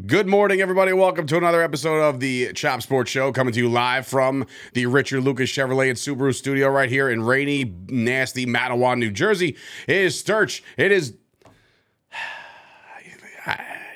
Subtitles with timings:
[0.00, 0.94] Good morning, everybody.
[0.94, 4.86] Welcome to another episode of the Chop Sports Show, coming to you live from the
[4.86, 9.54] Richard Lucas Chevrolet and Subaru studio right here in rainy, nasty Matawan, New Jersey.
[9.86, 10.62] It is Sturch.
[10.78, 11.18] It is.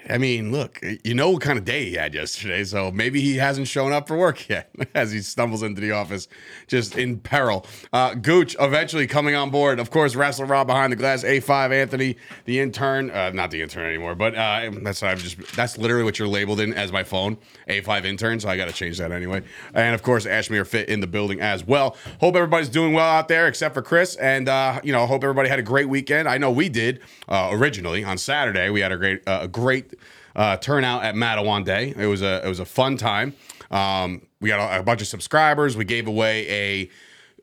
[0.09, 3.37] I mean, look, you know what kind of day he had yesterday, so maybe he
[3.37, 6.29] hasn't shown up for work yet as he stumbles into the office,
[6.67, 7.67] just in peril.
[7.93, 9.81] Uh, Gooch eventually coming on board.
[9.81, 13.87] Of course, Wrestler Rob behind the glass, A5 Anthony, the intern, uh, not the intern
[13.87, 17.37] anymore, but uh, that's I've just, that's literally what you're labeled in as my phone,
[17.69, 19.43] A5 intern, so I got to change that anyway.
[19.75, 21.97] And of course, Ashmere Fit in the building as well.
[22.21, 25.49] Hope everybody's doing well out there, except for Chris, and, uh, you know, hope everybody
[25.49, 26.29] had a great weekend.
[26.29, 28.71] I know we did uh, originally on Saturday.
[28.71, 29.95] We had a great, uh, a great,
[30.37, 31.95] uh, turnout at Matawan Day.
[31.97, 33.35] It was a it was a fun time.
[33.71, 35.77] Um, we got a, a, bunch of subscribers.
[35.77, 36.91] We gave away a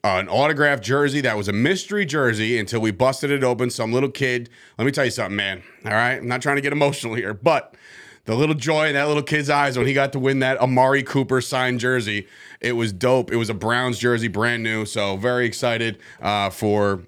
[0.05, 3.69] uh, an autographed jersey that was a mystery jersey until we busted it open.
[3.69, 4.49] Some little kid.
[4.77, 5.63] Let me tell you something, man.
[5.85, 7.75] All right, I'm not trying to get emotional here, but
[8.25, 11.03] the little joy in that little kid's eyes when he got to win that Amari
[11.03, 12.27] Cooper signed jersey,
[12.61, 13.31] it was dope.
[13.31, 14.85] It was a Browns jersey, brand new.
[14.85, 17.03] So very excited uh, for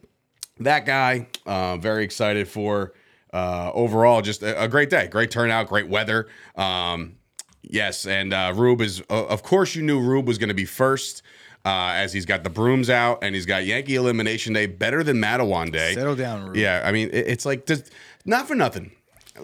[0.59, 1.27] that guy.
[1.45, 2.93] Uh, very excited for
[3.35, 6.27] uh, overall, just a, a, great day, great turnout, great weather.
[6.55, 7.17] Um,
[7.61, 10.65] yes, and uh, Rube is, uh, of course, you knew Rube was going to be
[10.65, 11.21] first.
[11.65, 15.17] Uh, as he's got the brooms out and he's got Yankee Elimination Day better than
[15.17, 15.95] Matawan Day.
[15.95, 16.57] Settle down, Rube.
[16.57, 17.91] Yeah, I mean, it, it's like, just,
[18.23, 18.91] not for nothing.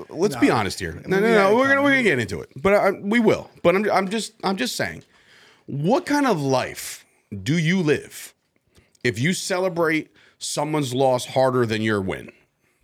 [0.08, 1.02] Let's no, be honest here.
[1.08, 1.56] No, no, no.
[1.56, 3.50] We're gonna we're gonna get into it, but I, we will.
[3.62, 5.03] But I'm I'm just I'm just saying,
[5.66, 7.06] what kind of life
[7.44, 8.34] do you live
[9.03, 12.31] if you celebrate someone's loss harder than your win?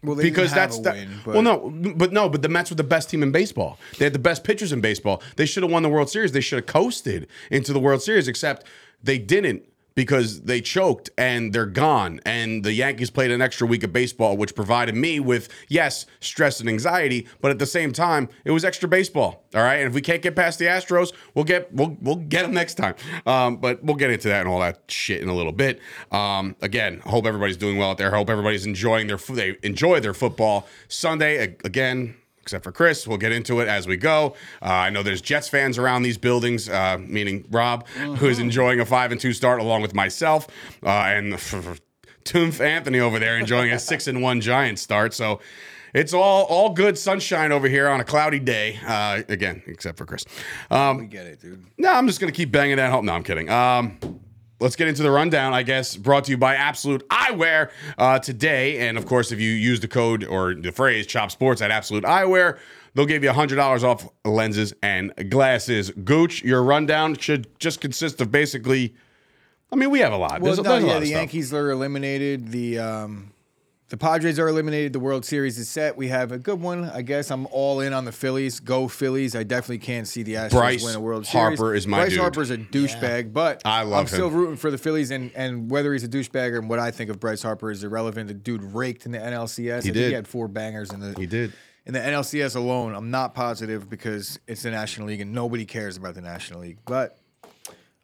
[0.03, 0.95] Well, because that's that.
[0.95, 3.79] Win, well, no, but no, but the Mets were the best team in baseball.
[3.97, 5.23] They had the best pitchers in baseball.
[5.37, 6.31] They should have won the World Series.
[6.31, 8.65] They should have coasted into the World Series, except
[9.03, 9.63] they didn't
[9.97, 12.19] because they choked and they're gone.
[12.23, 16.59] And the Yankees played an extra week of baseball, which provided me with, yes, stress
[16.59, 19.43] and anxiety, but at the same time, it was extra baseball.
[19.55, 19.77] All right.
[19.77, 22.75] And if we can't get past the Astros, we'll get we'll we'll get them next
[22.75, 22.93] time.
[23.25, 25.79] Um, but we'll get into that and all that shit in a little bit.
[26.11, 28.11] Um, again, hope everybody's doing well out there.
[28.11, 30.67] Hope everybody's enjoying their they enjoy their football.
[30.89, 32.15] Sunday again,
[32.47, 33.05] except for Chris.
[33.05, 34.33] We'll get into it as we go.
[34.61, 38.15] Uh, I know there's Jets fans around these buildings, uh, meaning Rob, uh-huh.
[38.15, 40.47] who is enjoying a five and two start along with myself,
[40.81, 41.33] uh, and
[42.23, 45.13] Toomf Anthony over there enjoying a six and one Giant start.
[45.13, 45.41] So.
[45.93, 48.77] It's all all good sunshine over here on a cloudy day.
[48.85, 50.25] Uh, again, except for Chris.
[50.69, 51.63] Um, we get it, dude.
[51.77, 53.05] No, I'm just gonna keep banging that home.
[53.05, 53.49] No, I'm kidding.
[53.49, 53.97] Um,
[54.59, 58.87] let's get into the rundown, I guess, brought to you by Absolute Eyewear uh, today.
[58.87, 62.03] And of course, if you use the code or the phrase Chop Sports at Absolute
[62.03, 62.57] Eyewear,
[62.93, 65.91] they'll give you $100 off lenses and glasses.
[65.91, 68.95] Gooch, your rundown should just consist of basically,
[69.71, 70.41] I mean, we have a lot.
[70.41, 72.51] Well, there's, no, there's yeah, the Yankees are eliminated.
[72.51, 73.31] The um,
[73.89, 74.91] the Padres are eliminated.
[74.91, 75.95] The World Series is set.
[75.95, 76.89] We have a good one.
[76.89, 78.59] I guess I'm all in on the Phillies.
[78.59, 79.33] Go Phillies.
[79.33, 81.57] I definitely can't see the Astros Bryce win a World Series.
[81.57, 82.19] Harper is my Bryce dude.
[82.19, 83.29] Harper's a douchebag, yeah.
[83.29, 85.09] but I love I'm still rooting for the Phillies.
[85.11, 88.27] And, and whether he's a douchebag and what I think of Bryce Harper is irrelevant.
[88.27, 89.83] The dude raked in the NLCS.
[89.83, 90.09] He did.
[90.09, 91.13] He had four bangers in the.
[91.17, 91.53] He did.
[91.85, 95.95] In the NLCS alone, I'm not positive because it's the National League and nobody cares
[95.95, 96.79] about the National League.
[96.85, 97.17] But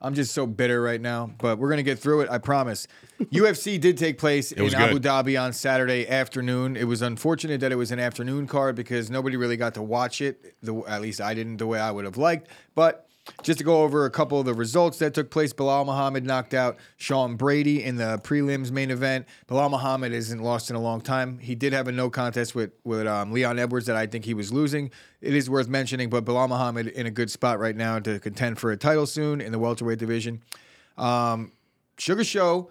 [0.03, 2.30] I'm just so bitter right now, but we're gonna get through it.
[2.30, 2.88] I promise.
[3.24, 4.75] UFC did take place in good.
[4.75, 6.75] Abu Dhabi on Saturday afternoon.
[6.75, 10.19] It was unfortunate that it was an afternoon card because nobody really got to watch
[10.19, 10.56] it.
[10.62, 12.50] The, at least I didn't the way I would have liked.
[12.75, 13.08] But
[13.41, 16.53] just to go over a couple of the results that took place, Belal Muhammad knocked
[16.53, 19.28] out Sean Brady in the prelims main event.
[19.47, 21.39] Belal Muhammad isn't lost in a long time.
[21.39, 24.33] He did have a no contest with with um, Leon Edwards that I think he
[24.33, 24.91] was losing.
[25.22, 28.59] It is worth mentioning, but Belal Muhammad in a good spot right now to contend
[28.59, 30.44] for a title soon in the welterweight division.
[30.97, 31.53] Um,
[31.97, 32.67] Sugar Sean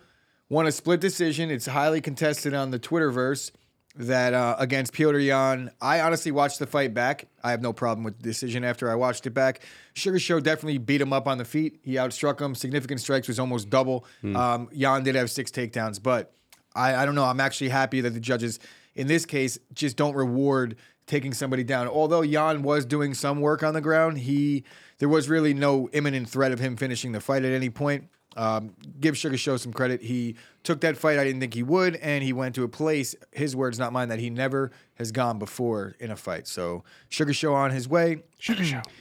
[0.48, 1.50] won a split decision.
[1.50, 3.52] It's highly contested on the Twitterverse
[3.96, 5.70] that uh, against Petr Yan.
[5.80, 7.28] I honestly watched the fight back.
[7.44, 9.62] I have no problem with the decision after I watched it back.
[9.94, 11.80] Sugar Sean definitely beat him up on the feet.
[11.82, 12.54] He outstruck him.
[12.54, 14.06] Significant strikes was almost double.
[14.22, 14.36] Hmm.
[14.36, 16.32] Um, Yan did have six takedowns, but
[16.74, 17.24] I, I don't know.
[17.24, 18.58] I'm actually happy that the judges
[18.94, 21.88] in this case just don't reward taking somebody down.
[21.88, 24.64] Although Yan was doing some work on the ground, he
[24.98, 28.08] there was really no imminent threat of him finishing the fight at any point.
[28.36, 30.02] Um, give Sugar Sean some credit.
[30.02, 31.18] He took that fight.
[31.18, 33.14] I didn't think he would, and he went to a place.
[33.32, 36.46] His words, not mine, that he never has gone before in a fight.
[36.46, 38.22] So Sugar Sean on his way.
[38.38, 38.82] Sugar Sean.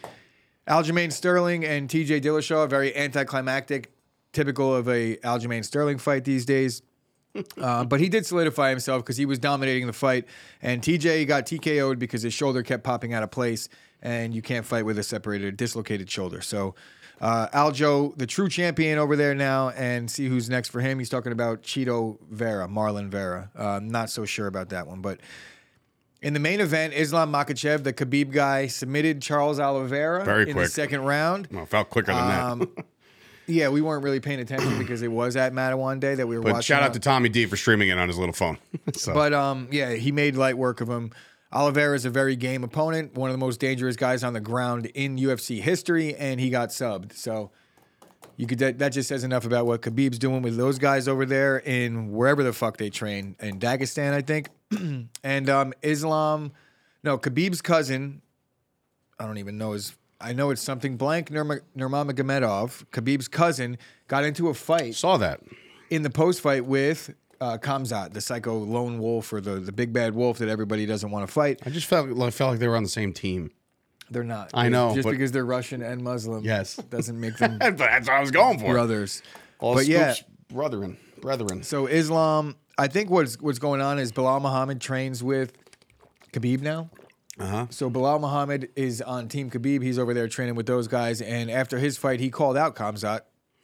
[0.68, 2.22] Aljamain Sterling and T.J.
[2.22, 3.92] Dillashaw, very anticlimactic,
[4.32, 6.82] typical of a Aljamain Sterling fight these days.
[7.58, 10.26] Uh, but he did solidify himself because he was dominating the fight.
[10.62, 13.70] And TJ got TKO'd because his shoulder kept popping out of place,
[14.02, 16.42] and you can't fight with a separated, dislocated shoulder.
[16.42, 16.76] So
[17.20, 21.00] uh, Aljo, the true champion over there now, and see who's next for him.
[21.00, 23.52] He's talking about Chito Vera, Marlon Vera.
[23.56, 25.20] Uh, not so sure about that one, but.
[26.24, 30.66] In the main event, Islam Makhachev, the Khabib guy, submitted Charles Oliveira Very in quick.
[30.68, 31.48] the second round.
[31.52, 32.40] Well, felt quicker than that.
[32.44, 32.76] Um,
[33.48, 36.44] yeah, we weren't really paying attention because it was at Matawan Day that we were
[36.44, 36.76] But watching.
[36.76, 38.60] shout out to Tommy D for streaming it on his little phone.
[38.94, 41.12] so, But um, yeah, he made light work of him.
[41.54, 44.86] Oliveira is a very game opponent, one of the most dangerous guys on the ground
[44.94, 47.14] in UFC history, and he got subbed.
[47.14, 47.52] So
[48.38, 51.26] you could that, that just says enough about what Khabib's doing with those guys over
[51.26, 54.50] there in wherever the fuck they train in Dagestan, I think.
[55.24, 56.54] and um, Islam,
[57.04, 58.22] no, Khabib's cousin,
[59.20, 59.96] I don't even know his.
[60.20, 61.32] I know it's something blank.
[61.32, 63.78] Nurma- Nurmagomedov, Khabib's cousin,
[64.08, 65.42] got into a fight saw that.
[65.90, 69.92] in the post fight with uh, Khamzat, the psycho lone wolf or the, the big
[69.92, 71.60] bad wolf that everybody doesn't want to fight.
[71.66, 73.52] I just felt like, felt like they were on the same team.
[74.10, 74.52] They're not.
[74.54, 76.76] I know, Just but- because they're Russian and Muslim Yes.
[76.90, 78.72] doesn't make them But that's what I was going for.
[78.74, 79.22] brothers.
[79.60, 81.64] All but yeah, Scoop's brethren, brethren.
[81.64, 85.54] so Islam, I think what's what's going on is Belal Muhammad trains with
[86.34, 86.90] Khabib now.
[87.40, 87.68] Uh-huh.
[87.70, 89.82] So Belal Muhammad is on Team Khabib.
[89.82, 91.22] He's over there training with those guys.
[91.22, 93.22] And after his fight, he called out Khamzat.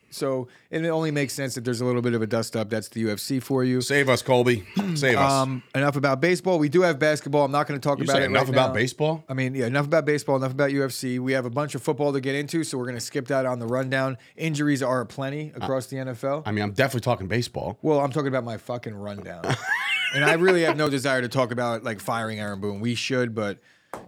[0.09, 2.69] So and it only makes sense that there's a little bit of a dust up.
[2.69, 3.81] That's the UFC for you.
[3.81, 4.65] Save us, Colby.
[4.95, 5.31] Save us.
[5.31, 6.59] Um, enough about baseball.
[6.59, 7.45] We do have basketball.
[7.45, 8.27] I'm not going to talk you about say it.
[8.27, 8.73] enough right about now.
[8.73, 9.23] baseball?
[9.27, 11.19] I mean, yeah, enough about baseball, enough about UFC.
[11.19, 13.45] We have a bunch of football to get into, so we're going to skip that
[13.45, 14.17] on the rundown.
[14.35, 16.43] Injuries are plenty across the NFL.
[16.45, 17.77] I mean, I'm definitely talking baseball.
[17.81, 19.43] well, I'm talking about my fucking rundown.
[20.13, 22.79] and I really have no desire to talk about like firing Aaron Boone.
[22.79, 23.59] We should, but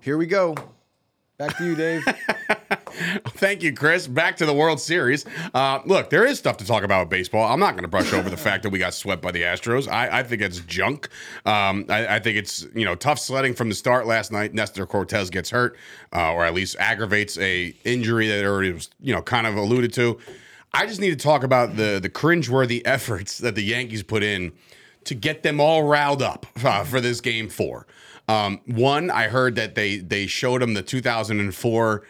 [0.01, 0.55] here we go.
[1.37, 2.03] Back to you, Dave.
[2.91, 4.07] Thank you, Chris.
[4.07, 5.25] Back to the World Series.
[5.53, 7.51] Uh, look, there is stuff to talk about with baseball.
[7.51, 9.87] I'm not going to brush over the fact that we got swept by the Astros.
[9.87, 11.09] I, I think it's junk.
[11.45, 14.53] Um, I, I think it's you know tough sledding from the start last night.
[14.53, 15.77] Nestor Cortes gets hurt,
[16.13, 19.93] uh, or at least aggravates a injury that already was you know kind of alluded
[19.93, 20.19] to.
[20.73, 24.51] I just need to talk about the the cringeworthy efforts that the Yankees put in
[25.05, 27.87] to get them all riled up uh, for this game four.
[28.27, 32.03] Um, one, I heard that they they showed them the 2004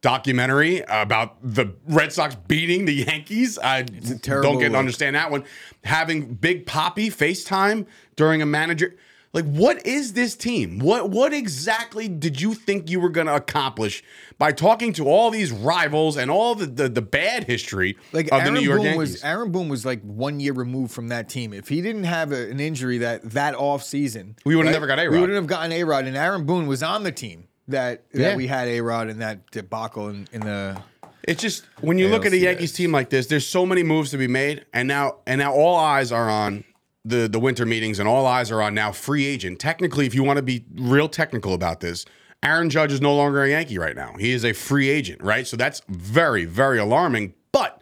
[0.00, 3.58] documentary about the Red Sox beating the Yankees.
[3.58, 5.44] I don't get to understand that one.
[5.84, 8.96] Having Big Poppy FaceTime during a manager.
[9.32, 10.78] Like, what is this team?
[10.78, 14.02] What what exactly did you think you were going to accomplish
[14.38, 18.40] by talking to all these rivals and all the the, the bad history Like of
[18.40, 19.12] Aaron the New York Boone Yankees?
[19.14, 21.52] was Aaron Boone was like one year removed from that team.
[21.52, 24.98] If he didn't have a, an injury that that off season, We would've never got
[24.98, 25.20] We A-Rod.
[25.20, 28.28] wouldn't have gotten A Rod, and Aaron Boone was on the team that Yeah.
[28.28, 30.80] that we had A Rod in that debacle in, in the.
[31.24, 34.10] It's just when you look at a Yankees team like this, there's so many moves
[34.12, 36.62] to be made, and now and now all eyes are on
[37.04, 39.58] the the winter meetings, and all eyes are on now free agent.
[39.58, 42.04] Technically, if you want to be real technical about this,
[42.44, 44.14] Aaron Judge is no longer a Yankee right now.
[44.18, 45.46] He is a free agent, right?
[45.46, 47.34] So that's very very alarming.
[47.50, 47.80] But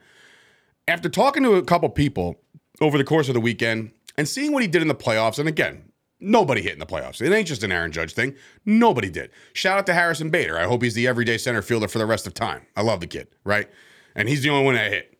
[0.88, 2.40] after talking to a couple people
[2.81, 5.48] over the course of the weekend and seeing what he did in the playoffs, and
[5.48, 5.90] again,
[6.24, 7.20] nobody hit in the playoffs.
[7.20, 8.34] It ain't just an Aaron Judge thing.
[8.64, 9.30] Nobody did.
[9.52, 10.58] Shout out to Harrison Bader.
[10.58, 12.62] I hope he's the everyday center fielder for the rest of time.
[12.76, 13.68] I love the kid, right?
[14.14, 15.18] And he's the only one that hit.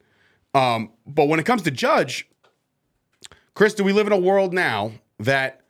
[0.55, 2.29] Um, but when it comes to Judge,
[3.55, 5.64] Chris, do we live in a world now that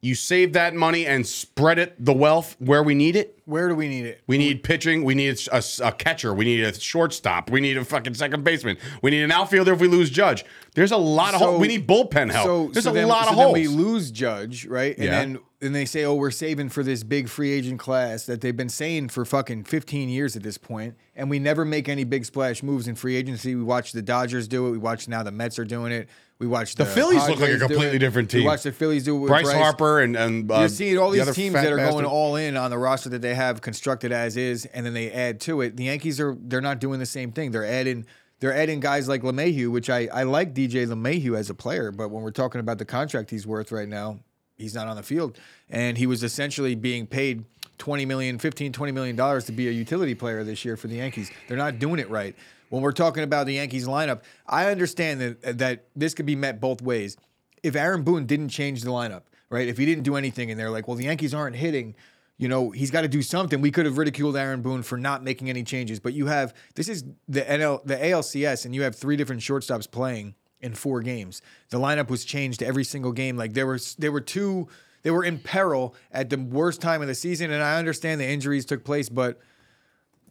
[0.00, 3.36] you save that money and spread it, the wealth, where we need it?
[3.46, 4.22] Where do we need it?
[4.28, 5.02] We need pitching.
[5.02, 6.32] We need a, a catcher.
[6.32, 7.50] We need a shortstop.
[7.50, 8.76] We need a fucking second baseman.
[9.02, 10.44] We need an outfielder if we lose Judge.
[10.74, 11.60] There's a lot of So- holes.
[11.60, 12.46] We need bullpen help.
[12.46, 13.54] So, There's so a then, lot so of then holes.
[13.58, 14.94] we lose Judge, right?
[14.96, 15.10] And Yeah.
[15.10, 18.56] then and they say, oh, we're saving for this big free agent class that they've
[18.56, 22.24] been saying for fucking 15 years at this point, and we never make any big
[22.24, 23.54] splash moves in free agency.
[23.54, 24.70] We watch the Dodgers do it.
[24.70, 26.08] We watch now the Mets are doing it.
[26.38, 29.16] We watch the, Phillies look like a completely different different We watch the Phillies do
[29.16, 31.72] it with Bryce, Bryce, Harper and and uh, You're seeing all the these teams that
[31.72, 31.92] are bastard.
[31.92, 35.10] going all in on the roster that they have constructed as is, and then they
[35.10, 35.76] add to it.
[35.76, 37.50] The Yankees are they're not doing the same thing.
[37.50, 38.06] They're adding
[38.38, 42.10] they're adding guys like LeMahieu, which I, I like DJ LeMahieu as a player, but
[42.10, 44.20] when we're talking about the contract he's worth right now,
[44.58, 45.38] he's not on the field.
[45.70, 47.44] And he was essentially being paid
[47.78, 50.96] 20 million, 15, 20 million dollars to be a utility player this year for the
[50.96, 51.30] Yankees.
[51.46, 52.34] They're not doing it right.
[52.68, 56.60] When we're talking about the Yankees lineup, I understand that that this could be met
[56.60, 57.16] both ways.
[57.62, 59.68] If Aaron Boone didn't change the lineup, right?
[59.68, 61.94] If he didn't do anything and they're like, well, the Yankees aren't hitting,
[62.36, 63.60] you know, he's got to do something.
[63.60, 66.88] We could have ridiculed Aaron Boone for not making any changes, but you have this
[66.88, 71.42] is the NL the ALCS and you have three different shortstops playing in four games.
[71.70, 73.36] The lineup was changed every single game.
[73.36, 74.68] Like there was there were two
[75.02, 78.26] they were in peril at the worst time of the season and I understand the
[78.26, 79.38] injuries took place, but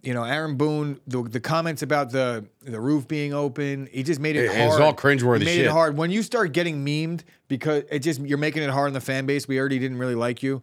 [0.03, 4.19] you know, Aaron Boone, the, the comments about the the roof being open, he just
[4.19, 4.71] made it, It- hard.
[4.71, 5.65] it's all cringeworthy He made shit.
[5.65, 5.97] it hard.
[5.97, 9.25] When you start getting memed because it just you're making it hard on the fan
[9.25, 9.47] base.
[9.47, 10.61] We already didn't really like you.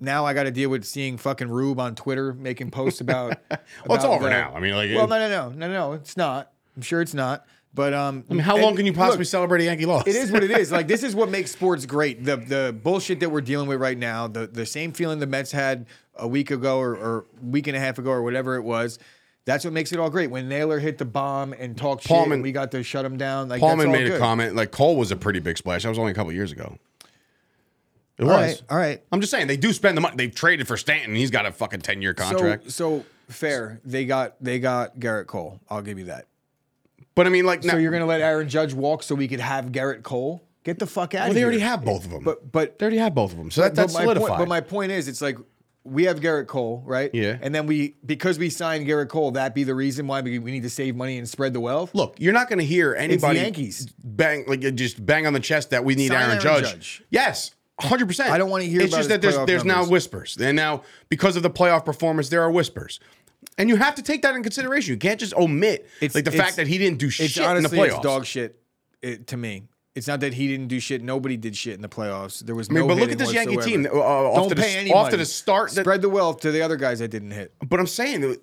[0.00, 3.36] Now I got to deal with seeing fucking Rube on Twitter making posts about.
[3.86, 4.52] Well, it's about over the- now.
[4.54, 6.50] I mean, like, well, no, no, no, no, no, it's not.
[6.76, 7.44] I'm sure it's not.
[7.74, 10.06] But um, I mean, how long can you possibly look, celebrate a Yankee loss?
[10.06, 10.70] it is what it is.
[10.70, 12.24] Like this is what makes sports great.
[12.24, 15.52] The the bullshit that we're dealing with right now, the the same feeling the Mets
[15.52, 18.98] had a week ago or, or week and a half ago or whatever it was.
[19.44, 20.30] That's what makes it all great.
[20.30, 23.48] When Naylor hit the bomb and talked shit, and we got to shut him down.
[23.48, 24.12] Like made good.
[24.12, 24.54] a comment.
[24.54, 25.82] Like Cole was a pretty big splash.
[25.82, 26.78] That was only a couple years ago.
[28.18, 28.36] It All was.
[28.36, 29.02] right, all right.
[29.10, 30.14] I'm just saying they do spend the money.
[30.16, 31.14] They've traded for Stanton.
[31.14, 32.70] He's got a fucking ten year contract.
[32.70, 33.80] So so fair.
[33.84, 35.58] They got they got Gerrit Cole.
[35.70, 36.26] I'll give you that.
[37.14, 39.40] But I mean, like, So now, you're gonna let Aaron Judge walk so we could
[39.40, 40.42] have Gerrit Cole?
[40.64, 41.46] Get the fuck out well, of they here.
[41.46, 42.22] already have both of them.
[42.24, 43.50] But but they already have both of them.
[43.50, 44.28] So that, that's but my solidified.
[44.28, 45.36] Point, but my point is, it's like
[45.84, 47.10] we have Gerrit Cole, right?
[47.12, 47.38] Yeah.
[47.40, 50.52] And then we because we signed Gerrit Cole, that be the reason why we, we
[50.52, 51.94] need to save money and spread the wealth.
[51.94, 53.86] Look, you're not going to hear anybody Yankees.
[54.04, 56.70] bang like just bang on the chest that we need Sign Aaron, Aaron Judge.
[56.70, 57.02] Judge.
[57.10, 58.06] Yes, 100.
[58.06, 61.34] percent I don't wanna hear It's just that there's there's now whispers, and now because
[61.36, 63.00] of the playoff performance, there are whispers,
[63.58, 64.92] and you have to take that in consideration.
[64.92, 67.68] You can't just omit it's, like the fact that he didn't do shit in the
[67.68, 67.96] playoffs.
[67.96, 68.60] it's dog shit
[69.02, 69.64] it, to me.
[69.94, 71.02] It's not that he didn't do shit.
[71.02, 72.40] Nobody did shit in the playoffs.
[72.40, 72.88] There was I mean, no.
[72.88, 73.86] but look at this Yankee team.
[73.86, 75.70] Uh, off Don't to the, pay any off to the start.
[75.72, 77.54] That, Spread the wealth to the other guys that didn't hit.
[77.68, 78.38] but I'm saying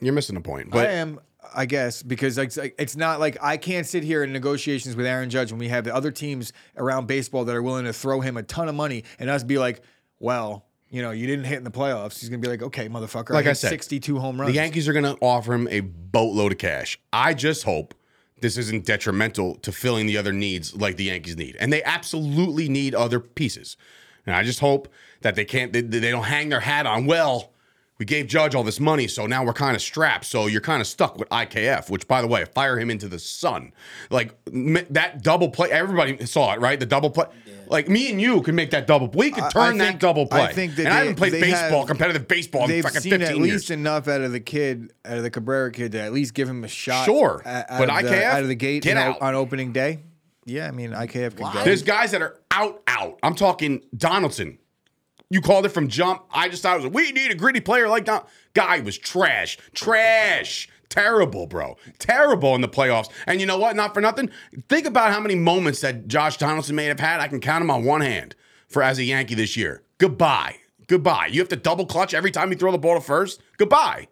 [0.00, 0.70] you're missing the point.
[0.70, 1.20] But I am,
[1.54, 5.04] I guess, because it's like it's not like I can't sit here in negotiations with
[5.04, 8.20] Aaron Judge when we have the other teams around baseball that are willing to throw
[8.20, 9.82] him a ton of money and us be like,
[10.18, 10.64] well,
[10.96, 12.18] you know, you didn't hit in the playoffs.
[12.18, 14.50] He's gonna be like, okay, motherfucker, like I, hit said, 62 home runs.
[14.50, 16.98] The Yankees are going to offer him a boatload of cash.
[17.12, 17.94] I just hope
[18.40, 22.70] this isn't detrimental to filling the other needs like the Yankees need, and they absolutely
[22.70, 23.76] need other pieces.
[24.24, 24.88] And I just hope
[25.20, 25.70] that they can't.
[25.74, 27.04] They, they don't hang their hat on.
[27.04, 27.52] Well,
[27.98, 30.26] we gave Judge all this money, so now we're kind of strapped.
[30.26, 33.18] So you're kind of stuck with IKF, which, by the way, fire him into the
[33.18, 33.72] sun.
[34.10, 35.70] Like m- that double play.
[35.70, 36.78] Everybody saw it, right?
[36.78, 37.26] The double play.
[37.68, 39.08] Like me and you can make that double.
[39.08, 40.42] We could turn I that double play.
[40.42, 43.10] I think that and I haven't played baseball, have- competitive baseball, in They've fucking seen
[43.10, 43.52] 15 at years.
[43.54, 46.48] least enough out of the kid, out of the Cabrera kid, to at least give
[46.48, 47.06] him a shot.
[47.06, 47.42] Sure.
[47.44, 49.20] a- out But of the, IKF, out of the gate get out.
[49.20, 50.00] on opening day.
[50.44, 51.64] Yeah, I mean IKF can go.
[51.64, 53.18] There's guys that are out, out.
[53.24, 54.58] I'm talking Donaldson.
[55.28, 56.22] You called it from jump.
[56.30, 58.28] I just thought it was we need a gritty player like that.
[58.54, 63.10] Guy was trash, trash, terrible, bro, terrible in the playoffs.
[63.26, 63.74] And you know what?
[63.74, 64.30] Not for nothing.
[64.68, 67.20] Think about how many moments that Josh Donaldson may have had.
[67.20, 68.36] I can count them on one hand
[68.68, 69.82] for as a Yankee this year.
[69.98, 70.56] Goodbye,
[70.86, 71.26] goodbye.
[71.26, 73.42] You have to double clutch every time you throw the ball to first.
[73.56, 74.08] Goodbye.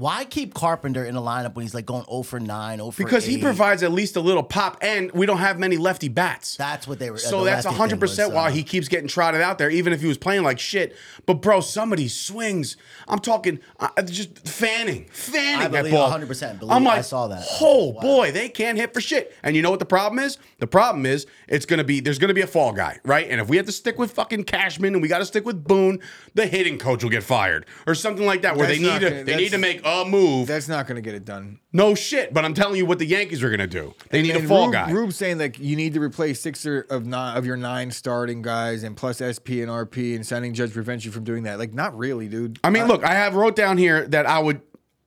[0.00, 3.04] Why keep Carpenter in the lineup when he's like going 0 for 9, 0 for
[3.04, 6.56] Because he provides at least a little pop, and we don't have many lefty bats.
[6.56, 7.18] That's what they were.
[7.18, 9.58] So the that's lefty hundred thing was, percent uh, why he keeps getting trotted out
[9.58, 10.96] there, even if he was playing like shit.
[11.26, 12.78] But bro, some of these swings,
[13.08, 16.10] I'm talking uh, just fanning, fanning I that believe ball.
[16.10, 17.44] 100% believe- I'm like, I saw that.
[17.60, 18.00] Oh Wow.
[18.00, 19.36] boy, they can't hit for shit.
[19.42, 20.38] And you know what the problem is?
[20.60, 23.26] The problem is it's gonna be there's gonna be a fall guy, right?
[23.28, 25.62] And if we have to stick with fucking Cashman and we got to stick with
[25.62, 25.98] Boone,
[26.32, 28.98] the hitting coach will get fired or something like that, where That's they need not
[29.00, 30.46] to gonna- they need to make a move.
[30.48, 31.58] That's not going to get it done.
[31.72, 33.94] No shit, but I'm telling you what the Yankees are gonna do.
[34.10, 34.90] They need a And fall Rube, guy.
[34.90, 38.42] Rube's saying like you need to replace six or- of nine of your nine starting
[38.42, 41.58] guys, and plus SP and RP, and signing Judge prevents you from doing that.
[41.58, 42.58] Like, not really, dude.
[42.64, 44.60] I mean, look, I have wrote down here that I would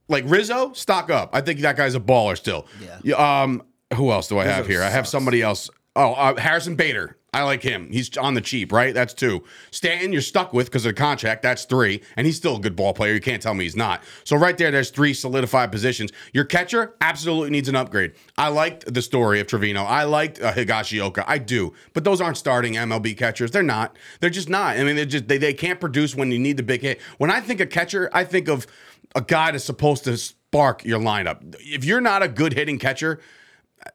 [0.07, 1.31] like Rizzo stock up.
[1.33, 2.67] I think that guy's a baller still.
[3.03, 3.15] Yeah.
[3.41, 3.63] Um.
[3.95, 4.83] Who else do I have Rizzo here?
[4.83, 5.69] I have somebody else.
[5.95, 7.17] Oh, uh, Harrison Bader.
[7.33, 7.89] I like him.
[7.91, 8.93] He's on the cheap, right?
[8.93, 9.43] That's two.
[9.71, 11.41] Stanton, you're stuck with because of the contract.
[11.41, 13.13] That's three, and he's still a good ball player.
[13.13, 14.03] You can't tell me he's not.
[14.23, 16.11] So right there, there's three solidified positions.
[16.31, 18.13] Your catcher absolutely needs an upgrade.
[18.37, 19.83] I liked the story of Trevino.
[19.83, 21.23] I liked uh, Higashioka.
[21.25, 23.49] I do, but those aren't starting MLB catchers.
[23.49, 23.97] They're not.
[24.19, 24.77] They're just not.
[24.77, 27.01] I mean, they're just they, they can't produce when you need the big hit.
[27.17, 28.67] When I think of catcher, I think of
[29.15, 31.55] a guy that's supposed to spark your lineup.
[31.59, 33.19] If you're not a good hitting catcher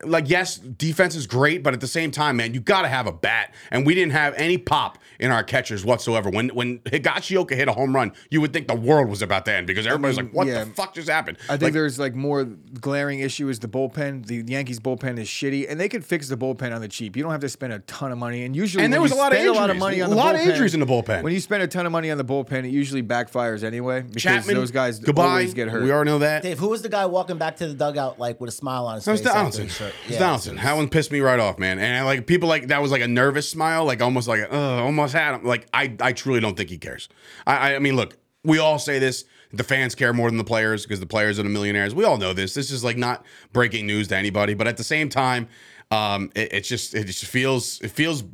[0.05, 3.07] like yes, defense is great, but at the same time, man, you got to have
[3.07, 3.55] a bat.
[3.71, 6.31] And we didn't have any pop in our catchers whatsoever.
[6.31, 9.53] When when Higashioka hit a home run, you would think the world was about to
[9.55, 10.65] end because everybody's mean, like, "What yeah.
[10.65, 14.27] the fuck just happened?" I think Like, there's like more glaring issue is the bullpen.
[14.27, 17.17] The Yankees bullpen is shitty, and they could fix the bullpen on the cheap.
[17.17, 18.45] You don't have to spend a ton of money.
[18.45, 20.11] And usually, And there was a lot of spend a lot of money on A
[20.11, 21.23] the lot of injuries in the bullpen.
[21.23, 24.23] When you spend a ton of money on the bullpen, it usually backfires anyway because
[24.23, 25.25] Chapman, those guys goodbye.
[25.29, 25.83] always get hurt.
[25.83, 26.43] We already know that.
[26.43, 28.97] Dave, who was the guy walking back to the dugout like with a smile on
[28.97, 29.27] his That was face?
[29.29, 29.69] after Donaldson.
[29.79, 29.95] His shirt?
[30.07, 30.57] It Yeah, Donaldson.
[30.57, 31.79] That one pissed me right off, man.
[31.79, 34.83] And I, like people like that was like a nervous smile, like almost like, uh,
[34.83, 35.45] almost had him.
[35.45, 37.09] Like I, I truly don't think he cares.
[37.47, 39.25] I, I, mean, look, we all say this.
[39.53, 41.95] The fans care more than the players because the players are the millionaires.
[41.95, 42.53] We all know this.
[42.53, 45.49] This is like not breaking news to anybody, but at the same time,
[45.91, 48.25] um, it, it's just it just feels it feels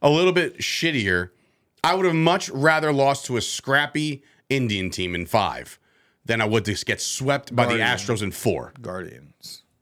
[0.00, 1.30] a little bit shittier.
[1.82, 5.78] I would have much rather lost to a scrappy Indian team in five
[6.24, 8.06] than I would to get swept by Guardians.
[8.06, 8.72] the Astros in four.
[8.80, 9.33] Guardians.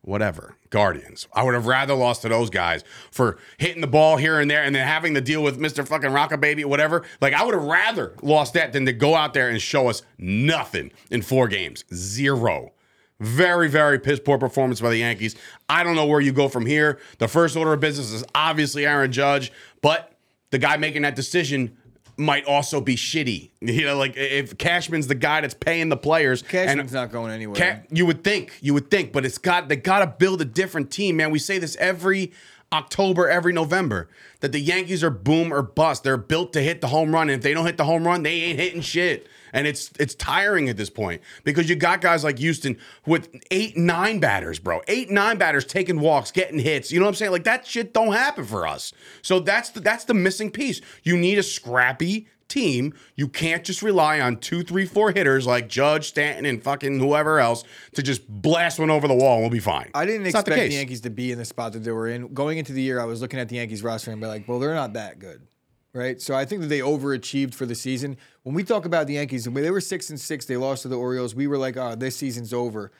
[0.05, 0.57] Whatever.
[0.71, 1.29] Guardians.
[1.33, 2.83] I would have rather lost to those guys
[3.13, 5.87] for hitting the ball here and there and then having to deal with Mr.
[5.87, 7.05] fucking Rocket Baby, whatever.
[7.21, 10.03] Like, I would have rather lost that than to go out there and show us
[10.19, 11.85] nothing in four games.
[11.95, 12.73] Zero.
[13.21, 15.37] Very, very piss poor performance by the Yankees.
[15.69, 16.99] I don't know where you go from here.
[17.19, 20.13] The first order of business is obviously Aaron Judge, but
[20.51, 21.77] the guy making that decision
[22.23, 23.51] might also be shitty.
[23.63, 27.55] You know, like if Cashman's the guy that's paying the players, Cashman's not going anywhere.
[27.57, 30.45] Ca- you would think, you would think, but it's got they got to build a
[30.45, 31.31] different team, man.
[31.31, 32.33] We say this every
[32.73, 34.09] October, every November
[34.41, 36.05] that the Yankees are boom or bust.
[36.05, 38.23] They're built to hit the home run, and if they don't hit the home run,
[38.23, 39.27] they ain't hitting shit.
[39.53, 43.77] And it's it's tiring at this point because you got guys like Houston with eight
[43.77, 44.81] nine batters, bro.
[44.89, 46.91] Eight nine batters taking walks, getting hits.
[46.91, 47.33] You know what I'm saying?
[47.33, 48.93] Like that shit don't happen for us.
[49.21, 50.81] So that's the, that's the missing piece.
[51.03, 52.93] You need a scrappy team.
[53.17, 57.39] You can't just rely on two, three, four hitters like Judge, Stanton, and fucking whoever
[57.41, 59.91] else to just blast one over the wall and we'll be fine.
[59.95, 60.73] I didn't It's expect the, case.
[60.75, 62.33] Yankees to be in the spot that they were in.
[62.35, 64.59] Going into the year, I was looking at the Yankees roster and be like, well,
[64.59, 65.47] they're not that good.
[65.95, 66.21] Right.
[66.23, 68.17] So I think that they overachieved for the season.
[68.43, 70.89] When we talk about the Yankees, when they were six and six, they lost to
[70.89, 71.35] the Orioles.
[71.35, 72.91] We were like, oh, this season's over.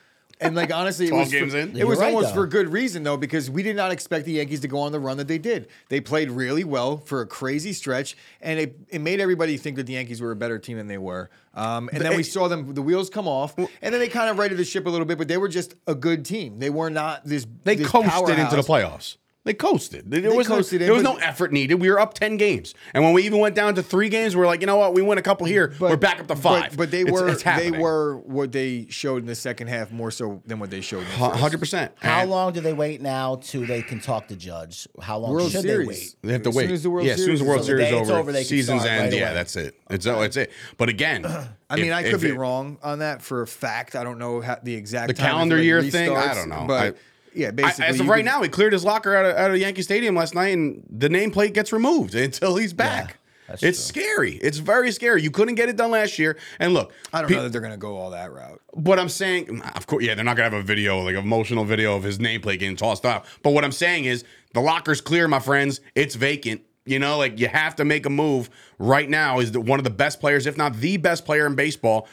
[0.41, 1.69] And like honestly, it 12 was for- in?
[1.69, 2.41] it You're was right, almost though.
[2.41, 4.99] for good reason though, because we did not expect the Yankees to go on the
[4.99, 5.67] run that they did.
[5.89, 9.85] They played really well for a crazy stretch, and it, it made everybody think that
[9.85, 11.29] the Yankees were a better team than they were.
[11.53, 14.39] Um, and then we saw them, the wheels come off, and then they kind of
[14.39, 16.57] righted the ship a little bit, but they were just a good team.
[16.57, 17.45] They were not this.
[17.63, 19.17] They this coasted into the playoffs.
[19.45, 20.09] They coasted.
[20.09, 21.75] There They was coasted no, there was no effort needed.
[21.81, 24.41] We were up ten games, and when we even went down to three games, we
[24.41, 24.93] are like, you know what?
[24.93, 25.73] We win a couple here.
[25.81, 26.69] we're back up to five.
[26.71, 29.91] But, but they It's- were it's they were what they showed in the second half
[29.91, 31.39] more so than what they showed in the first.
[31.41, 31.91] hundred percent.
[31.99, 34.87] How long do they wait now till they can talk to Judge?
[35.01, 35.87] How long World should Series.
[35.87, 36.15] they wait?
[36.21, 36.63] They have to As wait.
[36.67, 37.77] soon as the World yeah, as soon as the Series World is over.
[37.79, 39.11] Series The is over, over, they can season's start end.
[39.11, 39.33] right yeah, away.
[39.33, 39.75] that's it.
[39.89, 40.51] It's oh, it's it.
[40.77, 41.25] But again,
[41.69, 43.97] I mean, if- I could be it- wrong on that for a fact.
[43.97, 46.63] I don't know how, the exact The time calendar like, year thing, I don't know.
[46.65, 46.97] But I-
[47.35, 49.51] yeah, I, basically, as of right could- now, he cleared his locker out of, out
[49.51, 53.17] of Yankee Stadium last night, and the nameplate gets removed until he's back.
[53.47, 54.01] that's it's true.
[54.03, 54.31] scary.
[54.37, 55.21] It's very scary.
[55.21, 56.37] You couldn't get it done last year.
[56.59, 58.61] And look, I don't pe- know that they're gonna go all that route.
[58.75, 61.95] But I'm saying, of course, yeah, they're not gonna have a video, like emotional video
[61.95, 63.25] of his nameplate getting tossed out.
[63.43, 65.81] But what I'm saying is, the locker's clear, my friends.
[65.95, 66.61] It's vacant.
[66.85, 69.39] You know, like you have to make a move right now.
[69.39, 72.07] Is one of the best players, if not the best player in baseball.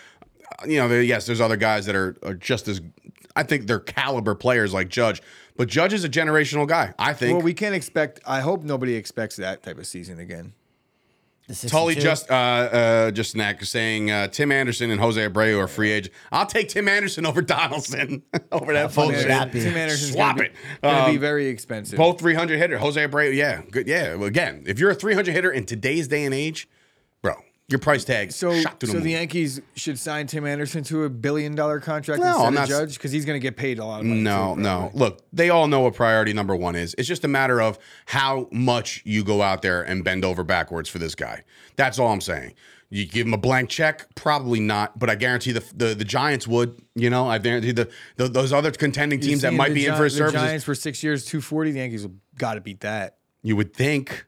[0.62, 2.80] Uh, You know, yes, there's other guys that are, are just as,
[3.40, 5.22] I think they're caliber players like Judge.
[5.56, 6.94] But Judge is a generational guy.
[6.98, 7.34] I think.
[7.36, 8.20] Well, we can't expect.
[8.26, 10.52] I hope nobody expects that type of season again.
[11.66, 15.90] Tully just uh, uh, just snack saying uh, Tim Anderson and Jose Abreu are free
[15.90, 16.14] agent.
[16.30, 18.22] I'll take Tim Anderson over Donaldson
[18.52, 19.24] over that fun bullshit.
[19.24, 19.52] would that?
[19.52, 20.52] Tim Anderson's Swap gonna it.
[20.52, 21.96] be, gonna be Um, very expensive.
[21.96, 22.78] Both 300 hitter.
[22.78, 23.88] Jose Abreu, yeah, good.
[23.88, 26.79] Yeah, well, again, if you're a 300 hitter in today's day and age, bro,
[27.70, 29.02] your price tag So, shot the so moon.
[29.04, 32.54] the Yankees should sign Tim Anderson to a billion dollar contract No, instead I'm of
[32.54, 34.20] not- Judge because he's going to get paid a lot of money.
[34.20, 34.90] No, too, no.
[34.92, 36.94] Look, they all know what priority number one is.
[36.98, 40.88] It's just a matter of how much you go out there and bend over backwards
[40.88, 41.44] for this guy.
[41.76, 42.54] That's all I'm saying.
[42.92, 46.48] You give him a blank check, probably not, but I guarantee the the, the Giants
[46.48, 46.82] would.
[46.96, 49.94] You know, I guarantee the, the those other contending teams that might the be in
[49.94, 50.40] for his the services.
[50.42, 51.70] Giants for six years, two forty.
[51.70, 53.18] The Yankees got to beat that.
[53.44, 54.26] You would think.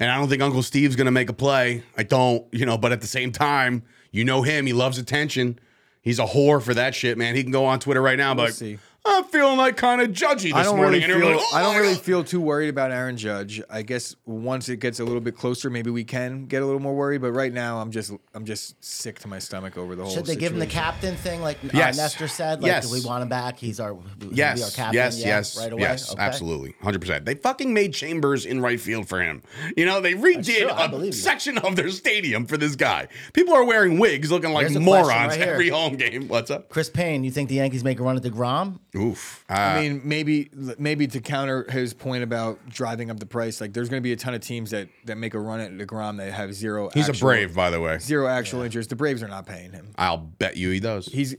[0.00, 1.82] And I don't think Uncle Steve's going to make a play.
[1.96, 4.64] I don't, you know, but at the same time, you know him.
[4.64, 5.58] He loves attention.
[6.02, 7.34] He's a whore for that shit, man.
[7.36, 8.78] He can go on Twitter right now, be like, see.
[9.04, 11.00] I'm feeling like kind of judgy this I don't morning.
[11.08, 11.30] really feel.
[11.36, 13.62] like, "Oh I don't really God." feel too worried about Aaron Judge.
[13.70, 16.80] I guess once it gets a little bit closer, maybe we can get a little
[16.82, 17.22] more worried.
[17.22, 20.12] But right now, I'm just I'm just sick to my stomach over the whole.
[20.12, 21.98] Should they give him the captain thing like Yes.
[21.98, 22.62] uh, Nestor said?
[22.62, 22.88] Like, Yes.
[22.88, 23.58] do we want him back?
[23.58, 24.94] He's our, he'll be Yes, our captain.
[24.96, 25.82] yes, yeah, yes, right away.
[25.82, 26.20] yes, Okay.
[26.22, 27.24] absolutely, hundred percent.
[27.24, 29.42] They fucking made Chambers in right field for him.
[29.78, 31.20] You know, they redid true, I a believe you.
[31.20, 33.08] section of their stadium for this guy.
[33.32, 36.28] People are wearing wigs, looking like Here's a question morons right every home game.
[36.28, 36.68] What's up?
[36.68, 38.78] Chris Payne, you think the Yankees make a run at Degrom?
[38.96, 39.44] Oof.
[39.48, 43.72] Uh, I mean, maybe maybe to counter his point about driving up the price, like
[43.72, 46.16] there's going to be a ton of teams that that make a run at Degrom
[46.16, 46.90] that have zero.
[46.92, 47.98] he's a brave, by the way.
[47.98, 48.88] Zero actual injuries.
[48.88, 49.92] The Braves are not paying him.
[49.96, 51.06] I'll bet you he does.
[51.06, 51.36] He's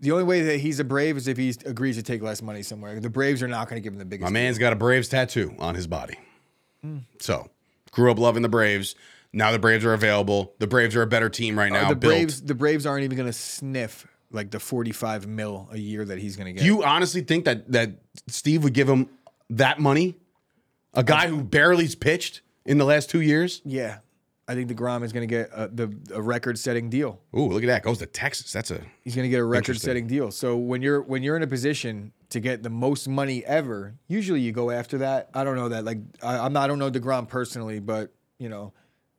[0.00, 2.62] the only way that he's a Brave is if he agrees to take less money
[2.62, 2.98] somewhere.
[2.98, 4.24] The Braves are not going to give him the biggest.
[4.24, 6.16] My man's got a Braves tattoo on his body.
[7.18, 7.50] So,
[7.90, 8.94] grew up loving the Braves.
[9.32, 10.54] Now the Braves are available.
[10.60, 11.86] The Braves are a better team right now.
[11.86, 12.12] Uh, the built.
[12.12, 16.18] Braves, the Braves aren't even going to sniff like the 45 mil a year that
[16.18, 16.60] he's going to get.
[16.60, 17.90] Do you honestly think that that
[18.28, 19.08] Steve would give him
[19.50, 20.16] that money?
[20.94, 23.60] A guy who barely's pitched in the last two years?
[23.64, 23.98] yeah,
[24.48, 27.20] I think Degrom is going to get a, the a record-setting deal.
[27.36, 27.82] Ooh, look at that.
[27.82, 28.52] Goes to Texas.
[28.52, 30.30] That's a He's going to get a record-setting deal.
[30.30, 34.40] So when you're when you're in a position to get the most money ever, usually
[34.40, 35.30] you go after that.
[35.34, 35.84] I don't know that.
[35.84, 36.64] Like I, I'm not.
[36.64, 38.72] I don't know Degrom personally, but you know,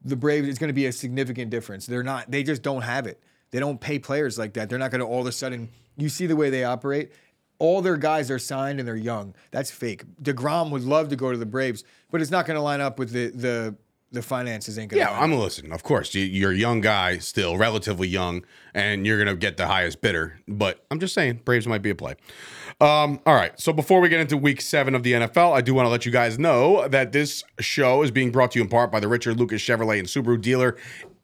[0.04, 0.48] the Braves.
[0.48, 1.86] It's going to be a significant difference.
[1.86, 2.32] They're not.
[2.32, 3.22] They just don't have it.
[3.52, 4.70] They don't pay players like that.
[4.70, 5.70] They're not going to all of a sudden.
[5.98, 7.12] You see the way they operate.
[7.60, 9.34] All their guys are signed and they're young.
[9.52, 10.04] That's fake.
[10.22, 13.00] Degrom would love to go to the Braves, but it's not going to line up
[13.00, 13.76] with the the
[14.12, 14.78] the finances.
[14.80, 15.00] Ain't going.
[15.02, 15.74] Yeah, I'm listening.
[15.74, 19.68] Of course, you- you're a young guy, still relatively young, and you're gonna get the
[19.68, 20.40] highest bidder.
[20.48, 22.16] But I'm just saying, Braves might be a play.
[22.80, 23.60] Um, all right.
[23.60, 26.06] So before we get into Week Seven of the NFL, I do want to let
[26.06, 29.08] you guys know that this show is being brought to you in part by the
[29.10, 30.78] Richard Lucas Chevrolet and Subaru dealer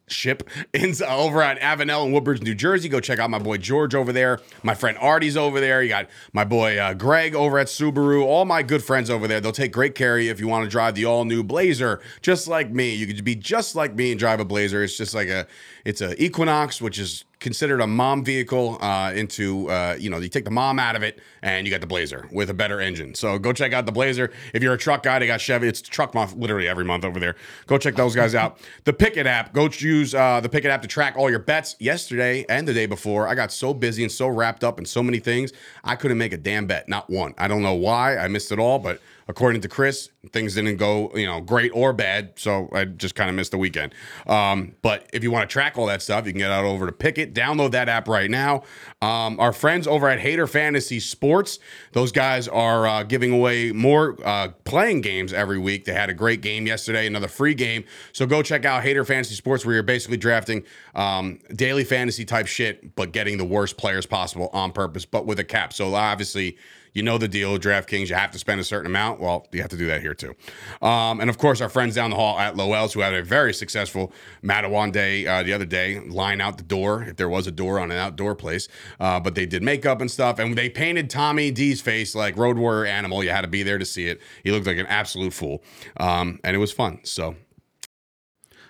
[0.06, 2.88] ship in, over at Avenel in Woodbridge, New Jersey.
[2.88, 4.40] Go check out my boy George over there.
[4.62, 5.82] My friend Artie's over there.
[5.82, 8.24] You got my boy uh, Greg over at Subaru.
[8.24, 9.40] All my good friends over there.
[9.40, 12.00] They'll take great care of you if you want to drive the all new Blazer,
[12.22, 12.94] just like me.
[12.94, 14.82] You could be just like me and drive a Blazer.
[14.82, 15.46] It's just like a,
[15.84, 20.30] it's a Equinox, which is considered a mom vehicle uh, into uh, you know you
[20.30, 23.14] take the mom out of it and you got the blazer with a better engine.
[23.14, 24.30] So go check out the blazer.
[24.54, 25.68] If you're a truck guy they got chevy.
[25.68, 27.36] It's truck month literally every month over there.
[27.66, 28.58] Go check those guys out.
[28.84, 31.76] The Pikkit app go use uh, the Pikkit app to track all your bets.
[31.78, 35.02] Yesterday and the day before i got so busy and so wrapped up in so
[35.02, 36.88] many things i couldn't make a damn bet.
[36.88, 37.34] Not one.
[37.36, 41.10] I don't know why i missed it all but according to Chris, things didn't go,
[41.14, 42.32] you know, great or bad.
[42.36, 43.94] So I just kind of missed the weekend.
[44.26, 46.86] Um, but if you want to track all that stuff, you can get out over
[46.86, 47.32] to Pikkit.
[47.32, 48.62] Download that app right now.
[49.00, 51.58] Um, our friends over at Hater Fantasy Sports,
[51.92, 55.84] those guys are uh, giving away more uh, playing games every week.
[55.84, 57.84] They had a great game yesterday, another free game.
[58.12, 62.46] So go check out Hater Fantasy Sports, where you're basically drafting um, daily fantasy type
[62.46, 65.72] shit, but getting the worst players possible on purpose, but with a cap.
[65.72, 66.56] So obviously,
[66.94, 68.08] you know the deal DraftKings.
[68.08, 69.20] You have to spend a certain amount.
[69.20, 70.34] Well, you have to do that here too.
[70.80, 73.52] Um, and of course, our friends down the hall at Lowell's, who had a very
[73.52, 77.50] successful Matawan day uh, the other day, line out the door, if there was a
[77.50, 78.68] door on an outdoor place.
[79.00, 80.38] Uh, but they did makeup and stuff.
[80.38, 83.24] And they painted Tommy D's face like Road Warrior Animal.
[83.24, 84.20] You had to be there to see it.
[84.44, 85.62] He looked like an absolute fool.
[85.96, 87.00] Um, and it was fun.
[87.02, 87.34] So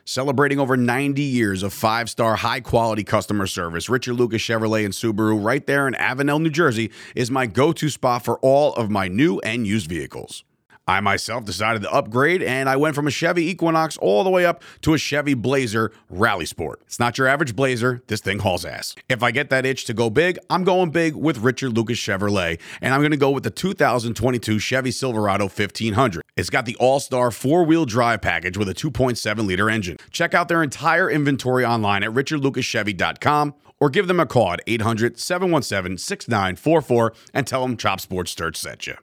[0.06, 4.92] Celebrating over 90 years of five star, high quality customer service, Richard Lucas Chevrolet and
[4.92, 8.90] Subaru, right there in Avenel, New Jersey, is my go to spot for all of
[8.90, 10.44] my new and used vehicles.
[10.86, 14.44] I myself decided to upgrade and I went from a Chevy Equinox all the way
[14.44, 16.82] up to a Chevy Blazer Rally Sport.
[16.86, 18.94] It's not your average Blazer, this thing hauls ass.
[19.08, 22.60] If I get that itch to go big, I'm going big with Richard Lucas Chevrolet
[22.82, 26.22] and I'm going to go with the 2022 Chevy Silverado 1500.
[26.36, 29.96] It's got the all star four wheel drive package with a 2.7 liter engine.
[30.10, 35.18] Check out their entire inventory online at richardlucaschevy.com or give them a call at 800
[35.18, 38.96] 717 6944 and tell them Chop Sports Sturch sent you.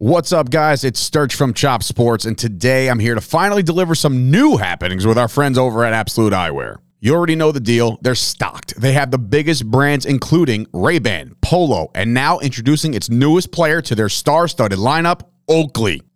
[0.00, 0.84] What's up, guys?
[0.84, 5.04] It's Sturch from Chop Sports, and today I'm here to finally deliver some new happenings
[5.04, 6.76] with our friends over at Absolute Eyewear.
[7.00, 7.98] You already know the deal.
[8.00, 8.80] They're stocked.
[8.80, 13.96] They have the biggest brands, including Ray-Ban, Polo, and now introducing its newest player to
[13.96, 16.02] their star-studded lineup, Oakley.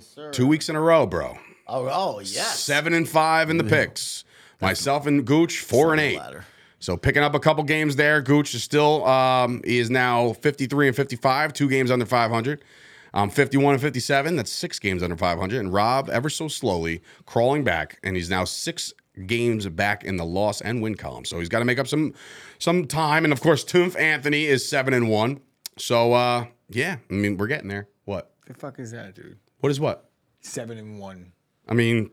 [0.00, 0.30] Yes, sir.
[0.30, 1.36] two weeks in a row, bro.
[1.66, 2.58] Oh, oh yes.
[2.58, 4.24] Seven and five in the picks.
[4.60, 6.18] Myself and Gooch, four and eight.
[6.18, 6.46] Ladder.
[6.78, 8.22] So picking up a couple games there.
[8.22, 12.64] Gooch is still um, he is now 53 and 55, two games under 500.
[13.12, 15.58] Um, 51 and 57, that's six games under 500.
[15.58, 18.94] And Rob, ever so slowly, crawling back, and he's now six
[19.26, 21.26] games back in the loss and win column.
[21.26, 22.14] So he's got to make up some
[22.58, 23.24] some time.
[23.24, 25.40] And of course, Tumph Anthony is seven and one.
[25.76, 27.88] So uh, yeah, I mean we're getting there.
[28.06, 28.32] What?
[28.46, 29.38] The fuck is that, dude?
[29.60, 30.10] What is what?
[30.40, 31.32] Seven and one.
[31.68, 32.10] I mean,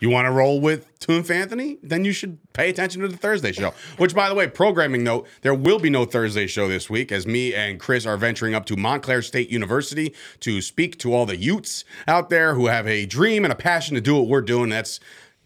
[0.00, 1.78] you want to roll with Tumph Anthony?
[1.82, 3.74] Then you should pay attention to the Thursday show.
[3.96, 7.26] Which, by the way, programming note, there will be no Thursday show this week as
[7.26, 11.36] me and Chris are venturing up to Montclair State University to speak to all the
[11.36, 14.68] Utes out there who have a dream and a passion to do what we're doing.
[14.68, 15.00] That's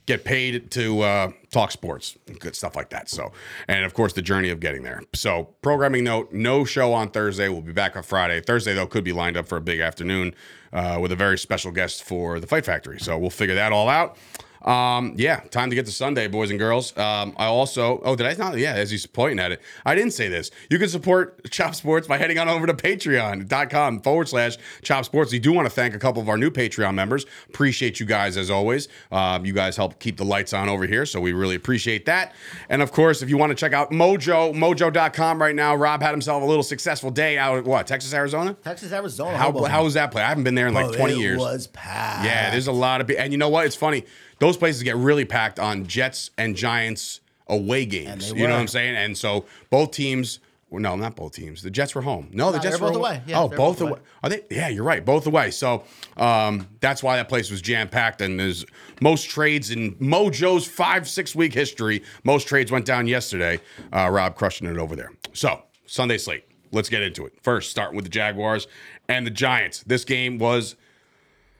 [0.07, 3.09] get paid to uh, talk sports and good stuff like that.
[3.09, 3.33] So,
[3.69, 5.03] and of course, the journey of getting there.
[5.15, 7.49] So, programming note: no show on Thursday.
[7.49, 8.41] We'll be back on Friday.
[8.41, 10.35] Thursday though could be lined up for a big afternoon
[10.73, 12.99] uh, with a very special guest for the Fight Factory.
[12.99, 14.17] So we'll figure that all out.
[14.63, 16.97] Um, yeah, time to get to Sunday, boys and girls.
[16.97, 18.57] Um, I also, oh, did I not?
[18.59, 20.51] Yeah, as he's pointing at it, I didn't say this.
[20.71, 25.33] You can support Chop Sports by heading on over to patreon.com forward slash Chop Sports.
[25.33, 27.27] We do want to thank a couple of our new Patreon members.
[27.49, 28.89] Appreciate you guys as always.
[29.11, 32.33] Um, you guys help keep the lights on over here, so we really appreciate that.
[32.69, 36.13] And of course, if you want to check out Mojo, mojo.com right now, Rob had
[36.13, 38.55] himself a little successful day out at what, Texas, Arizona?
[38.63, 39.37] Texas, Arizona.
[39.37, 40.23] How, how was that play?
[40.23, 41.39] I haven't been there in like Bro, 20 it years.
[41.39, 42.25] was packed.
[42.25, 43.23] Yeah, there's a lot of people.
[43.23, 43.67] And you know what?
[43.67, 44.05] It's funny.
[44.43, 48.33] Those places get really packed on Jets and Giants away games.
[48.33, 48.97] You know what I'm saying?
[48.97, 50.41] And so both teams.
[50.69, 51.63] Well, no, not both teams.
[51.63, 52.29] The Jets were home.
[52.33, 53.11] No, the No, Jets were both away.
[53.11, 53.23] away.
[53.29, 53.91] Yeah, oh, both both away.
[53.93, 54.01] away.
[54.25, 54.43] Are they?
[54.51, 55.05] Yeah, you're right.
[55.05, 55.53] Both away.
[55.53, 55.85] So
[56.17, 58.21] um, that's why that place was jam packed.
[58.21, 58.65] And there's
[59.01, 62.03] most trades in Mojo's five six week history.
[62.25, 63.61] Most trades went down yesterday.
[63.93, 65.13] Uh, Rob crushing it over there.
[65.35, 66.47] So Sunday slate.
[66.73, 67.35] Let's get into it.
[67.43, 68.67] First, starting with the Jaguars
[69.09, 69.85] and the Giants.
[69.87, 70.75] This game was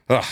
[0.09, 0.25] Ugh,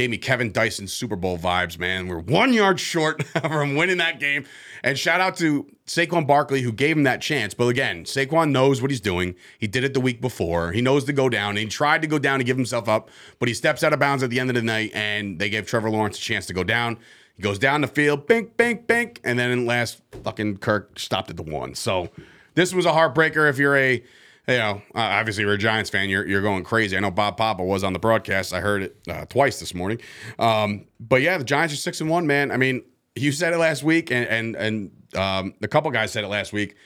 [0.00, 2.08] gave me Kevin Dyson Super Bowl vibes, man.
[2.08, 4.46] We're one yard short from winning that game.
[4.82, 7.52] And shout out to Saquon Barkley who gave him that chance.
[7.52, 9.34] But again, Saquon knows what he's doing.
[9.58, 10.72] He did it the week before.
[10.72, 11.56] He knows to go down.
[11.56, 14.22] He tried to go down to give himself up, but he steps out of bounds
[14.22, 16.64] at the end of the night, and they gave Trevor Lawrence a chance to go
[16.64, 16.96] down.
[17.36, 21.36] He goes down the field, bink, bink, bink, and then last fucking Kirk stopped at
[21.36, 21.74] the one.
[21.74, 22.08] So
[22.54, 24.02] this was a heartbreaker if you're a
[24.48, 26.08] you know, uh, obviously you're a Giants fan.
[26.08, 26.96] You're you're going crazy.
[26.96, 28.52] I know Bob Papa was on the broadcast.
[28.52, 30.00] I heard it uh, twice this morning.
[30.38, 32.50] Um, but yeah, the Giants are six and one, man.
[32.50, 32.82] I mean,
[33.14, 36.52] you said it last week, and and and um, a couple guys said it last
[36.52, 36.76] week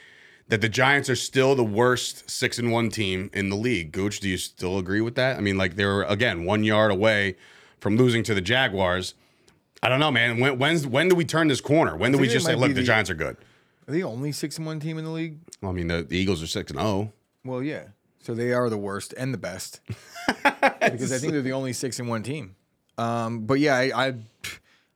[0.49, 3.93] that the Giants are still the worst six and one team in the league.
[3.93, 5.37] Gooch, do you still agree with that?
[5.37, 7.37] I mean, like they were again one yard away
[7.81, 9.15] from losing to the Jaguars.
[9.83, 10.41] I don't know, man.
[10.41, 11.97] When when's when do we turn this corner?
[11.97, 13.37] When do we just say, look, the the- Giants are good?
[13.87, 15.39] Are they the only six and one team in the league?
[15.61, 17.13] Well, I mean, the, the Eagles are six and oh.
[17.45, 17.89] Well, yeah.
[18.21, 19.81] So they are the worst and the best
[20.27, 22.57] because I think they're the only six and one team.
[22.97, 24.15] Um, but yeah, I, I,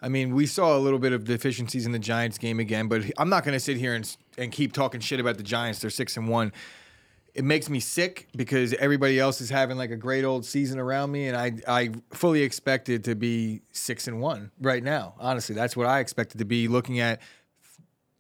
[0.01, 2.89] I mean, we saw a little bit of deficiencies in the Giants game again.
[2.89, 5.81] But I'm not going to sit here and and keep talking shit about the Giants.
[5.81, 6.53] They're six and one.
[7.35, 11.13] It makes me sick because everybody else is having like a great old season around
[11.13, 15.15] me, and I I fully expected to be six and one right now.
[15.19, 16.67] Honestly, that's what I expected to be.
[16.69, 17.21] Looking at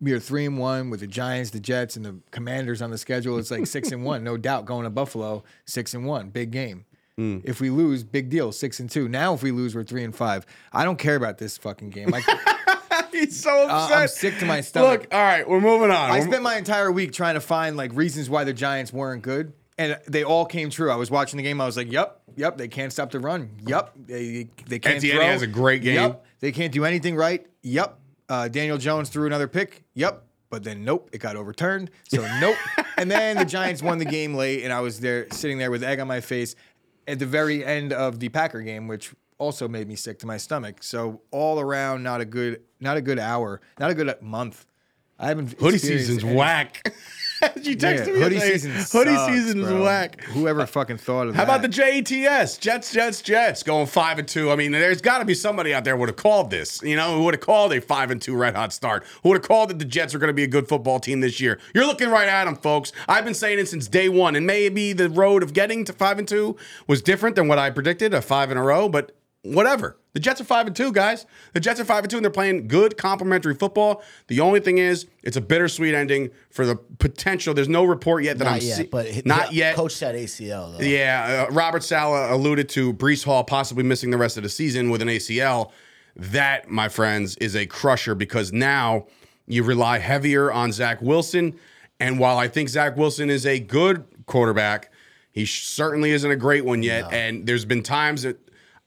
[0.00, 2.98] we are three and one with the Giants, the Jets, and the Commanders on the
[2.98, 3.38] schedule.
[3.38, 4.64] It's like six and one, no doubt.
[4.64, 6.84] Going to Buffalo, six and one, big game.
[7.20, 9.08] If we lose, big deal, six and two.
[9.08, 10.46] Now, if we lose, we're three and five.
[10.72, 12.10] I don't care about this fucking game.
[12.10, 12.22] Like,
[13.12, 13.98] He's so Uh, upset.
[13.98, 15.00] I'm sick to my stomach.
[15.00, 15.96] Look, all right, we're moving on.
[15.96, 19.22] I We're- spent my entire week trying to find like reasons why the Giants weren't
[19.22, 20.92] good, and they all came true.
[20.92, 21.60] I was watching the game.
[21.60, 23.50] I was like, "Yep, yep, they can't stop the run.
[23.66, 25.24] Yep, they they can't Etienne throw.
[25.26, 25.94] has a great game.
[25.96, 27.44] Yep, they can't do anything right.
[27.62, 27.98] Yep,
[28.28, 29.84] uh, Daniel Jones threw another pick.
[29.94, 31.90] Yep." But then, nope, it got overturned.
[32.08, 32.56] So, nope.
[32.96, 35.84] and then the Giants won the game late, and I was there sitting there with
[35.84, 36.54] egg on my face
[37.06, 40.38] at the very end of the Packer game, which also made me sick to my
[40.38, 40.82] stomach.
[40.82, 44.64] So, all around, not a good, not a good hour, not a good month.
[45.18, 46.94] I haven't hoodie season's any- whack.
[47.62, 48.72] you yeah, texted me hoodie season.
[48.72, 50.20] Hoodie sucks, season is whack.
[50.22, 51.50] Whoever fucking thought of How that?
[51.50, 52.58] How about the JETS?
[52.58, 54.50] Jets, Jets, Jets going five and two.
[54.50, 56.82] I mean, there's got to be somebody out there would have called this.
[56.82, 59.04] You know, who would have called a five and two red hot start.
[59.22, 61.20] Who would have called that the Jets are going to be a good football team
[61.20, 61.60] this year?
[61.74, 62.92] You're looking right at them, folks.
[63.08, 66.18] I've been saying it since day one, and maybe the road of getting to five
[66.18, 68.88] and two was different than what I predicted, a five in a row.
[68.88, 69.98] But whatever.
[70.14, 71.26] The Jets are five and two, guys.
[71.52, 74.02] The Jets are five and two, and they're playing good, complementary football.
[74.26, 77.54] The only thing is, it's a bittersweet ending for the potential.
[77.54, 79.76] There's no report yet that Not I'm yet, see- but not yet.
[79.76, 80.84] Coach said ACL though.
[80.84, 84.90] Yeah, uh, Robert Saleh alluded to Breece Hall possibly missing the rest of the season
[84.90, 85.70] with an ACL.
[86.16, 89.06] That, my friends, is a crusher because now
[89.46, 91.54] you rely heavier on Zach Wilson.
[92.00, 94.90] And while I think Zach Wilson is a good quarterback,
[95.30, 97.12] he certainly isn't a great one yet.
[97.12, 98.36] And there's been times that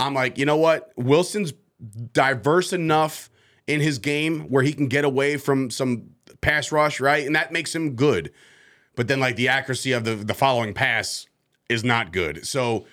[0.02, 0.92] I'm like, you know what?
[0.96, 1.54] Wilson's
[2.14, 3.30] diverse enough
[3.68, 6.12] in his game where he can get away from some
[6.42, 7.26] pass rush, right?
[7.26, 8.32] And that makes him good
[8.96, 11.28] but then like the accuracy of the the following pass
[11.70, 12.46] is not good.
[12.46, 12.86] So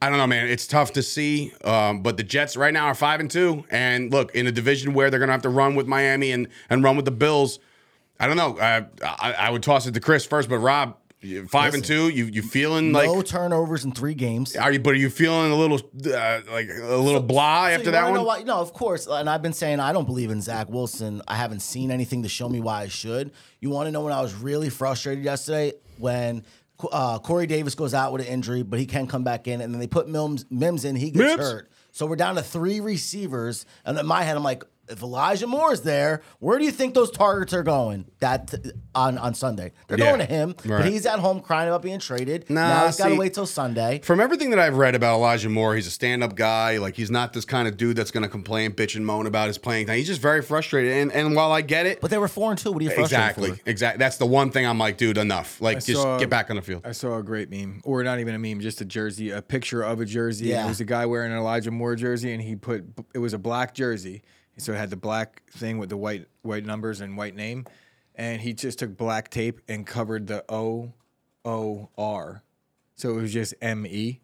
[0.00, 0.48] I don't know, man.
[0.48, 1.52] It's tough to see.
[1.64, 4.94] Um, but the Jets right now are five and two, and look in a division
[4.94, 7.58] where they're gonna have to run with Miami and and run with the Bills.
[8.18, 8.56] I don't know.
[8.56, 10.96] Uh, I, I would toss it to Chris first, but Rob,
[11.48, 12.08] five and two.
[12.08, 13.06] You you feeling like?
[13.06, 14.56] no turnovers in three games.
[14.56, 14.78] Are you?
[14.78, 18.24] But are you feeling a little uh, like a little blah So after that one?
[18.24, 18.42] Why?
[18.42, 19.06] No, of course.
[19.06, 21.22] And I've been saying I don't believe in Zach Wilson.
[21.26, 23.32] I haven't seen anything to show me why I should.
[23.60, 26.44] You want to know when I was really frustrated yesterday when
[26.92, 29.72] uh, Corey Davis goes out with an injury, but he can come back in, and
[29.72, 31.40] then they put Mims, Mims in, he gets Mims?
[31.40, 31.70] hurt.
[31.92, 34.64] So we're down to three receivers, and in my head, I'm like.
[34.88, 38.06] If Elijah Moore is there, where do you think those targets are going?
[38.20, 38.54] That
[38.94, 40.82] on on Sunday, they're Yeah, going to him, right.
[40.82, 42.48] but he's at home crying about being traded.
[42.48, 44.00] Nah, now he's got to wait till Sunday.
[44.04, 46.78] From everything that I've read about Elijah Moore, he's a stand-up guy.
[46.78, 49.48] Like he's not this kind of dude that's going to complain, bitch, and moan about
[49.48, 49.96] his playing time.
[49.96, 50.92] He's just very frustrated.
[50.92, 52.70] And and while I get it, But they were four and two.
[52.72, 53.70] What are you frustrated exactly, for?
[53.70, 53.98] exactly.
[53.98, 55.60] That's the one thing I'm like, dude, enough.
[55.60, 56.82] Like, just saw- get back on the field.
[56.86, 59.82] I saw a great meme, or not even a meme, just a jersey, a picture
[59.82, 60.44] of a jersey.
[60.44, 60.64] And Yeah.
[60.66, 63.38] it was a guy wearing an Elijah Moore jersey, and he put it was a
[63.38, 64.22] black jersey,
[64.58, 67.66] so it had the black thing with the white white numbers and white name,
[68.14, 70.92] and he just took black tape and covered the O
[71.44, 72.42] O R,
[72.96, 74.20] so it was just M E,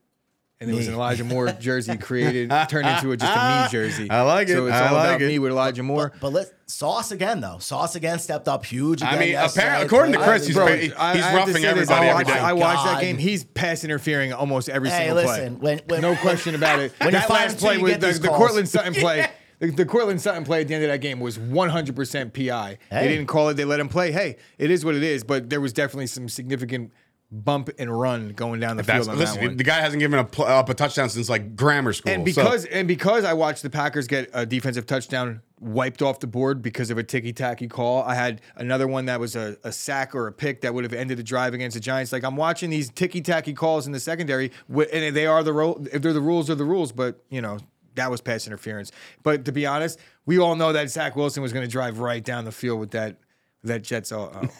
[0.60, 3.68] and there was an Elijah Moore jersey created, turned into a, just a me ah,
[3.70, 4.08] jersey.
[4.10, 4.52] I like it.
[4.52, 5.26] So it's I all like about it.
[5.28, 6.12] me with Elijah Moore.
[6.20, 7.58] But let Sauce Gardner though.
[7.58, 9.02] Sauce Gardner stepped up huge.
[9.02, 10.96] I mean, apparently- according to Chris, he's really very- good.
[10.96, 12.38] I- he's I roughing everybody I every watched, day.
[12.38, 12.96] I watched God.
[12.96, 13.18] that game.
[13.18, 15.76] He's pass interfering almost every Hey, single listen, play.
[15.76, 16.92] when- when- no question about it.
[17.00, 18.38] When that last play you was the, these the calls.
[18.38, 19.26] Courtland Sutton play.
[19.62, 22.78] The, the Courtland Sutton play at the end of that game was 100% PI.
[22.90, 23.54] They didn't call it.
[23.54, 24.10] They let him play.
[24.10, 25.22] Hey, it is what it is.
[25.22, 26.92] But there was definitely some significant
[27.30, 29.56] bump and run going down the field on that listen, one.
[29.56, 32.12] the guy hasn't given a pl- up a touchdown since like grammar school.
[32.12, 36.18] And so- because and because I watched the Packers get a defensive touchdown wiped off
[36.18, 39.56] the board because of a ticky tacky call, I had another one that was a,
[39.62, 42.12] a sack or a pick that would have ended the drive against the Giants.
[42.12, 45.82] Like I'm watching these ticky tacky calls in the secondary, and they are the ro-
[45.92, 46.90] if they're the rules, are the rules.
[46.90, 47.58] But you know
[47.94, 48.92] that was pass interference.
[49.22, 52.22] But to be honest, we all know that Zach Wilson was going to drive right
[52.24, 53.16] down the field with that
[53.64, 54.12] that Jets.
[54.12, 54.46] Uh, uh,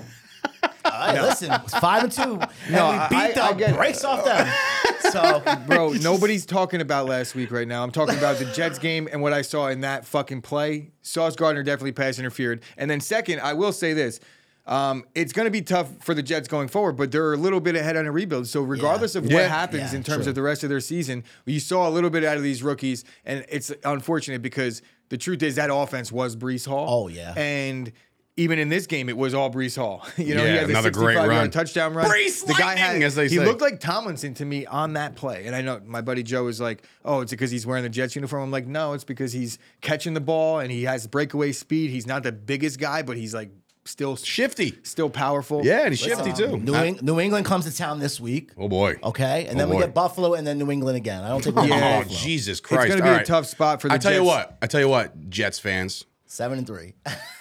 [0.85, 3.77] All right, listen, it's five and two, and No, we beat I the it.
[3.77, 4.53] brakes off them.
[5.11, 7.83] So, Bro, nobody's talking about last week right now.
[7.83, 10.91] I'm talking about the Jets game and what I saw in that fucking play.
[11.01, 12.63] Sauce Gardner definitely pass interfered.
[12.77, 14.21] And then second, I will say this.
[14.67, 17.61] Um, it's going to be tough for the Jets going forward, but they're a little
[17.61, 18.47] bit ahead on a rebuild.
[18.47, 19.49] So regardless of what Yeah.
[19.49, 20.31] happens Yeah, in terms true.
[20.31, 23.05] of the rest of their season, you saw a little bit out of these rookies,
[23.25, 26.87] and it's unfortunate because the truth is that offense was Breece Hall.
[27.05, 27.35] Oh, yeah.
[27.37, 27.93] and
[28.39, 30.07] even in this game, it was all Breece Hall.
[30.17, 31.51] You know, he had the another great 65 run.
[31.51, 32.07] touchdown run.
[32.09, 33.35] Breece the guy had, as they say.
[33.35, 33.45] he say.
[33.45, 35.45] looked like Tomlinson to me on that play.
[35.47, 38.15] And I know my buddy Joe is like, oh, it's because he's wearing the Jets
[38.15, 38.43] uniform.
[38.45, 41.91] I'm like, no, it's because he's catching the ball and he has breakaway speed.
[41.91, 43.51] He's not the biggest guy, but he's like
[43.85, 44.79] still shifty.
[44.83, 45.65] still powerful.
[45.65, 46.57] Yeah, and he's shifty too.
[46.59, 48.51] New, Eng- New England comes to town this week.
[48.59, 48.97] oh boy.
[49.03, 49.81] Okay, and Oh, then we boy.
[49.83, 51.23] get Buffalo, and then New England again.
[51.25, 51.79] I don't think we Yeah.
[51.79, 51.95] yeah.
[51.97, 52.19] Oh Buffalo.
[52.19, 52.87] Jesus Christ!
[52.87, 53.27] It's gonna be All a right.
[53.27, 54.27] tough spot for the I tell you Jets.
[54.29, 54.59] what.
[54.63, 55.31] I tell you what.
[55.31, 56.05] Jets fans.
[56.33, 56.95] Seven and three.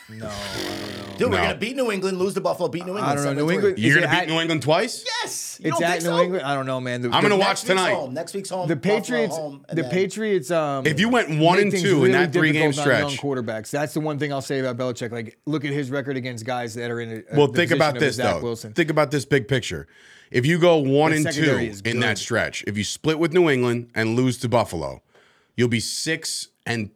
[0.09, 0.29] No,
[1.17, 1.43] Dude, we're No.
[1.43, 3.05] gonna beat New England, lose to Buffalo, beat New England.
[3.05, 3.29] I don't know.
[3.29, 5.05] seven New and England- You're Is gonna beat at- New England twice.
[5.23, 6.23] Yes, you it's don't at think New so?
[6.23, 6.43] England.
[6.45, 7.01] I don't know, man.
[7.01, 7.93] The, I'm gonna Next watch week's tonight.
[7.93, 8.13] Home.
[8.13, 8.67] Next week's home.
[8.67, 10.51] The Buffalo Patriots, home, and the then- Patriots.
[10.51, 12.99] Um, If you went one make and things two in really that three-game difficult on
[12.99, 13.69] young stretch, quarterbacks.
[13.71, 15.13] That's the one thing I'll say about Belichick.
[15.13, 17.23] Like, look at his record against guys that are in.
[17.31, 18.41] A, Well, the think position about of this Zach though.
[18.43, 18.73] Wilson.
[18.73, 19.87] Think about this big picture.
[20.31, 23.19] If you go one The and two secondary is in that stretch, if you split
[23.19, 25.01] with New England and lose to Buffalo,
[25.55, 26.89] you'll be six and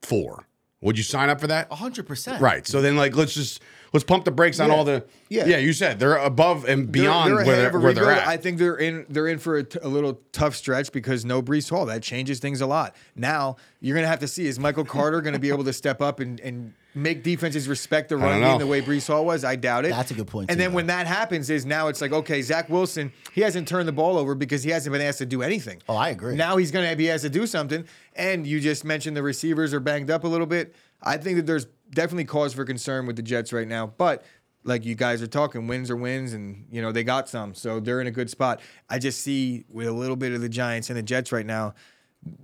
[0.00, 0.48] four.
[0.82, 1.72] Would you sign up for that?
[1.72, 2.42] hundred percent.
[2.42, 2.66] Right.
[2.66, 4.74] So then, like, let's just let's pump the brakes on Yeah.
[4.74, 5.04] all the.
[5.28, 5.46] Yeah.
[5.46, 5.56] Yeah.
[5.58, 8.08] You said they're above and beyond where they're, where they're rebuild.
[8.22, 8.26] at.
[8.28, 11.40] I think they're in they're in for a, t- a little tough stretch because no
[11.40, 11.86] Breece Hall.
[11.86, 12.94] That changes things a lot.
[13.16, 16.18] Now you're gonna have to see is Michael Carter gonna be able to step up
[16.20, 19.44] and, and make defenses respect the run don't game the way Breece Hall was.
[19.44, 19.90] I doubt it.
[19.90, 20.32] That's a good point.
[20.32, 23.40] point, And too, then when that happens, is now it's like okay, Zach Wilson he
[23.40, 25.82] hasn't turned the ball over because he hasn't been asked to do anything.
[25.88, 26.34] Oh, I agree.
[26.36, 27.86] Now he's gonna be asked to do something.
[28.14, 30.74] And you just mentioned the receivers are banged up a little bit.
[31.02, 34.24] I think that there's definitely cause for concern with the Jets right now, but
[34.64, 37.80] like you guys are talking, wins are wins, and you know they got some, so
[37.80, 38.60] they're in a good spot.
[38.88, 41.74] I just see with a little bit of the Giants and the Jets right now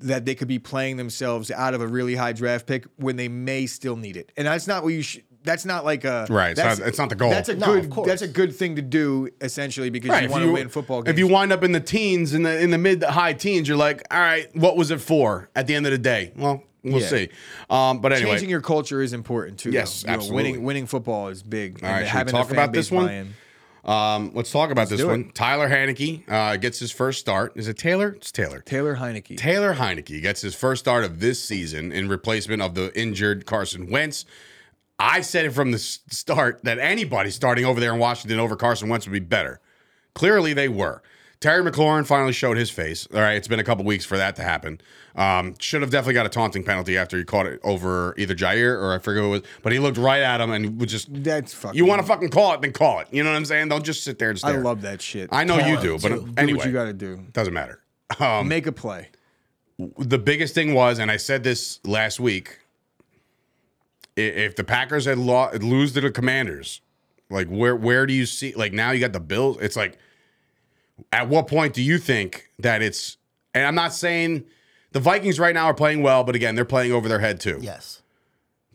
[0.01, 3.29] that they could be playing themselves out of a really high draft pick when they
[3.29, 5.03] may still need it, and that's not what you.
[5.03, 7.31] Sh- that's not like a Right, it's That's, not- it's not the goal.
[7.31, 7.97] That's a No, good.
[7.97, 8.05] of.
[8.05, 11.03] That's a good thing to do essentially because Right, you if want to win football
[11.03, 11.13] games.
[11.15, 13.69] If you wind up in the teens, in the in the mid to high teens,
[13.69, 15.49] you're like, all right, what was it for?
[15.55, 17.07] At the end of the day, well, we'll Yeah.
[17.07, 17.29] see.
[17.71, 19.71] Um, but anyway, changing your culture is important too.
[19.71, 20.11] Yes, though.
[20.11, 20.43] You know, absolutely.
[20.51, 21.83] winning winning football is big.
[21.85, 23.07] All right, and should we talk about this one?
[23.07, 23.35] buy-in.
[23.89, 25.11] Um, let's talk about this do it.
[25.13, 25.31] one.
[25.33, 27.53] Tyler Heinicke uh, gets his first start.
[27.57, 28.11] Is it Taylor?
[28.11, 28.61] It's Taylor.
[28.61, 29.39] Taylor Heinicke.
[29.39, 33.91] Taylor Heinicke gets his first start of this season in replacement of the injured Carson
[33.91, 34.27] Wentz.
[34.99, 38.91] I said it from the start that anybody starting over there in Washington over Carson
[38.91, 39.59] Wentz would be better.
[40.15, 41.03] Clearly, they were.
[41.41, 43.07] Terry McLaurin finally showed his face.
[43.15, 44.81] All right, it's been a couple weeks for that to happen.
[45.15, 48.77] Um, should have definitely got a taunting penalty after he caught it over either Jaire
[48.81, 51.07] or I forget who it was, but he looked right at him and was just.
[51.23, 51.77] That's fucking.
[51.79, 53.09] You want to fucking call it, then call it.
[53.13, 53.69] You know what I'm saying?
[53.69, 54.55] Don't just sit there and stare.
[54.55, 55.29] I love that shit.
[55.33, 56.27] I know Call you do, but too.
[56.27, 57.25] do anyway, what you got to do.
[57.33, 57.83] doesn't matter.
[58.21, 59.11] Um, Make a play.
[59.99, 62.59] the biggest thing was, and I said this last week,
[64.17, 66.81] if the Packers had lost, lose to the Commanders,
[67.31, 68.55] like where where do you see?
[68.55, 69.59] Like now you got the Bills.
[69.61, 69.99] It's like,
[71.13, 73.17] at what point do you think that it's?
[73.55, 74.45] And I'm not saying
[74.93, 77.59] the Vikings right now are playing well, but again, they're playing over their head too.
[77.61, 78.03] Yes.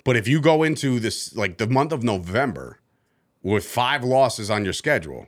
[0.03, 2.79] But if you go into this like the month of November
[3.41, 5.27] with five losses on your schedule,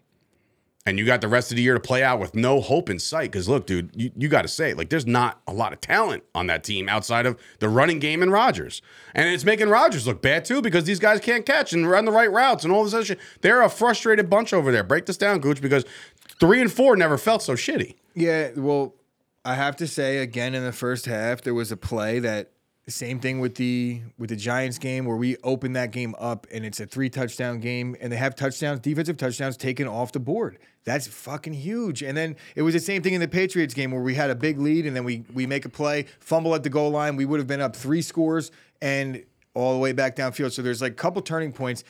[0.87, 2.99] and you got the rest of the year to play out with no hope in
[2.99, 5.81] sight, because look, dude, you, you got to say, like, there's not a lot of
[5.81, 8.83] talent on that team outside of the running game and Rodgers.
[9.15, 12.11] And it's making Rodgers look bad too, because these guys can't catch and run the
[12.11, 13.19] right routes and all this other shit.
[13.41, 14.83] They're a frustrated bunch over there.
[14.83, 15.85] Break this down, Gooch, because
[16.39, 17.95] three and four never felt so shitty.
[18.13, 18.95] Yeah, well,
[19.43, 22.51] I have to say again in the first half there was a play that
[22.87, 26.63] Same thing with the with the Giants game where we open that game up and
[26.63, 30.59] it's a three touchdown game and they have touchdowns, defensive touchdowns taken off the board.
[30.83, 32.03] That's fucking huge.
[32.03, 34.35] And then it was the same thing in the Patriots game where we had a
[34.35, 37.25] big lead and then we we make a play, fumble at the goal line, we
[37.25, 38.51] would have been up three scores
[38.83, 39.23] and
[39.55, 40.51] all the way back downfield.
[40.51, 41.83] So there's like a couple turning points.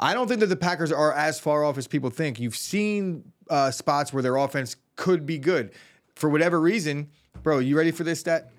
[0.00, 2.40] I don't think that the Packers are as far off as people think.
[2.40, 5.72] You've seen uh, spots where their offense could be good.
[6.14, 7.08] For whatever reason,
[7.42, 8.50] bro, you ready for this stat?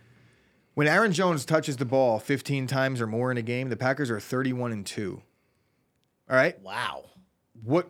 [0.73, 4.09] When Aaron Jones touches the ball 15 times or more in a game, the Packers
[4.09, 5.21] are 31 and 2.
[6.29, 6.59] All right?
[6.61, 7.03] Wow.
[7.63, 7.87] What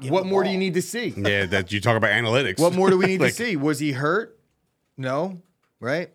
[0.00, 1.14] give what the more do you need to see?
[1.16, 2.60] Yeah, that you talk about analytics.
[2.60, 3.56] What more do we need Like, to see?
[3.56, 4.38] Was he hurt?
[4.98, 5.40] No,
[5.80, 6.10] right?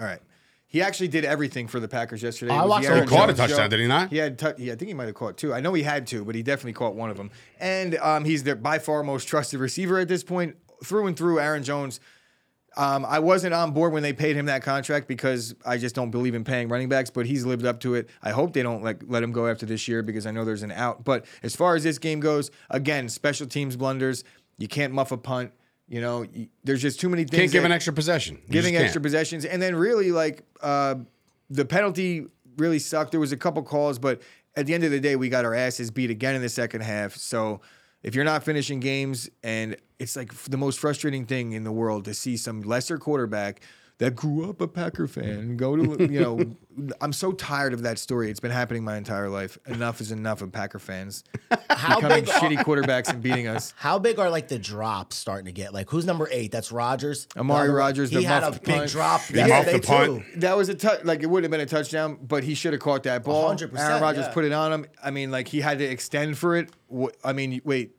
[0.00, 0.20] All right.
[0.68, 2.52] He actually did everything for the Packers yesterday.
[2.52, 3.68] I watched the the He caught a touchdown, show.
[3.68, 4.10] did he not?
[4.10, 4.38] He had.
[4.38, 5.54] tou- yeah, I think he might have caught two.
[5.54, 7.30] I know he had two, but he definitely caught one of them.
[7.60, 11.38] And um, he's their by far most trusted receiver at this point, through and through.
[11.40, 12.00] Aaron Jones.
[12.76, 16.10] Um, I wasn't on board when they paid him that contract because I just don't
[16.10, 18.10] believe in paying running backs, but he's lived up to it.
[18.22, 20.62] I hope they don't like let him go after this year because I know there's
[20.62, 21.02] an out.
[21.02, 24.24] But as far as this game goes, again, special teams blunders.
[24.58, 25.52] You can't muff a punt.
[25.88, 26.26] You know,
[26.64, 27.40] there's just too many things.
[27.40, 28.38] Can't give that- an extra possession.
[28.46, 29.04] You giving just extra can't.
[29.04, 30.96] possessions, and then really like uh,
[31.48, 32.26] the penalty
[32.56, 33.12] really sucked.
[33.12, 34.20] There was a couple calls, but
[34.56, 36.80] at the end of the day, we got our asses beat again in the second
[36.80, 37.14] half.
[37.16, 37.60] So
[38.02, 42.04] if you're not finishing games, and it's like the most frustrating thing in the world
[42.06, 43.60] to see some lesser quarterback
[43.98, 46.40] that grew up a Packer fan go to you know.
[47.00, 48.30] I'm so tired of that story.
[48.30, 49.56] It's been happening my entire life.
[49.64, 51.24] Enough is enough of Packer fans
[51.70, 52.34] How becoming big?
[52.34, 53.72] shitty quarterbacks and beating us.
[53.78, 55.72] How big are like the drops starting to get?
[55.72, 56.52] Like who's number eight?
[56.52, 57.28] That's Rodgers.
[57.36, 58.10] Amari Rodgers.
[58.10, 58.90] He had a muffed big punt.
[58.90, 60.40] drop yesterday the too.
[60.40, 61.04] That was a touch.
[61.04, 63.54] Like it would have been a touchdown, but he should have caught that ball.
[63.54, 64.34] 100%, Aaron Rodgers yeah.
[64.34, 64.86] put it on him.
[65.02, 66.70] I mean, like he had to extend for it.
[67.24, 67.95] I mean, wait.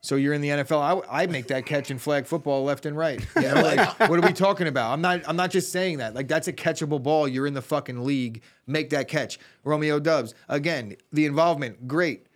[0.00, 1.04] So you're in the NFL.
[1.10, 3.20] I, I make that catch in flag football left and right.
[3.36, 4.92] You know, like what are we talking about?
[4.92, 5.22] I'm not.
[5.28, 6.14] I'm not just saying that.
[6.14, 7.26] Like that's a catchable ball.
[7.26, 8.42] You're in the fucking league.
[8.66, 9.38] Make that catch.
[9.64, 10.94] Romeo Doubs again.
[11.12, 12.26] The involvement, great.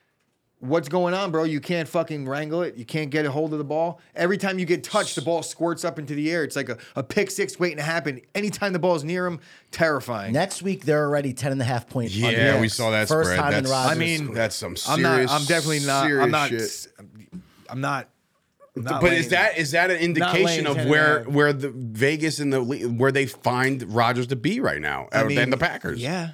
[0.59, 1.43] What's going on, bro?
[1.43, 2.77] You can't fucking wrangle it.
[2.77, 4.01] You can't get a hold of the ball.
[4.15, 6.45] Every time you get touched, the ball squirts up into the air.
[6.45, 8.21] It's like a, a pick six waiting to happen.
[8.33, 9.41] Anytime the ball's near him,
[9.73, 10.33] terrifying.
[10.33, 12.13] Next week they're already 10 and a half point.
[12.13, 13.41] Yeah, we saw that First spread.
[13.41, 13.97] time in That's- Rodgers.
[13.97, 15.29] I mean, That's some I'm not.
[15.31, 16.07] I'm definitely not.
[16.07, 16.49] serious I'm not.
[16.51, 16.87] shit.
[17.73, 18.09] I'm not.
[18.77, 21.53] I'm not But is that is that an indication of 10 and a where where
[21.53, 25.51] the Vegas and the where they find Rodgers to be right now, I mean, than
[25.51, 26.01] the Packers?
[26.01, 26.31] Yeah.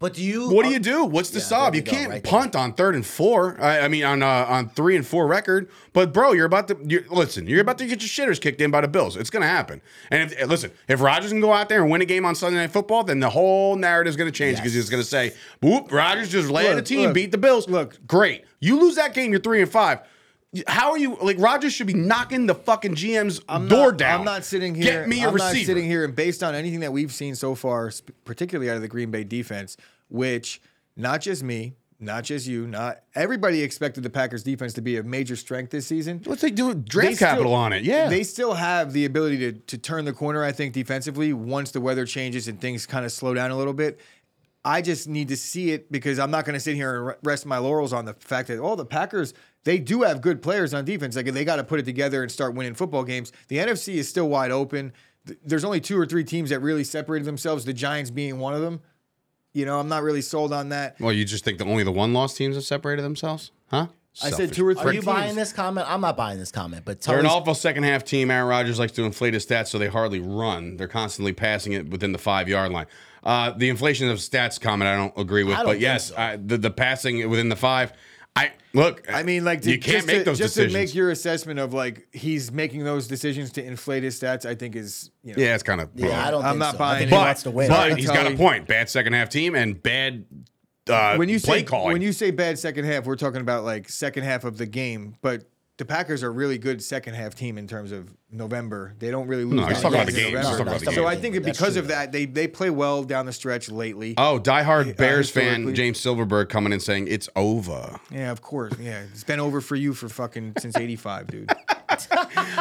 [0.00, 0.50] but do you?
[0.50, 1.04] What do you do?
[1.04, 2.30] What's the Yeah, there You can't right there.
[2.32, 3.56] punt on third and four.
[3.60, 5.70] I, I mean, on uh, on three and four record.
[5.92, 7.46] But bro, you're about to you're, listen.
[7.46, 9.16] You're about to get your shitters kicked in by the Bills.
[9.16, 9.82] It's gonna happen.
[10.10, 12.58] And if listen, if Rodgers can go out there and win a game on Sunday
[12.58, 14.82] Night Football, then the whole narrative is gonna change because Yes.
[14.84, 18.04] he's gonna say, "Whoop, Rodgers just led Look, team, look, beat the Bills." look.
[18.08, 18.44] great.
[18.58, 20.00] You lose that game, you're three and five.
[20.66, 24.18] How are you like Rodgers should be knocking the fucking GM's I'm door not, down?
[24.20, 24.84] I'm not sitting here.
[25.02, 25.54] Get me a I'm receiver.
[25.58, 27.92] not sitting here, and based on anything that we've seen so far,
[28.24, 29.76] particularly out of the Green Bay defense,
[30.08, 30.60] which
[30.96, 35.04] not just me, not just you, not everybody expected the Packers defense to be a
[35.04, 36.20] major strength this season.
[36.24, 36.74] What's they do?
[36.74, 37.84] Draft They still- capital on it.
[37.84, 38.08] Yeah.
[38.08, 41.80] They still have the ability to to turn the corner, I think, defensively once the
[41.80, 44.00] weather changes and things kind of slow down a little bit.
[44.64, 47.46] I just need to see it because I'm not going to sit here and rest
[47.46, 49.32] my laurels on the fact that oh the Packers
[49.64, 51.16] they do have good players on defense.
[51.16, 53.32] Like they got to put it together and start winning football games.
[53.48, 54.92] The NFC is still wide open.
[55.44, 57.64] There's only two or three teams that really separated themselves.
[57.64, 58.80] The Giants being one of them.
[59.52, 61.00] You know, I'm not really sold on that.
[61.00, 63.88] well, you just think that only the one loss teams have separated themselves, huh?
[64.22, 64.82] I said two or three.
[64.82, 65.06] Are you teams.
[65.06, 65.88] buying this comment?
[65.88, 66.84] I'm not buying this comment.
[66.84, 68.30] But tell They're an awful second half team.
[68.30, 70.76] Aaron Rodgers likes to inflate his stats, so they hardly run.
[70.76, 72.86] They're constantly passing it within the five yard line.
[73.22, 76.16] Uh, the inflation of stats comment, I don't agree with, I don't but yes, so.
[76.16, 77.92] I, the the passing within the five.
[78.40, 79.04] I look.
[79.12, 80.72] I mean, like to, you can't make to, those just decisions.
[80.72, 84.46] to make your assessment of like he's making those decisions to inflate his stats.
[84.46, 85.90] I think is you know, yeah, it's kind of.
[85.94, 86.44] Yeah, I don't.
[86.44, 86.78] I'm think not so.
[86.78, 87.14] buying I think it.
[87.14, 87.68] he wants to win.
[87.68, 88.66] but he's got a point.
[88.66, 90.24] Bad second half team and bad
[90.88, 91.92] uh, when you play say calling.
[91.92, 95.16] when you say bad second half, we're talking about like second half of the game.
[95.22, 95.44] But
[95.78, 98.94] the Packers are really good second half team in terms of November.
[98.98, 99.54] They don't really lose.
[99.60, 100.24] No, he's games talking about the games.
[100.26, 100.50] He's November.
[100.58, 102.70] talking about the so I think that That's because true, of that, they they play
[102.70, 104.14] well down the stretch lately.
[104.18, 105.74] oh, diehard Bears fan.
[105.74, 107.98] James Silverberg coming in saying it's over.
[108.10, 108.72] yeah, of course.
[108.80, 111.50] Yeah, it's been over for you for fucking since '85, dude.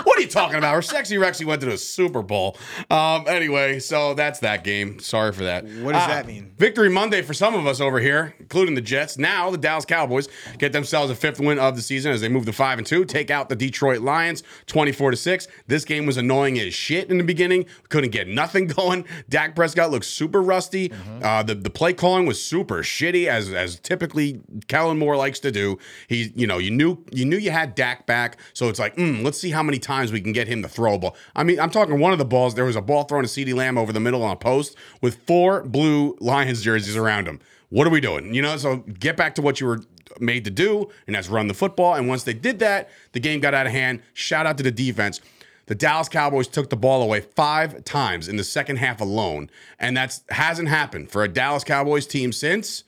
[0.04, 0.74] What are you talking about?
[0.74, 2.58] Her sexy Rexy went to the Super Bowl.
[2.90, 5.00] Um, anyway, so that's that game.
[5.00, 5.64] Sorry for that.
[5.66, 6.52] What does that mean?
[6.58, 9.18] Victory Monday for some of us over here, including the Jets.
[9.18, 12.46] Now the Dallas Cowboys get themselves a fifth win of the season as they move
[12.48, 15.48] to five and two, take out the Detroit Lions, twenty-four to six.
[15.68, 17.66] This game was annoying as shit in the beginning.
[17.90, 19.06] Couldn't get nothing going.
[19.30, 20.92] Dak Prescott looked super rusty.
[21.22, 25.52] Uh, the the play calling was super shitty, as as typically Kellen Moore likes to
[25.52, 25.78] do.
[26.08, 29.24] He, you know, you knew you knew you had Dak back, so it's like, mm,
[29.24, 31.16] let's see how many times we can get him to throw a ball.
[31.36, 32.56] I mean, I'm talking one of the balls.
[32.56, 35.16] There was a ball thrown to CeeDee Lamb over the middle on a post with
[35.28, 37.40] four blue Lions jerseys around him.
[37.70, 38.34] What are we doing?
[38.34, 39.82] You know, so get back to what you were
[40.20, 41.94] made to do, and that's run the football.
[41.94, 44.02] And once they did that, the game got out of hand.
[44.14, 45.22] Shout out to the defense.
[45.70, 49.96] The Dallas Cowboys took the ball away five times in the second half alone, and
[49.96, 52.84] that hasn't happened for a Dallas Cowboys team since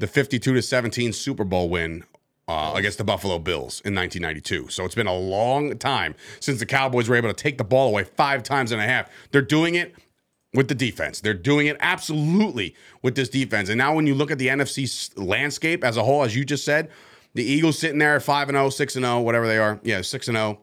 [0.00, 2.02] the 52 to 17 Super Bowl win
[2.48, 4.70] uh, against the Buffalo Bills in 1992.
[4.70, 7.90] So it's been a long time since the Cowboys were able to take the ball
[7.90, 9.08] away five times and a half.
[9.30, 9.94] They're doing it
[10.52, 11.20] with the defense.
[11.20, 13.68] They're doing it absolutely with this defense.
[13.68, 16.64] And now when you look at the NFC landscape as a whole, as you just
[16.64, 16.90] said,
[17.34, 19.78] the Eagles sitting there at 5 and 0, 6 and 0, whatever they are.
[19.84, 20.58] Yeah, 6 and 0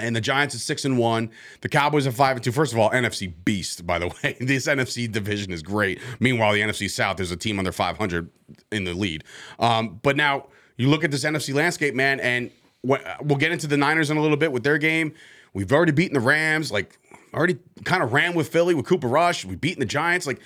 [0.00, 1.30] and the Giants at six and one.
[1.60, 2.52] The Cowboys at five and two.
[2.52, 3.86] First of all, NFC beast.
[3.86, 6.00] By the way, this NFC division is great.
[6.18, 8.30] Meanwhile, the NFC South, there's a team under 500
[8.72, 9.24] in the lead.
[9.58, 12.50] Um, but now you look at this NFC landscape, man, and
[12.82, 15.14] we'll get into the Niners in a little bit with their game.
[15.52, 16.72] We've already beaten the Rams.
[16.72, 16.98] Like
[17.34, 19.44] already kind of ran with Philly with Cooper Rush.
[19.44, 20.26] We've beaten the Giants.
[20.26, 20.40] Like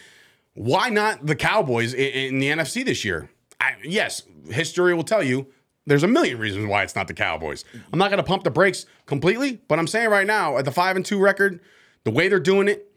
[0.55, 3.29] why not the Cowboys in, in the NFC this year?
[3.61, 5.47] I, yes, history will tell you
[5.87, 7.65] there's a million reasons why it's not the Cowboys.
[7.93, 10.73] I'm not going to pump the brakes completely, but I'm saying right now at the
[10.73, 11.61] five and two record,
[12.05, 12.91] the way they're doing it,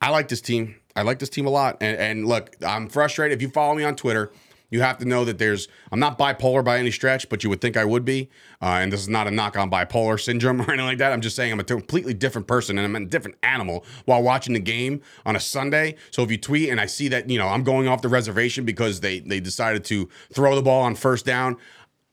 [0.00, 0.76] I like this team.
[0.96, 1.78] I like this team a lot.
[1.80, 3.36] And, and look, I'm frustrated.
[3.36, 4.32] If you follow me on Twitter,
[4.72, 7.60] you have to know that there's, I'm not bipolar by any stretch, but you would
[7.60, 8.30] think I would be.
[8.62, 11.12] Uh, and this is not a knock on bipolar syndrome or anything like that.
[11.12, 14.54] I'm just saying I'm a completely different person and I'm a different animal while watching
[14.54, 15.96] the game on a Sunday.
[16.10, 18.64] So if you tweet and I see that, you know, I'm going off the reservation
[18.64, 21.58] because they, they decided to throw the ball on first down,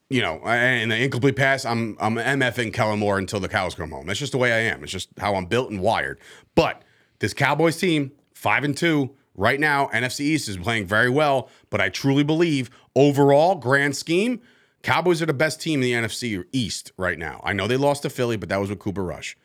[0.10, 3.92] you know, in the incomplete pass, I'm I'm MFing Kellen Moore until the cows come
[3.92, 4.08] home.
[4.08, 4.84] That's just the way I am.
[4.84, 6.20] It's just how I'm built and wired.
[6.56, 6.82] But
[7.20, 11.50] this Cowboys team, five and two right now, NFC East is playing very well.
[11.70, 14.42] But I truly believe overall, grand scheme,
[14.82, 17.42] Cowboys are the best team in the NFC East right now.
[17.44, 19.38] I know they lost to Philly, but that was with Cooper Rush.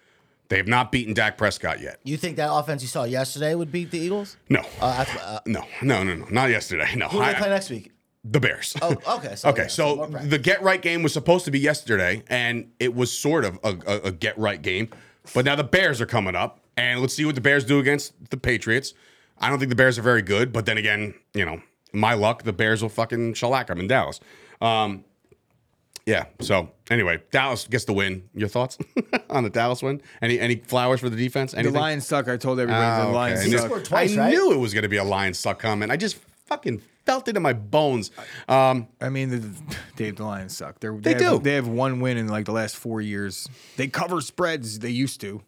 [0.49, 1.99] They have not beaten Dak Prescott yet.
[2.05, 4.37] You think that offense you saw yesterday would beat the Eagles?
[4.49, 6.95] No, Uh, uh, no, no, no, no, not yesterday.
[6.95, 7.91] No, who do I- they play next week?
[8.25, 8.75] The Bears.
[8.81, 9.35] Oh, okay.
[9.37, 12.70] So, Okay, yeah, so more the get right game was supposed to be yesterday, and
[12.81, 14.89] it was sort of a, a, a get right game.
[15.35, 18.12] But now the Bears are coming up, and let's see what the Bears do against
[18.31, 18.95] the Patriots.
[19.39, 21.61] I don't think the Bears are very good, but then again, you know,
[21.93, 24.20] my luck, the Bears will fucking shellac them in Dallas.
[24.61, 25.05] Um,
[26.07, 26.27] yeah.
[26.41, 28.29] So anyway, Dallas gets the win.
[28.35, 28.79] Your thoughts
[29.31, 30.03] on the Dallas win?
[30.20, 31.53] Any any flowers for the defense?
[31.53, 32.29] The Lions suck.
[32.29, 33.49] I told everybody Ah, the Lions okay.
[33.49, 33.85] I He suck.
[33.85, 34.31] twice, I right?
[34.33, 35.91] knew it was going to be a Lions suck comment.
[35.91, 38.11] I just fucking felt it in my bones.
[38.49, 39.55] Um, I mean, the,
[39.97, 40.80] Dave, the Lions suck.
[40.80, 41.38] They're, They have, do.
[41.38, 43.49] They have one win in like the last four years.
[43.76, 44.78] They cover spreads.
[44.78, 45.42] They used to.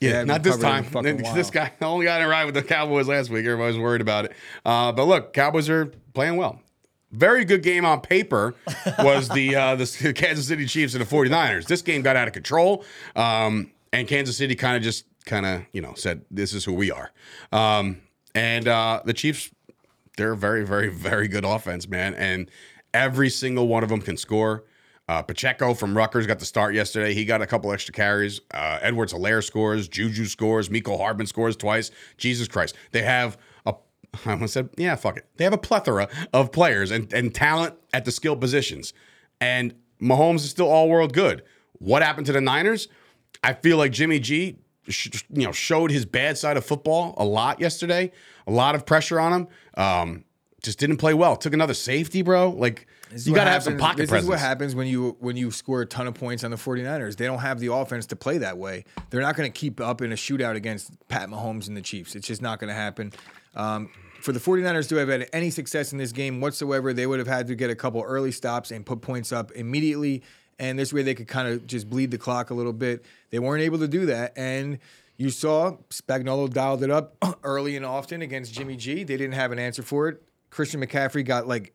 [0.00, 1.34] Yeah, haven't this covered in a time.
[1.34, 3.44] This guy only got it right with the Cowboys last week.
[3.44, 4.32] Everybody was worried about it.
[4.64, 6.60] Uh, but look, Cowboys are playing well.
[7.10, 8.54] Very good game on paper
[8.98, 11.66] was the uh, the Kansas City Chiefs and the 49ers.
[11.66, 12.84] This game got out of control.
[13.16, 16.74] Um, and Kansas City kind of just kind of, you know, said, this is who
[16.74, 17.10] we are.
[17.50, 18.02] Um,
[18.34, 19.50] and uh, the Chiefs,
[20.18, 22.12] they're a very, very, very good offense, man.
[22.14, 22.50] And
[22.92, 24.64] every single one of them can score.
[25.08, 27.14] Uh, Pacheco from Rutgers got the start yesterday.
[27.14, 28.42] He got a couple extra carries.
[28.52, 29.88] Uh, Edwards Helaire scores.
[29.88, 30.68] Juju scores.
[30.68, 31.90] Mecole Hardman scores twice.
[32.18, 32.76] Jesus Christ.
[32.90, 33.74] They have a,
[34.26, 35.26] I almost said, yeah, fuck it.
[35.36, 38.92] They have a plethora of players and, and talent at the skill positions.
[39.40, 41.42] And Mahomes is still all world good.
[41.74, 42.88] What happened to the Niners?
[43.42, 44.58] I feel like Jimmy G,
[45.30, 48.12] you know, showed his bad side of football a lot yesterday.
[48.46, 49.48] A lot of pressure on him.
[49.74, 50.24] Um,
[50.62, 51.36] just didn't play well.
[51.36, 52.50] Took another safety, bro.
[52.50, 52.86] Like
[53.16, 54.24] you got to have some pocket This presence.
[54.24, 57.16] is what happens when you when you score a ton of points on the 49ers.
[57.16, 58.84] They don't have the offense to play that way.
[59.10, 62.16] They're not going to keep up in a shootout against Pat Mahomes and the Chiefs.
[62.16, 63.12] It's just not going to happen.
[63.54, 67.20] Um, for the 49ers to have had any success in this game whatsoever, they would
[67.20, 70.22] have had to get a couple early stops and put points up immediately.
[70.58, 73.04] And this way they could kind of just bleed the clock a little bit.
[73.30, 74.32] They weren't able to do that.
[74.36, 74.78] And
[75.16, 79.04] you saw Spagnuolo dialed it up early and often against Jimmy G.
[79.04, 80.22] They didn't have an answer for it.
[80.50, 81.74] Christian McCaffrey got like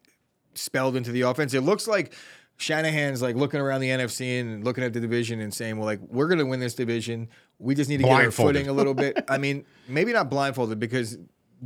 [0.55, 1.53] spelled into the offense.
[1.53, 2.13] It looks like
[2.57, 5.99] Shanahan's like looking around the NFC and looking at the division and saying, "Well, like
[6.09, 7.29] we're going to win this division.
[7.59, 10.79] We just need to get our footing a little bit." I mean, maybe not blindfolded
[10.79, 11.17] because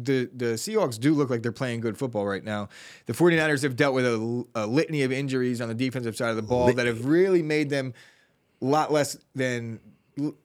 [0.04, 2.70] the the Seahawks do look like they're playing good football right now.
[3.06, 6.36] The 49ers have dealt with a, a litany of injuries on the defensive side of
[6.36, 7.94] the ball that have really made them
[8.62, 9.80] a lot less than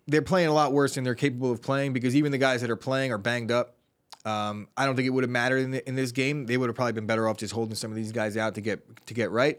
[0.06, 2.70] they're playing a lot worse than they're capable of playing because even the guys that
[2.70, 3.76] are playing are banged up.
[4.24, 6.46] Um, I don't think it would have mattered in, the, in this game.
[6.46, 8.60] They would have probably been better off just holding some of these guys out to
[8.60, 9.58] get to get right.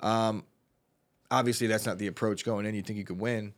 [0.00, 0.44] Um,
[1.30, 2.74] obviously, that's not the approach going in.
[2.74, 3.52] You think you could win,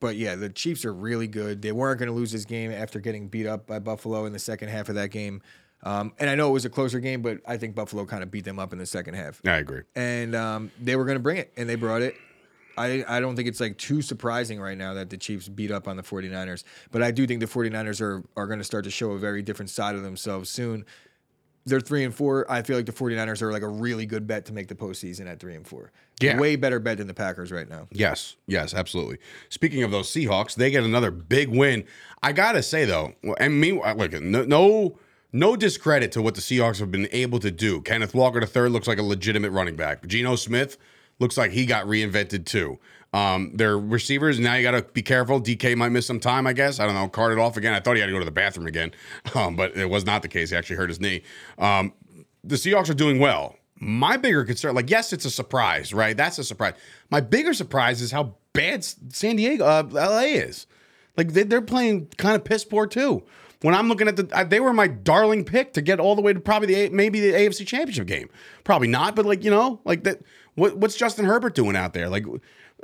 [0.00, 1.62] but yeah, the Chiefs are really good.
[1.62, 4.38] They weren't going to lose this game after getting beat up by Buffalo in the
[4.38, 5.42] second half of that game.
[5.82, 8.30] Um, and I know it was a closer game, but I think Buffalo kind of
[8.30, 9.82] beat them up in the second half I agree.
[9.94, 12.14] and um, they were going to bring it, and they brought it.
[12.76, 15.86] I, I don't think it's like too surprising right now that the Chiefs beat up
[15.88, 16.64] on the 49ers.
[16.90, 19.42] But I do think the 49ers are, are going to start to show a very
[19.42, 20.86] different side of themselves soon.
[21.70, 22.50] They're three and four.
[22.50, 25.26] I feel like the 49ers are like a really good bet to make the postseason
[25.26, 25.92] at three and four.
[26.20, 26.38] Yeah.
[26.38, 27.88] Way better bet than the Packers right now.
[27.90, 29.18] Yes, yes, absolutely.
[29.48, 31.84] Speaking of those Seahawks, they get another big win.
[32.22, 34.98] I gotta say though, and meanwhile, look, no, no,
[35.32, 37.80] no discredit to what the Seahawks have been able to do.
[37.80, 40.06] Kenneth Walker III looks like a legitimate running back.
[40.06, 40.76] Geno Smith
[41.20, 42.78] looks like he got reinvented too.
[43.12, 45.40] Um, their receivers now you got to be careful.
[45.40, 46.78] DK might miss some time, I guess.
[46.78, 47.08] I don't know.
[47.08, 47.74] Carted off again.
[47.74, 48.92] I thought he had to go to the bathroom again,
[49.34, 50.50] um, but it was not the case.
[50.50, 51.22] He actually hurt his knee.
[51.58, 51.92] Um,
[52.44, 53.56] the Seahawks are doing well.
[53.82, 56.16] My bigger concern, like, yes, it's a surprise, right?
[56.16, 56.74] That's a surprise.
[57.10, 60.66] My bigger surprise is how bad San Diego, uh, LA is.
[61.16, 63.22] Like, they, they're playing kind of piss poor too.
[63.62, 66.32] When I'm looking at the, they were my darling pick to get all the way
[66.32, 68.30] to probably the maybe the AFC Championship game.
[68.64, 70.20] Probably not, but like you know, like that.
[70.60, 72.08] What, what's Justin Herbert doing out there?
[72.08, 72.24] Like,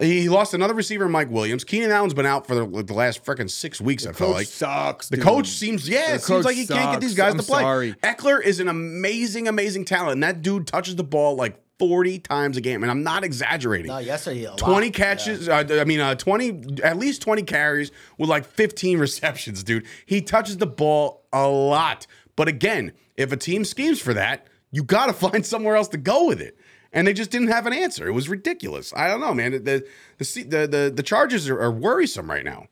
[0.01, 1.65] he lost another receiver, Mike Williams.
[1.65, 4.05] Keenan Allen's been out for the, like, the last freaking six weeks.
[4.07, 5.09] I felt Coach like sucks.
[5.09, 5.25] the dude.
[5.25, 7.61] coach seems, yeah, The it seems like he can't get these guys I'm to play.
[7.63, 7.93] sorry.
[8.03, 10.13] Ekeler is an amazing, amazing talent.
[10.13, 12.83] And that dude touches the ball like 40 times a game.
[12.83, 13.89] And I'm not exaggerating.
[13.89, 14.59] No, yesterday a lot.
[14.59, 14.93] 20 Yeah.
[14.93, 19.87] catches, uh, I mean, uh, 20, at least 20 carries with like 15 receptions, dude.
[20.07, 22.07] He touches the ball a lot.
[22.37, 25.99] But again, if a team schemes for that, you got to find somewhere else to
[25.99, 26.56] go with it.
[26.97, 28.09] And they just didn't have an answer.
[28.09, 28.93] It was ridiculous.
[28.97, 29.53] I don't know, man.
[29.53, 29.85] The the
[30.19, 32.69] the the, the, Chargers are, are worrisome right now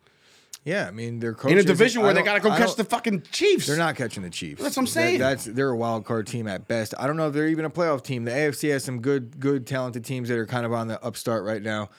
[0.65, 3.25] Yeah, I mean they're in a division where they got to go catch the fucking
[3.31, 3.67] Chiefs.
[3.67, 4.63] They're not catching the Chiefs.
[4.63, 5.19] That's what I'm saying.
[5.19, 6.95] that's they're a wild card team at best.
[6.99, 8.25] I don't know if they're even a playoff team.
[8.25, 11.45] The AFC has some good, good, talented teams that are kind of on the upstart
[11.45, 11.91] right now.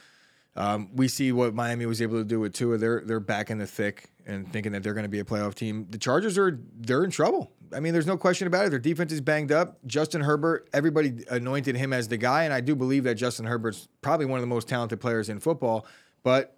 [0.56, 2.80] Um, we see what Miami was able to do with Tua.
[2.80, 5.54] They're they're back in the thick and thinking that they're going to be a playoff
[5.54, 5.86] team.
[5.92, 7.52] The Chargers are they're in trouble.
[7.74, 8.70] I mean, there's no question about it.
[8.70, 9.78] Their defense is banged up.
[9.86, 13.88] Justin Herbert, everybody anointed him as the guy, and I do believe that Justin Herbert's
[14.02, 15.86] probably one of the most talented players in football.
[16.24, 16.58] But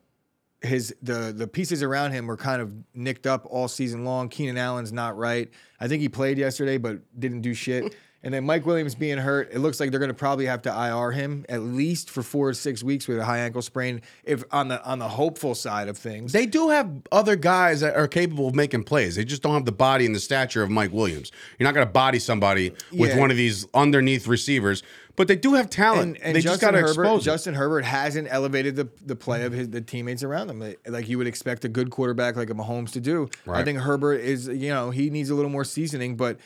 [0.62, 4.30] his the the pieces around him were kind of nicked up all season long.
[4.30, 5.50] Keenan Allen's not right.
[5.80, 7.96] I think he played yesterday, but didn't do shit.
[8.24, 10.70] And then Mike Williams being hurt, it looks like they're going to probably have to
[10.70, 14.02] IR him at least for four to six weeks with a high ankle sprain.
[14.24, 17.96] If on the on the hopeful side of things, They do have other guys that
[17.96, 19.16] are capable of making plays.
[19.16, 21.32] They just don't have the body and the stature of Mike Williams.
[21.60, 23.20] You're not going to body somebody with Yeah.
[23.20, 24.82] one of these underneath receivers,
[25.16, 26.18] but they do have talent.
[26.18, 27.26] and, and they just Justin got to Herbert, expose it.
[27.26, 31.08] Justin Herbert hasn't elevated the the play of his the teammates around him like- like
[31.08, 33.30] you would expect a good quarterback like a Mahomes to do.
[33.48, 36.40] I think Herbert is you know he needs a little more seasoning, but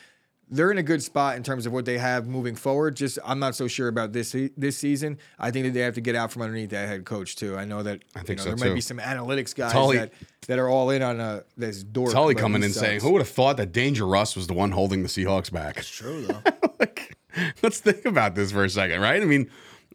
[0.52, 2.94] they're in a good spot in terms of what they have moving forward.
[2.94, 5.18] Just I'm not so sure about this this season.
[5.38, 7.56] I think that they have to get out from underneath that head coach too.
[7.56, 10.12] I know that I think know, so, there might be some analytics guys Tully- that
[10.48, 12.10] that are all in on uh, this door.
[12.10, 15.02] Tully coming in saying, "Who would have thought that Danger Russ was the one holding
[15.02, 16.42] the Seahawks back?" It's true though.
[16.78, 17.16] like,
[17.62, 19.22] let's think about this for a second, right?
[19.22, 19.50] I mean,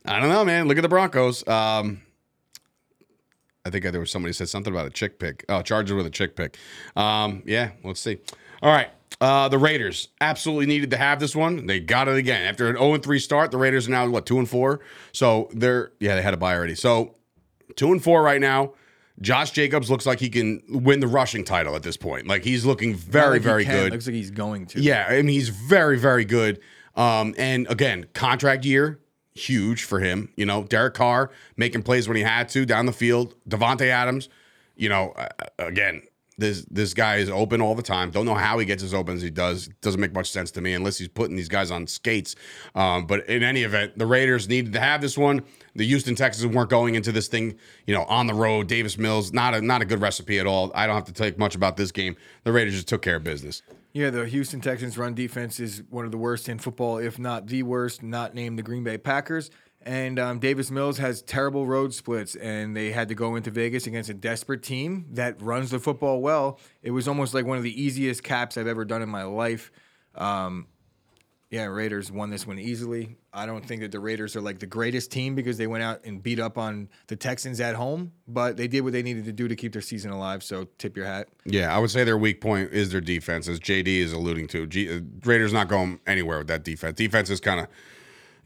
[0.06, 0.68] I don't know, man.
[0.68, 1.48] Look at the Broncos.
[1.48, 2.02] Um,
[3.64, 5.46] I think there was somebody said something about a chick pick.
[5.50, 6.58] Oh, Chargers with a chick pick.
[6.96, 8.18] Um, yeah, let's see.
[8.64, 8.90] All right.
[9.20, 11.66] Uh, the Raiders absolutely needed to have this one.
[11.66, 12.44] They got it again.
[12.44, 14.80] After an 0 3 start, the Raiders are now, what, 2 and 4?
[15.12, 16.76] So they're, yeah, they had a buy already.
[16.76, 17.16] So
[17.76, 18.74] 2 and 4 right now.
[19.20, 22.28] Josh Jacobs looks like he can win the rushing title at this point.
[22.28, 23.92] Like he's looking very, very good.
[23.92, 24.80] Looks like he's going to.
[24.80, 26.60] Yeah, I mean he's very, very good.
[26.96, 29.00] Um, and again, contract year,
[29.34, 30.30] huge for him.
[30.36, 33.34] You know, Derek Carr making plays when he had to down the field.
[33.50, 34.30] Davante Adams,
[34.76, 36.04] you know, uh, again,
[36.38, 38.12] this this guy is open all the time.
[38.12, 39.70] Don't know how he gets as open as he does.
[39.82, 42.36] Doesn't make much sense to me unless he's putting these guys on skates.
[42.76, 45.44] Um, but in any event, the Raiders needed to have this one.
[45.76, 48.68] The Houston Texans weren't going into this thing, you know, on the road.
[48.68, 50.72] Davis Mills, not a not a good recipe at all.
[50.76, 52.16] I don't have to take much about this game.
[52.44, 53.62] The Raiders just took care of business.
[53.94, 57.48] Yeah, the Houston Texans run defense is one of the worst in football, if not
[57.48, 59.50] the worst, not named the Green Bay Packers.
[59.88, 63.88] And um, Davis Mills has terrible road splits, and they had to go into Vegas
[63.88, 66.60] against a desperate team that runs the football well.
[66.84, 69.72] It was almost like one of the easiest caps I've ever done in my life.
[70.14, 70.68] Um,
[71.50, 73.16] yeah, Raiders won this one easily.
[73.32, 76.04] I don't think that the Raiders are like the greatest team because they went out
[76.04, 79.32] and beat up on the Texans at home, but they did what they needed to
[79.32, 80.44] do to keep their season alive.
[80.44, 81.30] So tip your hat.
[81.46, 84.68] Yeah, I would say their weak point is their defense, as JD is alluding to.
[84.68, 86.98] G- uh, Raiders not going anywhere with that defense.
[86.98, 87.68] Defense is kind of,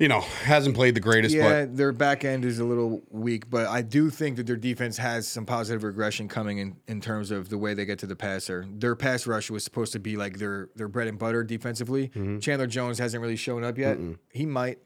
[0.02, 3.52] you know, hasn't played the greatest, Yeah, but their back end is a little weak,
[3.52, 7.30] but I do think that their defense has some positive regression coming in in terms
[7.30, 8.66] of the way they get to the passer.
[8.68, 12.08] Their pass rush was supposed to be like their their bread and butter defensively.
[12.08, 12.40] Mm-hmm.
[12.40, 14.00] Chandler Jones hasn't really shown up yet.
[14.34, 14.80] He might.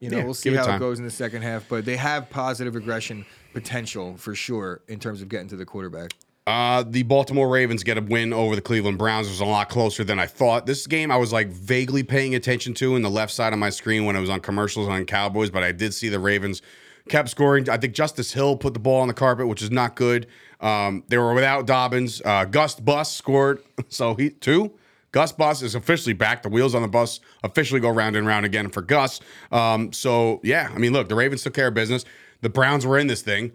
[0.00, 0.76] You know, Yeah, we'll see it how time.
[0.76, 5.00] it goes in the second half, but they have positive regression potential for sure in
[5.00, 6.12] terms of getting to the quarterback.
[6.48, 9.26] Uh, the Baltimore Ravens get a win over the Cleveland Browns.
[9.26, 10.64] It was a lot closer than I thought.
[10.64, 13.68] This game I was like vaguely paying attention to in the left side of my
[13.68, 16.62] screen when it was on commercials on Cowboys, but I did see the Ravens
[17.10, 17.68] kept scoring.
[17.68, 20.26] I think Justice Hill put the ball on the carpet, which is not good.
[20.62, 22.22] Um, they were without Dobbins.
[22.24, 24.72] Uh, Gus Bus scored, so he two.
[25.12, 26.42] Gus Bus is officially back.
[26.42, 29.20] The wheels on the bus officially go round and round again for Gus.
[29.52, 32.06] Um, so yeah, I mean, look, the Ravens took care of business.
[32.40, 33.52] The Browns were in this thing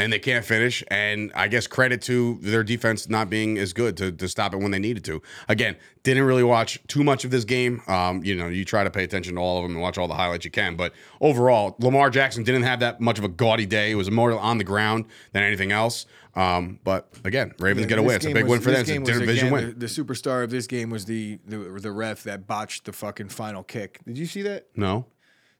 [0.00, 0.82] and they can't finish.
[0.88, 4.56] And I guess credit to their defense not being as good to, to stop it
[4.56, 5.20] when they needed to.
[5.48, 7.82] Again, didn't really watch too much of this game.
[7.86, 10.08] Um, you know, you try to pay attention to all of them and watch all
[10.08, 10.74] the highlights you can.
[10.76, 13.90] But overall, Lamar Jackson didn't have that much of a gaudy day.
[13.90, 16.06] It was more on the ground than anything else.
[16.34, 18.14] Um, but again, Ravens get away.
[18.14, 18.80] It's a big was- win for them.
[18.80, 19.66] It's a division again, win.
[19.78, 23.28] The, the superstar of this game was the, the the ref that botched the fucking
[23.30, 24.00] final kick.
[24.06, 24.68] Did you see that?
[24.76, 25.06] no.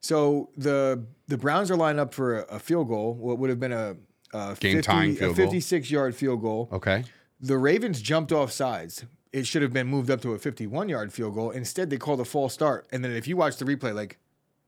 [0.03, 3.15] So the the Browns are lined up for a, a field goal.
[3.15, 3.97] What would have been a,
[4.33, 5.47] Uh, a Game-tying field a goal.
[5.47, 6.69] 56 yard field goal.
[6.73, 7.05] Okay.
[7.41, 9.05] The Ravens jumped off sides.
[9.33, 11.51] It should have been moved up to a 51 yard field goal.
[11.51, 12.87] Instead, they called a false start.
[12.93, 14.19] And then if you watch the replay, like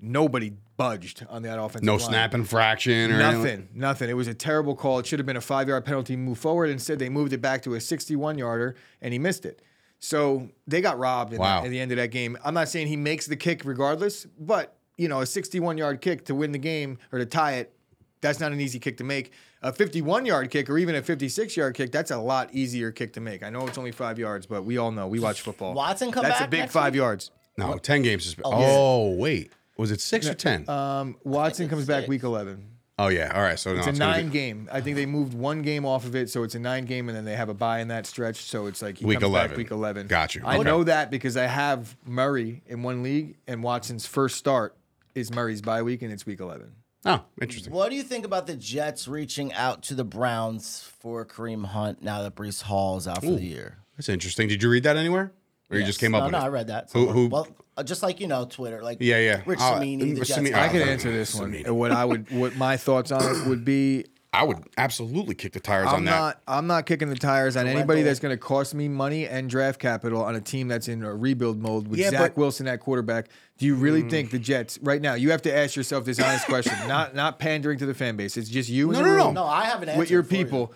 [0.00, 2.00] nobody budged on that offensive No line.
[2.08, 3.42] snap infraction or anything.
[3.42, 4.10] Nothing, nothing.
[4.10, 4.98] It was a terrible call.
[4.98, 6.70] It should have been a five yard penalty move forward.
[6.70, 9.62] Instead, they moved it back to a 61 yarder and he missed it.
[10.00, 11.60] So they got robbed Wow.
[11.60, 12.36] the, at the end of that game.
[12.44, 16.24] I'm not saying he makes the kick regardless, but you know, a 61 yard kick
[16.26, 17.72] to win the game or to tie it,
[18.20, 19.32] that's not an easy kick to make.
[19.64, 23.12] A 51 yard kick or even a 56 yard kick, that's a lot easier kick
[23.12, 23.42] to make.
[23.42, 25.72] I know it's only five yards, but we all know we watch football.
[25.74, 26.98] Watson come That's a big next five week?
[26.98, 27.30] yards.
[27.56, 28.34] No, 10 games.
[28.34, 29.52] Suspe- Oh, oh, wait.
[29.76, 30.68] Was it six or 10?
[30.68, 32.08] Um, Watson it's comes back six.
[32.08, 32.66] week 11.
[32.98, 33.30] oh, yeah.
[33.34, 33.58] All right.
[33.58, 34.68] So no, It's a gonna be- nine game.
[34.72, 37.16] I think they moved one game off of it, so it's a nine game, and
[37.16, 38.42] then they have a bye in that stretch.
[38.42, 39.50] So it's like he Week comes 11.
[39.50, 40.06] back week eleven.
[40.08, 40.42] Got you.
[40.44, 40.64] I Okay.
[40.64, 44.74] know that because I have Murray in one league, and Watson's first start
[45.14, 46.72] is Murray's bye week, and it's week eleven.
[47.04, 47.72] Oh, interesting.
[47.72, 52.02] What do you think about the Jets reaching out to the Browns for Kareem Hunt
[52.02, 53.78] now that Breece Hall is out for the year?
[53.96, 54.48] That's interesting.
[54.48, 55.32] Did you read that anywhere?
[55.70, 56.06] Or you just Yes.
[56.06, 56.40] came up no, with no, it?
[56.42, 56.90] No, I read that.
[56.92, 59.42] Who- who- Well, uh, just like you know, Twitter, like Yeah, yeah.
[59.46, 60.38] Rich Uh, Cimini, the Rich Jets.
[60.38, 61.50] Cimini- I could answer this one.
[61.50, 61.64] Cimini.
[61.64, 65.52] And What I would, what my thoughts on it would be, I would absolutely kick
[65.52, 66.10] the tires on I'm that.
[66.18, 69.48] not, I'm not kicking the tires on anybody that's going to cost me money and
[69.50, 72.36] draft capital on a team that's in a rebuild mode with Yeah, Zach but- Mm.
[72.38, 73.28] Wilson at quarterback.
[73.62, 74.10] Do you really mm.
[74.10, 75.14] think the Jets right now?
[75.14, 78.36] You have to ask yourself this honest question, not not pandering to the fan base.
[78.36, 79.30] It's just you No, no, no.
[79.30, 80.44] No, I have an answer with your for you.
[80.44, 80.74] people.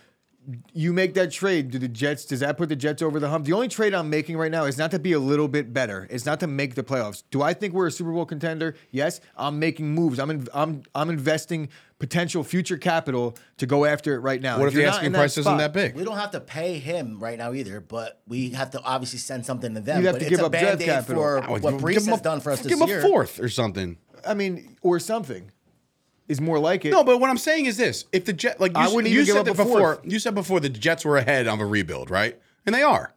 [0.72, 1.72] You make that trade.
[1.72, 2.24] Do the Jets?
[2.24, 3.44] Does that put the Jets over the hump?
[3.44, 6.06] The only trade I'm making right now is not to be a little bit better.
[6.08, 7.24] It's not to make the playoffs.
[7.32, 8.76] Do I think we're a Super Bowl contender?
[8.92, 9.20] Yes.
[9.36, 10.20] I'm making moves.
[10.20, 14.58] I'm in, I'm I'm investing potential future capital to go after it right now.
[14.58, 15.94] what if you're the asking in price isn't that big?
[15.94, 19.46] We don't have to pay him right now either, but we have to obviously send
[19.46, 19.98] something to them.
[20.02, 21.22] You'd have but to give up draft band-aid capital.
[21.22, 22.86] for would what give Breece him has a- done for us this year.
[22.86, 23.96] Give him a fourth or something.
[24.26, 25.50] I mean, or something
[26.28, 26.90] is more like it.
[26.90, 29.12] No, but what I'm saying is this: if the Jet, like you, I s- wouldn't
[29.14, 31.66] you even give said up before, you said before the Jets were ahead of a
[31.66, 32.38] rebuild, right?
[32.66, 33.14] And they are.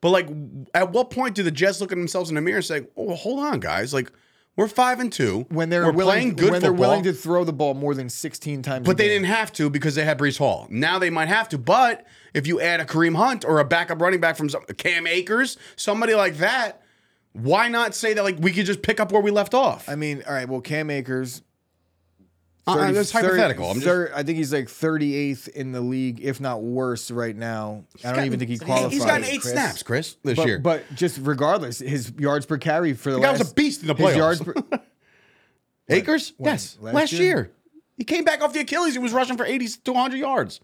[0.00, 0.28] But like,
[0.74, 3.04] at what point do the Jets look at themselves in the mirror and say, "Oh,
[3.04, 4.10] well, hold on, guys, like
[4.58, 7.12] we're five and two when they're we're willing, playing good when they're football." willing to
[7.12, 8.84] throw the ball more than 16 times.
[8.84, 9.22] But they game.
[9.22, 10.66] didn't have to because they had Breece Hall.
[10.68, 11.58] Now they might have to.
[11.58, 12.04] But
[12.34, 15.58] if you add a Kareem Hunt or a backup running back from some, Cam Akers,
[15.76, 16.82] somebody like that,
[17.34, 19.88] why not say that like we could just pick up where we left off?
[19.88, 20.48] I mean, all right.
[20.48, 21.42] Well, Cam Akers.
[22.68, 23.70] Uh, that's hypothetical.
[23.70, 27.34] I'm just- third- I think he's like 38th in the league, if not worse, right
[27.36, 27.84] now.
[28.04, 28.92] I don't even think he he's- qualifies.
[28.92, 29.34] He's gotten Chris.
[29.34, 30.58] eight snaps, Chris, this but, year.
[30.58, 33.80] but just regardless, his yards per carry for the, The guy last was a beast
[33.82, 34.16] in the his playoffs.
[34.16, 34.54] yards per,
[35.88, 36.32] Akers?
[36.36, 36.52] when?
[36.52, 36.76] yes.
[36.80, 37.22] Last Last, year?
[37.22, 37.52] year?
[37.96, 38.92] He came back off the Achilles.
[38.92, 40.60] He was rushing for 80 to 100 yards.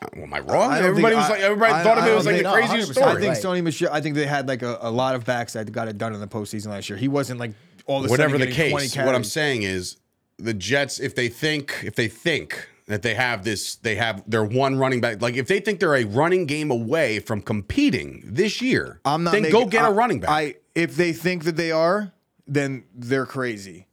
[0.00, 0.72] Uh, Well, am I wrong?
[0.72, 2.44] I everybody think- was like, everybody I- thought of I it was like the think-
[2.44, 3.02] no, craziest 100%.
[3.06, 3.42] I think Right.
[3.42, 3.90] Sony Michel.
[3.92, 6.20] I think they had like a, a lot of backs that got it done in
[6.20, 6.96] the postseason last year.
[6.98, 7.52] He wasn't like
[7.86, 9.96] all the Whatever the case, what I'm saying is
[10.38, 14.44] the Jets, if they think, if they think that they have this, they have their
[14.44, 15.22] one running back.
[15.22, 19.32] Like if they think they're a running game away from competing this year, I'm not.
[19.32, 20.30] then making, go get a a running back.
[20.30, 22.12] I if they think that they are,
[22.46, 23.86] then they're crazy.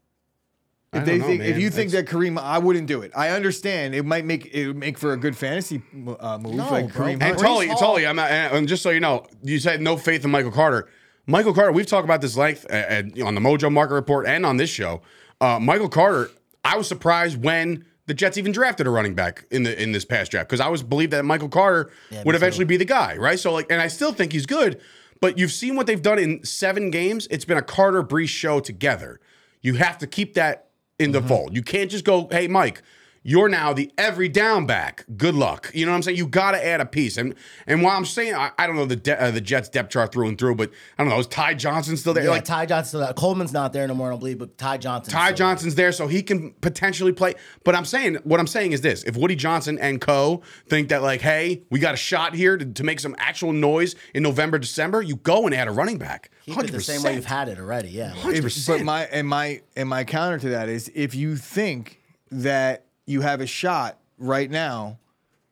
[0.91, 3.03] If I they don't know, think, if you think It's- that Kareem, I wouldn't do
[3.03, 3.11] it.
[3.15, 5.83] I understand it might make it make for a good fantasy
[6.19, 7.05] uh, move, No, like bro.
[7.05, 7.13] Kareem.
[7.13, 7.37] And Hunt.
[7.37, 10.25] Breece Tully, Hall- Tully, I'm not, and just so you know, you said no faith
[10.25, 10.89] in Michael Carter.
[11.27, 14.47] Michael Carter, we've talked about this length uh, uh, on the Mojo Market Report and
[14.47, 15.03] on this show.
[15.41, 16.29] Uh, Michael Carter,
[16.63, 20.03] I was surprised when the Jets even drafted a running back in the in this
[20.05, 23.15] past draft because I was believed that Michael Carter Yeah, would eventually be the guy,
[23.17, 23.39] right?
[23.39, 24.81] So like, and I still think he's good.
[25.21, 27.27] But you've seen what they've done in seven games.
[27.29, 29.19] It's been a Carter Breece show together.
[29.61, 30.65] You have to keep that
[30.97, 31.21] in Mm-hmm.
[31.21, 31.55] the fold.
[31.55, 32.81] You can't just go, hey, Mike,
[33.23, 35.05] you're now the every down back.
[35.17, 35.71] Good luck.
[35.73, 36.17] You know what I'm saying?
[36.17, 37.17] You got to add a piece.
[37.17, 37.35] And
[37.67, 40.11] and while I'm saying, I, I don't know the de- uh, the Jets depth chart
[40.11, 41.19] through and through, but I don't know.
[41.19, 42.23] Is Ty Johnson still there?
[42.23, 43.05] Yeah, like Ty Johnson.
[43.15, 45.11] Coleman's not there no more, I don't believe, but Ty Johnson.
[45.11, 47.35] Ty Johnson's there, so he can potentially play.
[47.63, 50.41] But I'm saying, what I'm saying is this: if Woody Johnson and Co.
[50.67, 53.95] think that, like, hey, we got a shot here to, to make some actual noise
[54.13, 56.29] in November, December, you go and add a running back.
[56.45, 57.89] Keep it the same way you've had it already.
[57.89, 58.13] Yeah.
[58.25, 61.99] If- but my and my and my counter to that is if you think
[62.31, 64.99] that you have a shot right now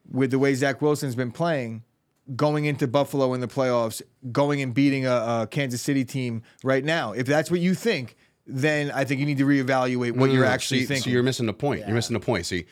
[0.09, 1.83] with the way Zach Wilson's been playing,
[2.35, 4.01] going into Buffalo in the playoffs,
[4.31, 7.13] going and beating a, a Kansas City team right now.
[7.13, 10.45] If that's what you think, then I think you need to reevaluate what No, you're
[10.45, 11.03] no, actually See, thinking.
[11.05, 11.79] So you're missing the point.
[11.85, 12.45] You're missing the point.
[12.45, 12.65] See,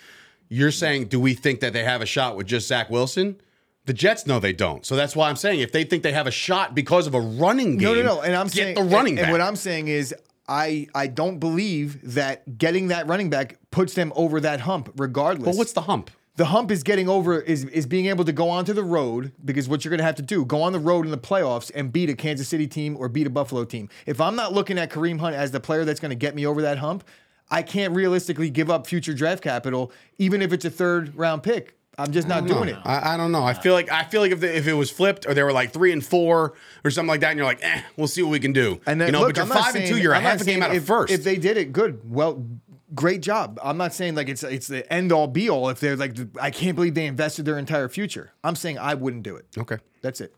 [0.50, 3.42] you're saying, do we think that they have a shot with just Zach Wilson?
[3.86, 4.86] The Jets know they don't.
[4.86, 7.20] So that's why I'm saying if they think they have a shot because of a
[7.20, 8.22] running game, No, no, no.
[8.22, 10.14] And I'm get saying the running and, and what I'm saying is
[10.48, 15.48] I I don't believe that getting that running back puts them over that hump regardless.
[15.48, 16.12] well, what's the hump?
[16.38, 19.70] the hump is getting over is is being able to go onto the road because
[19.70, 21.92] what you're going to have to do go on the road in the playoffs and
[21.92, 23.90] beat a Kansas City team or beat a Buffalo team.
[24.06, 26.46] If I'm not looking at Kareem Hunt as the player that's going to get me
[26.46, 27.04] over that hump,
[27.50, 31.78] I can't realistically give up future draft capital even if it's a third round pick.
[31.98, 32.78] I'm just not doing it.
[32.84, 33.44] I, I don't know.
[33.44, 35.54] I feel like I feel like if, the, if it was flipped or they were
[35.54, 38.32] like three and four or something like that, and you're like, eh, we'll see what
[38.32, 38.82] we can do.
[38.86, 39.98] And then you know, look, but you're I'm not five and two.
[39.98, 41.14] You're a I'm not half a game saying out of if, first.
[41.14, 42.02] If they did it, good.
[42.10, 42.46] Well,
[42.94, 43.60] great job.
[43.64, 45.70] I'm not saying like it's it's the end all be all.
[45.70, 48.32] If they're like, I can't believe they invested their entire future.
[48.44, 49.46] I'm saying I wouldn't do it.
[49.58, 49.78] okay.
[50.02, 50.36] That's it.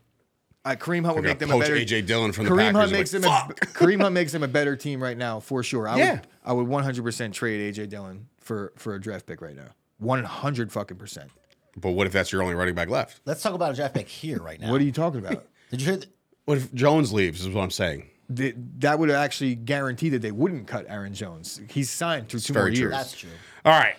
[0.64, 1.76] Uh, Kareem Hunt would make them a poach better.
[1.76, 2.02] A.J.
[2.02, 3.30] Dillon from the Kareem Packers Hunt makes like, them.
[3.30, 5.88] A, Kareem Hunt makes them a better team right now for sure.
[5.88, 6.12] I Yeah.
[6.12, 6.26] would.
[6.44, 9.68] I would 100 percent trade AJ Dillon for for a draft pick right now.
[9.98, 11.30] 100 fucking percent.
[11.78, 13.20] But what if that's your only running back left?
[13.24, 14.70] Let's talk about a draft pick here right now.
[14.70, 15.46] What are you talking about?
[15.70, 15.96] Did you hear?
[15.98, 16.06] The,
[16.44, 17.40] What if Jones leaves?
[17.40, 18.08] Is what I'm saying.
[18.34, 21.60] Th- that would actually guarantee that they wouldn't cut Aaron Jones.
[21.70, 22.80] He's signed through two very more true.
[22.80, 22.92] years.
[22.92, 23.30] that's true.
[23.64, 23.96] All right.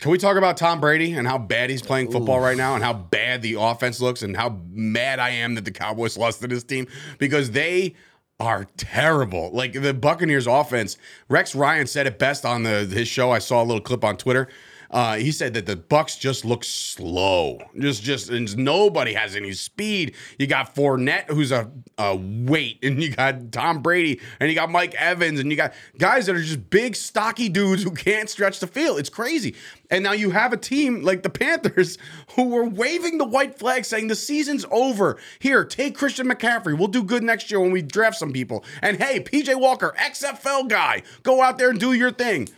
[0.00, 2.84] Can we talk about Tom Brady and how bad he's playing football right now and
[2.84, 6.46] how bad the offense looks and how mad I am that the Cowboys lost to
[6.46, 6.86] this team
[7.18, 7.94] because they
[8.38, 9.50] are terrible.
[9.52, 10.96] Like the Buccaneers offense,
[11.28, 13.32] Rex Ryan said it best on the his show.
[13.32, 14.48] I saw a little clip on Twitter.
[14.90, 17.58] Uh, he said that the Bucs just look slow.
[17.78, 20.14] Just, just, and nobody has any speed.
[20.38, 24.70] You got Fournette, who's a, a weight, and you got Tom Brady, and you got
[24.70, 28.60] Mike Evans, and you got guys that are just big, stocky dudes who can't stretch
[28.60, 28.98] the field.
[28.98, 29.54] It's crazy.
[29.90, 31.98] And now you have a team like the Panthers
[32.36, 35.18] who were waving the white flag, saying the season's over.
[35.38, 36.78] Here, take Christian McCaffrey.
[36.78, 38.64] We'll do good next year when we draft some people.
[38.82, 42.48] And hey, PJ Walker, XFL guy, go out there and do your thing,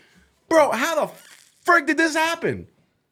[0.48, 0.70] bro.
[0.70, 1.12] How the
[1.70, 2.66] frick did this happen?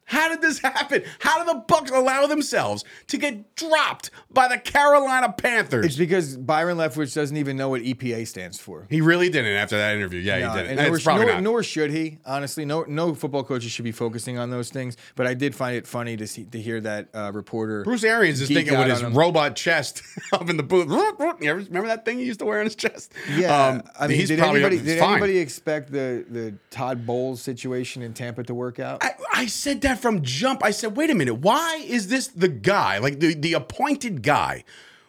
[0.09, 1.03] How did this happen?
[1.19, 5.85] How did the Bucs allow themselves to get dropped by the Carolina Panthers?
[5.85, 8.87] It's because Byron Leftwich doesn't even know what EPA stands for.
[8.89, 10.19] he really didn't after that interview.
[10.21, 10.79] Yeah, No, he didn't.
[10.79, 11.43] and nor, it's probably nor, not.
[11.43, 12.17] nor should he.
[12.25, 14.97] Honestly, no no football coaches should be focusing on those things.
[15.15, 17.83] But I did find it funny to see to hear that uh, reporter.
[17.83, 20.01] Bruce Arians is thinking with his robot chest
[20.33, 20.87] up in the booth.
[20.89, 23.13] Remember that thing he used to wear on his chest?
[23.35, 25.11] Yeah, Um, I mean, he's did probably anybody did fine.
[25.13, 29.03] anybody expect the the Todd Bowles situation in Tampa to work out?
[29.03, 30.63] I, I said that from jump.
[30.63, 34.63] I said, wait a minute, why is this the guy, like the, the appointed guy?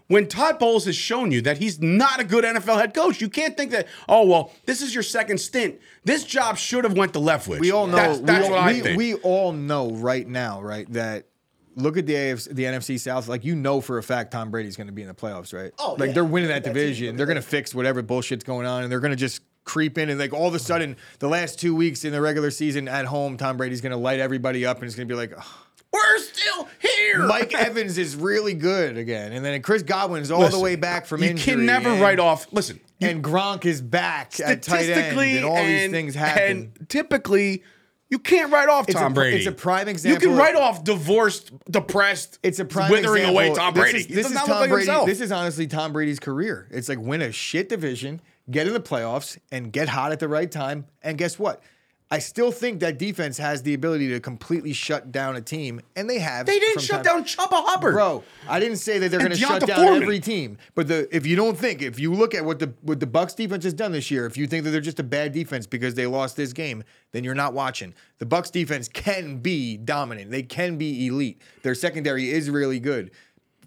[0.09, 3.29] When Todd Bowles has shown you that he's not a good NFL head coach, you
[3.29, 5.79] can't think that, oh, well, this is your second stint.
[6.05, 7.61] This job should have went to Leftwich.
[7.61, 7.95] we all know.
[7.95, 8.99] That's, that's we, what all, I think.
[8.99, 11.27] we all know right now, right, that
[11.77, 13.29] look at the AFC, the NFC South.
[13.29, 15.73] Like you know for a fact, Tom Brady's going to be in the playoffs, right?
[15.79, 16.15] Oh, like yeah.
[16.15, 17.15] they're winning that That division.
[17.17, 20.09] they're going to fix whatever bullshit's going on, and they're going to just creep in
[20.11, 20.67] and like all of a mm-hmm.
[20.67, 23.99] sudden, the last two weeks in the regular season at home, Tom Brady's going to
[23.99, 25.33] light everybody up, and it's going to be like.
[25.93, 27.27] We're still here.
[27.27, 31.23] Mike Evans is really good again, and then Chris Godwin's all the way back from
[31.23, 31.29] injury.
[31.29, 31.55] you injury.
[31.55, 32.47] can never and- write off.
[32.53, 36.73] Listen, you- and Gronk is back at tight end, statistically, and all these things happen.
[36.79, 37.65] And typically,
[38.09, 39.37] you can't write off It's a Tom pr- Brady.
[39.39, 40.23] it's a prime example.
[40.23, 42.39] You can write off divorced, depressed.
[42.45, 43.13] It's a prime example.
[43.13, 43.49] withering example.
[43.49, 43.99] away Tom This Brady.
[43.99, 44.87] is- This is Tom like Brady.
[44.87, 45.07] himself.
[45.07, 46.69] This is honestly Tom Brady's career.
[46.71, 50.29] It's like win a shit division, get in the playoffs, and get hot at the
[50.29, 50.87] right time.
[51.03, 51.63] And guess what?
[52.13, 56.11] I still think that defense has the ability to completely shut down a team, and
[56.11, 56.45] they have.
[56.45, 57.95] they didn't shut time- down Chuba Hubbard.
[57.95, 60.03] Bro, I didn't say that they're going to shut down Foreman.
[60.03, 60.59] every team.
[60.75, 63.37] But the if you don't think, if you look at what the what the Bucs
[63.37, 65.95] defense has done this year, if you think that they're just a bad defense because
[65.95, 66.83] they lost this game,
[67.13, 67.95] then you're not watching.
[68.19, 70.33] The Bucs defense can be dominant.
[70.33, 71.41] They can be elite.
[71.63, 73.13] Their secondary is really good.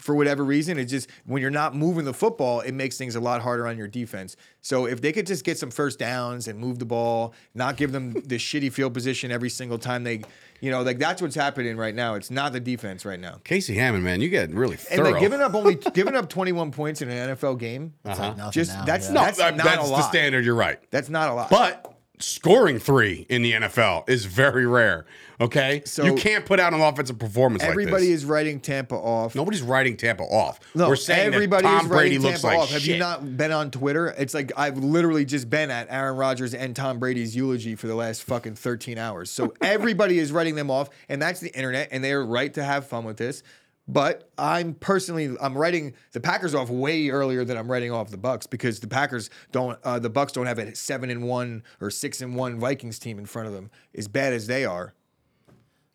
[0.04, 3.20] For whatever reason, it's just when you're not moving the football, it makes things a
[3.20, 4.36] lot harder on your defense.
[4.60, 7.90] So if they could just get some first downs and move the ball, not give
[7.90, 10.20] them the shitty field position every single time they,
[10.60, 12.16] you know, like that's what's happening right now.
[12.16, 13.40] It's not the defense right now.
[13.44, 15.12] Casey Hammond, man, you get really And thorough.
[15.12, 18.10] like giving up only giving up 21 points in an NFL game, uh-huh.
[18.12, 19.12] It's like nothing just now, that's yeah.
[19.14, 20.44] no, that's that- not that's a the standard.
[20.44, 20.78] You're right.
[20.90, 21.48] That's not a lot.
[21.48, 25.04] But scoring three in the NFL is very rare.
[25.40, 28.08] Okay, So- you can't put out an offensive performance everybody like this.
[28.10, 29.34] is writing Tampa off.
[29.34, 30.60] Nobody's writing Tampa off.
[30.76, 32.70] No, We're saying everybody that is Tom Brady writing looks Tampa like off.
[32.70, 34.14] Have you not been on Twitter?
[34.16, 37.96] It's like I've literally just been at Aaron Rodgers and Tom Brady's eulogy for the
[37.96, 39.28] last fucking 13 hours.
[39.28, 42.62] So everybody is writing them off, and that's the internet, and they are right to
[42.62, 43.42] have fun with this.
[43.86, 48.16] But I'm personally I'm writing the Packers off way earlier than I'm writing off the
[48.16, 51.90] Bucs because the Packers don't uh, the Bucs don't have a seven and one or
[51.90, 54.94] six and one Vikings team in front of them as bad as they are.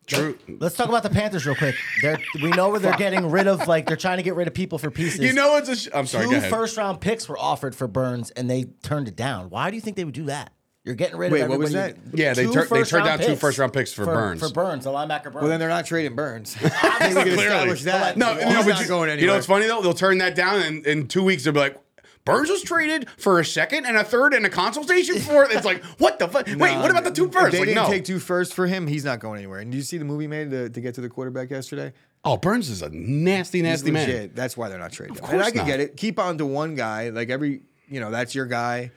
[0.05, 0.37] True.
[0.47, 1.75] Let's talk about the Panthers real quick.
[2.01, 4.55] They're, we know where they're getting rid of, like, they're trying to get rid of
[4.55, 5.19] people for pieces.
[5.19, 5.75] You know it's a.
[5.75, 6.25] Sh- I'm sorry.
[6.25, 6.49] Go Two ahead.
[6.49, 9.51] first round picks were offered for Burns and they turned it down.
[9.51, 10.51] Why do you think they would do that?
[10.85, 11.33] You're getting rid of.
[11.33, 12.09] Wait, of what was everybody.
[12.11, 12.17] that?
[12.17, 14.39] Yeah, they Two tur- they first-round turned down two picks first-round picks for Burns.
[14.41, 15.35] For Burns, the linebacker Burns.
[15.35, 16.55] Well, then they're not trading Burns.
[16.61, 17.43] I think we can Clearly.
[17.43, 18.17] establish that.
[18.17, 19.19] No, He's no, but not you, going anywhere.
[19.21, 19.81] you know what's funny though?
[19.81, 21.77] They'll turn that down, and in two weeks they'll be like,
[22.25, 25.43] Burns was traded for a second and a third and a consultation for.
[25.43, 26.47] it." It's like, what the fuck?
[26.47, 27.51] Wait, Nah, what about the two if first?
[27.51, 27.89] They Like, didn't no.
[27.89, 28.87] take two first for him.
[28.87, 29.59] He's not going anywhere.
[29.59, 31.91] And do you see the movie made to, to get to the quarterback yesterday?
[32.25, 34.07] oh, Burns is a nasty, He's nasty man.
[34.07, 34.35] legit.
[34.35, 35.15] That's why they're not trading.
[35.15, 35.67] Of course and I can not.
[35.67, 35.97] get it.
[35.97, 37.09] Keep on to one guy.
[37.09, 38.91] Like every, you know, that's your guy.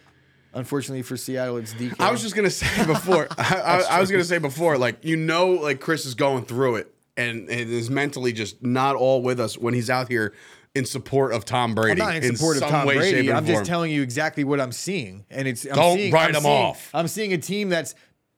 [0.54, 1.98] Unfortunately for Seattle, it's DK.
[2.00, 3.26] I was just gonna say before.
[3.38, 3.54] I,
[3.88, 6.94] I, I was gonna say before, like you know, like Chris is going through it
[7.16, 10.34] and, and is mentally just not all with us when he's out here
[10.74, 12.00] in support of Tom I'm Brady.
[12.00, 13.32] not in support of Tom way, Brady.
[13.32, 13.64] I'm just form.
[13.66, 16.62] telling you exactly what I'm seeing, and it's I'm Don't seeing, write I'm him seeing-
[16.64, 16.90] off.
[16.94, 17.94] I'm seeing a team that's,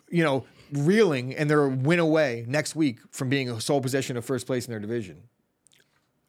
[0.08, 4.16] you know, reeling, and they're a win away next week from being a sole possession
[4.16, 5.22] of first place in their division.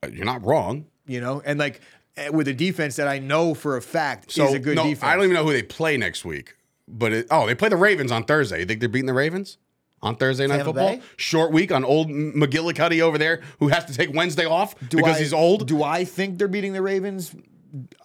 [0.04, 0.86] Uh, you're not wrong.
[1.08, 1.82] You know, and like
[2.18, 4.84] Eh, with a defense that I know for a fact So is a good no,
[4.84, 5.04] defense.
[5.04, 6.56] I don't even know who they play next week.
[6.88, 8.60] But it, oh, they play the Ravens on Thursday.
[8.60, 9.58] You think they're beating the Ravens
[10.02, 10.96] on Thursday night Tampa football?
[10.98, 11.02] Bay?
[11.18, 15.18] Short week on old McGillicuddy over there, who has to take Wednesday off Do because
[15.18, 15.68] I- he's old.
[15.68, 17.36] Do I think they're beating the Ravens?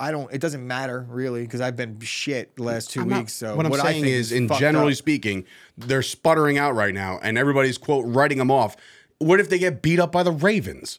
[0.00, 0.32] I don't.
[0.32, 3.34] It doesn't matter really because I've been shit the last 2 I'm not- weeks.
[3.34, 4.98] So what I'm I saying think is, in generally up.
[4.98, 5.44] speaking,
[5.78, 8.76] they're sputtering out right now, and everybody's quote writing them off.
[9.18, 10.98] What if they get beat up by the Ravens,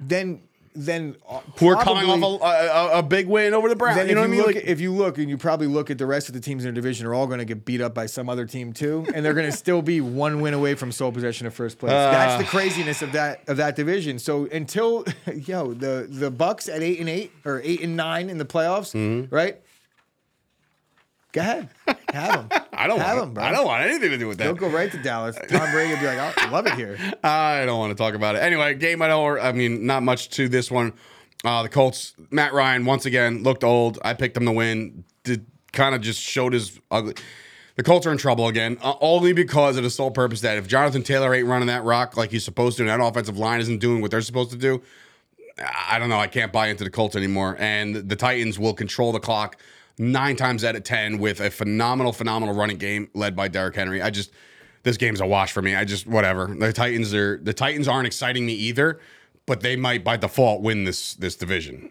[0.00, 0.40] then
[0.86, 4.08] then uh, who are coming off a, a, a big win over the Browns?
[4.08, 4.46] You know if what I you mean?
[4.46, 6.64] look, Like, if you look and you probably look at the rest of the teams
[6.64, 9.06] in the division are all going to get beat up by some other team too,
[9.14, 11.90] and they're going to still be one win away from sole possession of first place.
[11.90, 12.38] That's Uh.
[12.38, 14.18] the craziness of that of that division.
[14.18, 15.04] So until
[15.34, 18.94] yo the the Bucs at eight and eight or eight and nine in the playoffs,
[18.94, 19.34] Mm-hmm.
[19.34, 19.60] right?
[21.32, 21.68] Go ahead,
[22.10, 22.62] have them.
[22.72, 23.20] I don't have want.
[23.20, 23.44] them, bro.
[23.44, 24.44] I don't want anything to do with that.
[24.44, 25.36] Don't go right to Dallas.
[25.48, 26.96] Tom Brady will be like, I love it here.
[27.24, 28.38] I don't want to talk about it.
[28.38, 29.38] Anyway, game I don't.
[29.38, 30.94] I mean, not much to this one.
[31.44, 32.14] Uh, the Colts.
[32.30, 33.98] Matt Ryan once again looked old.
[34.02, 35.04] I picked him to win.
[35.24, 37.14] Did kind of just showed his ugly.
[37.76, 40.66] The Colts are in trouble again, uh, only because of the sole purpose that if
[40.66, 43.78] Jonathan Taylor ain't running that rock like he's supposed to, and that offensive line isn't
[43.78, 44.82] doing what they're supposed to do,
[45.88, 46.18] I don't know.
[46.18, 47.56] I can't buy into the Colts anymore.
[47.58, 49.56] And the Titans will control the clock
[49.98, 54.00] nine times out of ten with a phenomenal, phenomenal running game led by Derrick Henry.
[54.02, 54.30] I just
[54.84, 55.74] this game's a wash for me.
[55.74, 56.46] I just whatever.
[56.46, 59.00] The Titans are the Titans aren't exciting me either,
[59.46, 61.90] but they might by default win this this division.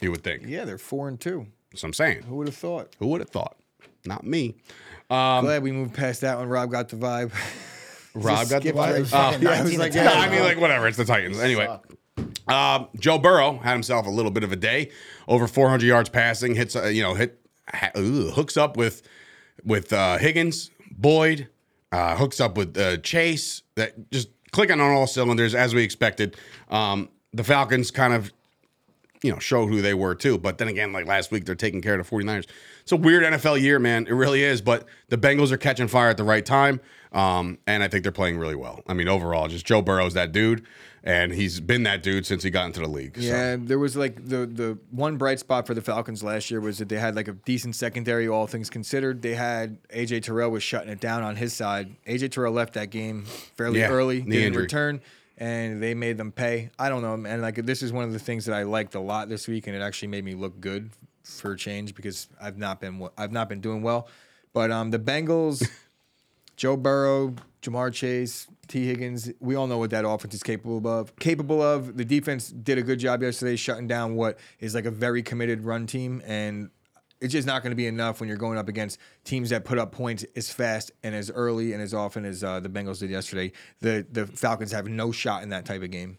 [0.00, 0.42] You would think.
[0.46, 1.46] Yeah, they're four and two.
[1.70, 2.22] That's what I'm saying.
[2.24, 2.94] Who would have thought?
[2.98, 3.56] Who would have thought?
[4.04, 4.56] Not me.
[5.08, 6.48] Glad we moved past that one.
[6.48, 7.32] Rob got the vibe.
[8.14, 8.76] Rob got the vibe.
[8.76, 10.86] right- Oh, yeah, I was like, yeah, No, I mean, like, whatever.
[10.88, 11.38] It's the Titans.
[11.38, 11.66] Anyway,
[12.48, 14.90] um, Joe Burrow had himself a little bit of a day.
[15.28, 16.54] Over 400 yards passing.
[16.54, 19.02] Hits, uh, you know, hit ha, ooh, hooks up with
[19.64, 21.48] with uh, Higgins, Boyd,
[21.92, 23.62] uh, hooks up with uh, Chase.
[23.74, 26.36] That just clicking on all cylinders as we expected.
[26.70, 28.32] Um, the Falcons kind of
[29.22, 30.38] you know, showed who they were too.
[30.38, 32.46] But then again, like last week, they're taking care of the 49ers.
[32.82, 34.06] It's a weird NFL year, man.
[34.06, 34.60] It really is.
[34.60, 36.80] But the Bengals are catching fire at the right time.
[37.12, 38.82] Um, and I think they're playing really well.
[38.86, 40.64] I mean, overall, just Joe Burrow's that dude.
[41.06, 43.14] And he's been that dude since he got into the league.
[43.16, 43.22] So.
[43.22, 46.78] Yeah, there was like the the one bright spot for the Falcons last year was
[46.78, 49.22] that they had like a decent secondary, all things considered.
[49.22, 51.94] They had AJ Terrell was shutting it down on his side.
[52.08, 53.24] AJ Terrell left that game
[53.56, 54.62] fairly Yeah, early, didn't injury.
[54.64, 55.00] return,
[55.38, 56.70] and they made them pay.
[56.76, 59.00] I don't know, and like this is one of the things that I liked a
[59.00, 60.90] lot this week, and it actually made me look good
[61.22, 64.08] for a change because I've not been I've not been doing well.
[64.52, 65.64] But um, the Bengals,
[66.56, 71.14] Joe Burrow, Ja'Marr Chase, Tee Higgins, we all know what that offense is capable of.
[71.16, 71.96] Capable of.
[71.96, 75.64] The defense did a good job yesterday shutting down what is like a very committed
[75.64, 76.70] run team, and
[77.20, 79.78] it's just not going to be enough when you're going up against teams that put
[79.78, 83.10] up points as fast and as early and as often as uh, the Bengals did
[83.10, 83.52] yesterday.
[83.80, 86.18] The the Falcons have no shot in that type of game.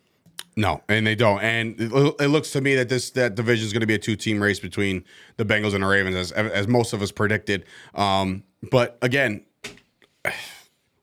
[0.56, 1.40] No, and they don't.
[1.42, 4.00] And it, it looks to me that this that division is going to be a
[4.00, 5.04] two team race between
[5.38, 7.66] the Bengals and the Ravens, as as most of us predicted.
[7.94, 9.46] Um, but again,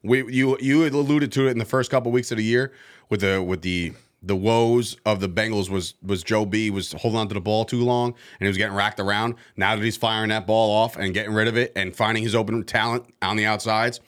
[0.05, 2.72] we you you alluded to it in the first couple weeks of the year
[3.11, 3.92] with the with the
[4.22, 7.64] the woes of the Bengals was was Joe B was holding on to the ball
[7.64, 9.34] too long and he was getting racked around.
[9.57, 12.34] Now that he's firing that ball off and getting rid of it and finding his
[12.34, 14.00] open talent on the outsides.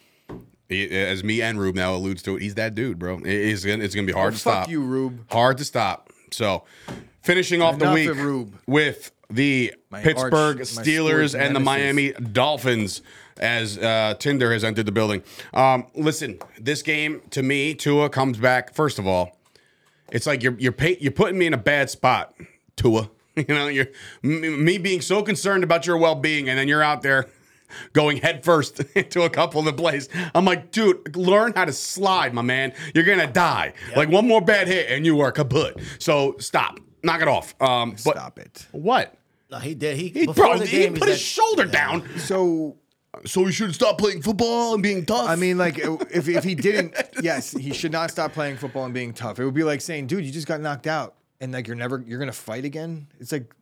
[0.69, 3.19] he- as me and Rube now alludes to it, he's that dude, bro.
[3.19, 4.69] It is it's gonna be hard to fuck stop.
[4.71, 5.21] you, Rube.
[5.31, 6.11] Hard to stop.
[6.33, 6.65] So,
[7.23, 11.61] finishing off the week of with the My Pittsburgh arch- Steelers and the.
[11.61, 13.03] Miami Dolphins
[13.39, 15.23] as uh, Tinder has entered the building.
[15.55, 18.75] Um, listen, this game to me, Tua comes back.
[18.75, 19.37] First of all,
[20.13, 22.35] It's like you're you're pay, you're putting me in a bad spot,
[22.77, 23.11] Tua.
[23.37, 23.89] You know, you're
[24.25, 27.27] m- me being so concerned about your well being, and then you're out there
[27.93, 30.09] going headfirst into a couple of the plays.
[30.35, 32.73] I'm like, dude, learn how to slide, my man.
[32.95, 33.75] You're gonna die.
[33.95, 35.79] Like one more bad hit, and you are kaput.
[35.99, 37.55] So stop, knock it off.
[37.61, 38.67] Um, but Stop it.
[38.73, 39.15] what?
[39.51, 39.99] No, he did.
[39.99, 41.73] He, He, bro, the he game, put his said- shoulder Yeah.
[41.73, 42.09] down.
[42.19, 42.77] So
[43.25, 45.29] So he should stop playing football and being tough.
[45.29, 48.95] I mean, like, if, if he didn't, yes, he should not stop playing football and
[48.95, 49.39] being tough.
[49.39, 52.05] It would be like saying, dude, you just got knocked out and like you're never,
[52.07, 53.09] you're going to fight again.
[53.19, 53.55] It's like,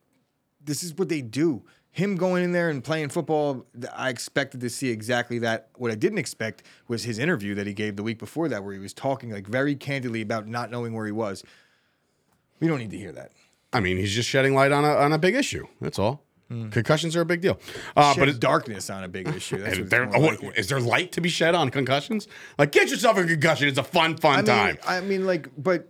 [0.65, 1.63] this is what they do.
[1.91, 5.69] Him going in there and playing football, I expected to see exactly that.
[5.77, 8.73] What I didn't expect was his interview that he gave the week before that, where
[8.73, 11.45] he was talking like very candidly about not knowing where he was.
[12.59, 13.31] We don't need to hear that.
[13.73, 15.67] I mean, he's just shedding light on a on a big issue.
[15.81, 16.25] That's all.
[16.71, 17.59] Concussions are a big deal.
[17.97, 19.59] Uh, Shed but it's darkness on a big issue.
[19.59, 20.59] That's And what there, it's more like.
[20.59, 22.29] is there light to be shed on concussions?
[22.59, 23.69] Like, get yourself a concussion.
[23.69, 24.79] It's a fun, fun I mean, time.
[24.87, 25.89] I mean, like, but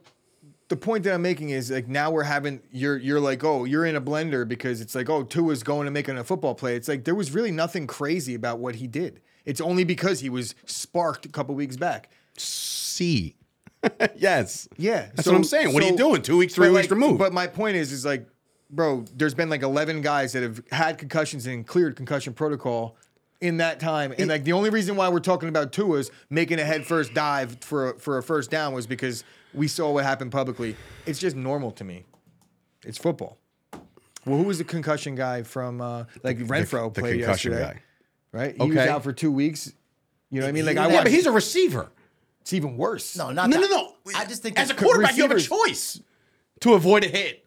[0.68, 3.84] the point that I'm making is like now we're having you're you're like oh you're
[3.84, 6.74] in a blender because it's like oh two Tua's going and making a football play.
[6.74, 9.20] It's like there was really nothing crazy about what he did.
[9.44, 12.10] It's only because he was sparked a couple weeks back.
[12.38, 13.36] See.
[14.16, 14.66] yes.
[14.78, 15.74] Yeah, That's so- what I'm saying.
[15.74, 16.22] What are you doing?
[16.22, 17.18] Two weeks, three but, weeks like, removed.
[17.18, 18.26] But my point is, is like,
[18.70, 22.96] bro, there's been like 11 guys that have had concussions and cleared concussion protocol
[23.40, 26.64] in that time, and like the only reason why we're talking about Tua's making a
[26.64, 30.32] head first dive for a, for a first down was because we saw what happened
[30.32, 30.76] publicly.
[31.04, 32.04] It's just normal to me.
[32.84, 33.36] It's football.
[34.24, 38.38] Well, who was the concussion guy from uh, like Renfrow the played concussion yesterday, guy.
[38.38, 38.56] right?
[38.56, 38.88] He was Okay.
[38.88, 39.72] out for two weeks.
[40.30, 40.64] You know what I mean?
[40.64, 41.04] Like I yeah, watched.
[41.04, 41.90] but he's a receiver.
[42.40, 43.14] it's even worse.
[43.16, 43.70] No, not No, no, that.
[43.70, 43.92] no.
[44.16, 46.00] I just think as a that quarterback, you have a choice
[46.60, 47.43] to avoid a hit.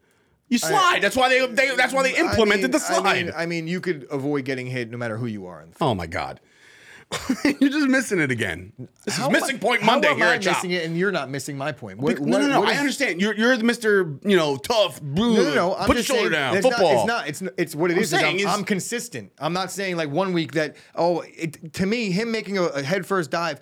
[0.49, 1.01] You slide.
[1.01, 1.75] that's why they, they.
[1.75, 3.05] That's why they I implemented mean- the slide.
[3.05, 5.65] I mean, I mean, you could avoid getting hit no matter who you are.
[5.81, 6.39] oh my god,
[7.43, 8.71] you're just missing it again.
[9.05, 10.57] This How is missing I- point Monday here I at Chop.
[10.57, 11.99] missing it, and you're not missing my point.
[11.99, 12.71] What, no, no, what- no.
[12.73, 13.19] I understand.
[13.21, 15.01] You're you're the Mister, you know, tough.
[15.01, 15.75] No, no, no.
[15.75, 16.55] I'm Put your shoulder down.
[16.57, 17.05] it's Football.
[17.07, 17.53] Not, it's not.
[17.57, 18.13] It's it's what it I'm is.
[18.13, 19.31] is I'm, is- I'm consistent.
[19.39, 22.83] I'm not saying like one week that oh, it, to me, him making a, a
[22.83, 23.59] head first dive,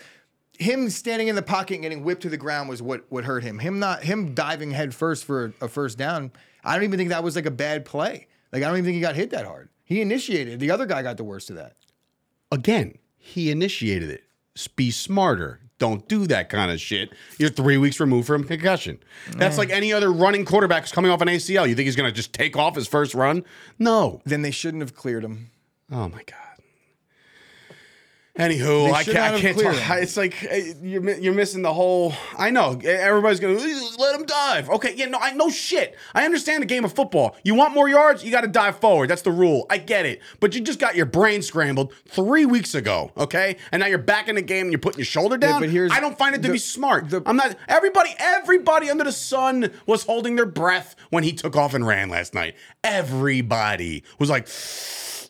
[0.57, 3.43] him standing in the pocket and getting whipped to the ground was what what hurt
[3.43, 3.59] him.
[3.59, 6.31] Him not him diving head first for a, a first down.
[6.65, 8.27] I don't even think that was like a bad play.
[8.51, 9.69] Like I don't even think he got hit that hard.
[9.83, 10.59] He initiated.
[10.59, 11.75] The other guy got the worst of that.
[12.51, 14.23] Again, he initiated it.
[14.75, 15.59] Be smarter.
[15.77, 17.09] Don't do that kind of shit.
[17.37, 18.97] You're three weeks removed from concussion.
[19.31, 21.67] That's like any other running quarterback who's coming off an ACL.
[21.67, 23.43] You think he's going to just take off his first run?
[23.77, 24.21] No.
[24.25, 25.51] Then they shouldn't have cleared him.
[25.91, 26.44] Oh my god.
[28.37, 29.17] Anywho, I can't.
[29.17, 29.75] I can't talk.
[30.01, 32.13] It's like eh, you're you're missing the whole.
[32.37, 33.57] I know everybody's gonna
[33.97, 34.69] let him dive.
[34.71, 35.95] Okay, yeah, no, I know shit.
[36.13, 37.37] I understand the game of football.
[37.45, 39.09] You want more yards, you got to dive forward.
[39.09, 39.65] That's the rule.
[39.69, 40.21] I get it.
[40.41, 43.13] But you just got your brain scrambled three weeks ago.
[43.17, 45.61] Okay, and now you're back in the game and you're putting your shoulder down.
[45.61, 47.09] but here's I don't find it to the- be smart.
[47.09, 47.55] the- I'm not.
[47.69, 52.09] Everybody, everybody under the sun was holding their breath when he took off and ran
[52.09, 52.55] last night.
[52.83, 54.47] Everybody was like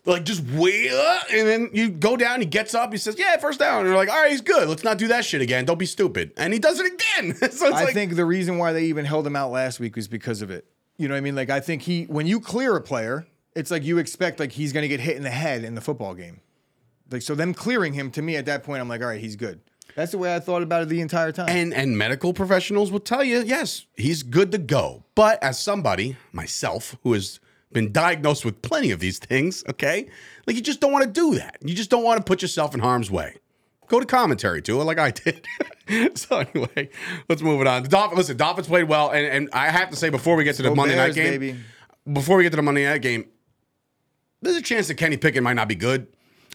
[0.06, 2.39] like just way up, uh, and then you go down.
[2.39, 2.91] He gets up.
[2.91, 4.68] He says, "Yeah, first down." And you're like, "All right, he's good.
[4.68, 5.66] Let's not do that shit again.
[5.66, 7.36] Don't be stupid." And he does it again.
[7.39, 9.95] so it's I like, think the reason why they even held him out last week
[9.95, 10.66] was because of it.
[10.97, 11.36] You know what I mean?
[11.36, 14.74] Like I think he when you clear a player, it's like you expect like he's
[14.74, 16.39] gonna get hit in the head in the football game.
[17.12, 19.36] Like so them clearing him to me at that point, I'm like, all right, he's
[19.36, 19.60] good.
[19.95, 21.47] That's the way I thought about it the entire time.
[21.49, 25.03] and and medical professionals will tell you, yes, he's good to go.
[25.16, 27.39] But as somebody myself who has
[27.72, 30.09] been diagnosed with plenty of these things, okay,
[30.47, 31.57] like you just don't want to do that.
[31.61, 33.38] You just don't want to put yourself in harm's way.
[33.88, 35.45] Go to commentary to it like I did.
[36.18, 36.89] so anyway,
[37.30, 37.84] let's move it on.
[37.84, 40.55] The Dolphins, listen, Dolphins played well, and, and I have to say before we get
[40.55, 41.59] to the Go Monday Bears, night game, baby.
[42.11, 43.26] before we get to the Monday night game,
[44.41, 46.07] there's a chance that Kenny Pickett might not be good.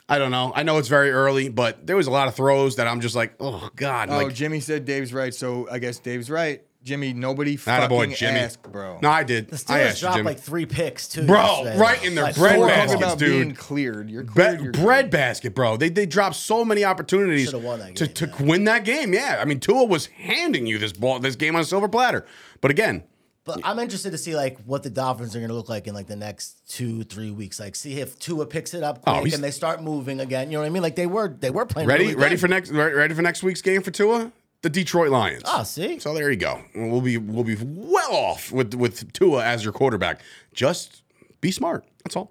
[0.09, 0.53] I don't know.
[0.57, 3.15] I know it's very early, but there was a lot of throws that I'm just
[3.15, 6.65] like, oh god, oh, like Jimmy said Dave's right, so I guess Dave's right.
[6.83, 8.39] Jimmy, nobody Attaboy, fucking Jimmy.
[8.41, 8.99] asked, bro.
[9.03, 9.49] No, I did.
[9.49, 10.27] The I Steelers asked dropped Jimmy.
[10.27, 11.27] like three picks too.
[11.27, 11.79] Bro, yesterday.
[11.79, 13.03] right in their Like bread four We're of baskets, them.
[13.03, 13.31] about dude.
[13.45, 14.09] being cleared.
[14.11, 15.77] You're Be- you're bread basket, bro.
[15.77, 18.43] They they dropped so many opportunities Should've won that to, game, to yeah.
[18.47, 19.13] win that game.
[19.13, 22.25] Yeah, I mean Tua was handing you this ball, this game on a silver platter.
[22.63, 23.05] But again,
[23.45, 25.93] But I'm interested to see like what the Dolphins are going to look like in
[25.95, 27.61] like the next two, three weeks.
[27.61, 30.51] Like, see if Tua picks it up Oh, quick he's- and they start moving again.
[30.51, 30.83] You know what I mean?
[30.83, 33.43] Like they were, they were playing ready really ready for next re- ready for next
[33.43, 34.33] week's game for Tua?
[34.63, 35.43] The Detroit Lions.
[35.47, 35.99] Ah, see?
[35.99, 36.63] So there you go.
[36.75, 40.21] We'll be we'll be well off with with Tua as your quarterback.
[40.53, 41.03] Just
[41.41, 41.85] be smart.
[42.05, 42.31] That's all.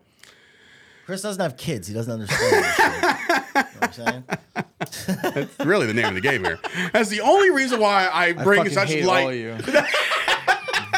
[1.06, 1.88] Chris doesn't have kids.
[1.88, 2.64] He doesn't understand.
[2.64, 4.24] this you know what I'm saying?
[5.38, 6.60] It's really the name of the game here.
[6.94, 9.24] That's the only reason why I I bring fucking such hate light.
[9.24, 9.58] all of you.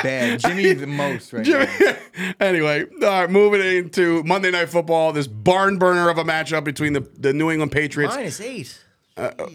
[0.04, 0.40] Bad.
[0.42, 1.66] Jimmy the most right now.
[2.46, 6.92] anyway, all right, moving into Monday Night Football, this barn burner of a matchup between
[6.94, 8.16] the, the New England Patriots.
[8.16, 8.84] Minus eight.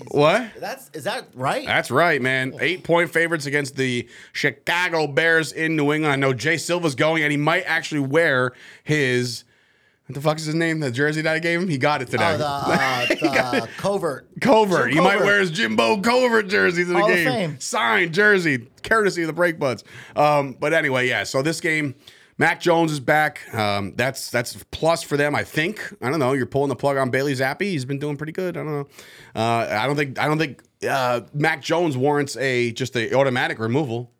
[0.08, 0.52] What?
[0.60, 1.66] That's is that right?
[1.66, 2.54] That's right, man.
[2.60, 6.12] Eight point favorites against the Chicago Bears in New England.
[6.12, 8.52] I know Jay Silva's going, and he might actually wear
[8.84, 9.44] his.
[10.06, 10.78] What the fuck is his name?
[10.78, 11.68] The jersey that I gave him?
[11.68, 12.34] He got it today.
[12.34, 13.06] Oh, the, uh,
[13.60, 14.28] the covert.
[14.40, 14.92] Covert.
[14.92, 17.58] He might wear his Jimbo Covert jersey to the Hall game.
[17.58, 19.82] Signed jersey, courtesy of the Break Buds.
[20.14, 21.24] Um, but anyway, yeah.
[21.24, 21.96] So this game,
[22.38, 23.42] Mac Jones is back.
[23.54, 25.94] Um, that's that's plus for them, I think.
[26.02, 26.32] I don't know.
[26.32, 27.62] You're pulling the plug on Bailey Zappe.
[27.62, 28.56] He's been doing pretty good.
[28.56, 28.88] I don't know.
[29.34, 33.58] Uh, I don't think I don't think uh, Mac Jones warrants a just a automatic
[33.58, 34.12] removal.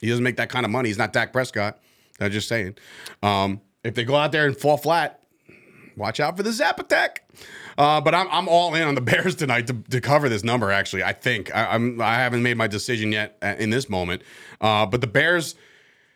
[0.00, 0.88] He doesn't make that kind of money.
[0.88, 1.78] He's not Dak Prescott.
[2.20, 2.76] I'm just saying.
[3.22, 5.22] Um, if they go out there and fall flat,
[5.96, 7.28] watch out for the Zap attack.
[7.78, 10.70] Uh, but I'm, I'm all in on the Bears tonight to, to cover this number.
[10.72, 14.22] Actually, I think I, I'm I haven't made my decision yet uh, in this moment.
[14.60, 15.54] Uh, but the Bears,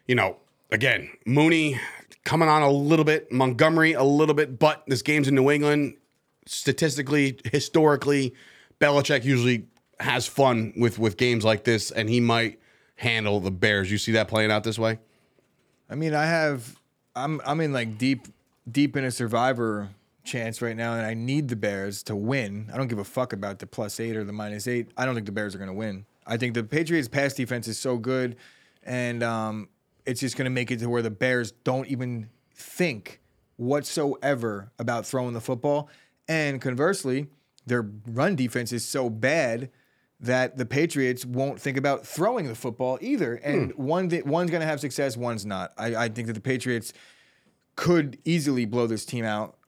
[0.06, 0.36] you know,
[0.70, 1.80] again, Mooney
[2.24, 5.96] coming on a little bit, Montgomery a little bit, but this game's in New England.
[6.46, 8.34] Statistically, historically,
[8.80, 9.66] Belichick usually
[9.98, 12.60] has fun with with games like this, and he might
[12.96, 13.90] handle the Bears.
[13.90, 14.98] You see that playing out this way?
[15.90, 16.78] I mean, I have
[17.14, 18.26] I'm I'm in like deep
[18.70, 19.88] deep in a survivor
[20.24, 22.70] chance right now, and I need the Bears to win.
[22.72, 24.90] I don't give a fuck about the plus eight or the minus eight.
[24.96, 26.04] I don't think the Bears are going to win.
[26.26, 28.36] I think the Patriots' pass defense is so good,
[28.82, 29.68] and um,
[30.06, 33.20] it's just going to make it to where the Bears don't even think
[33.56, 35.88] whatsoever about throwing the football.
[36.28, 37.28] And conversely,
[37.66, 39.70] their run defense is so bad
[40.20, 43.34] that the Patriots won't think about throwing the football either.
[43.34, 43.82] And hmm.
[43.82, 45.72] one th- one's going to have success, one's not.
[45.76, 46.92] I, I think that the Patriots
[47.74, 49.58] could easily blow this team out.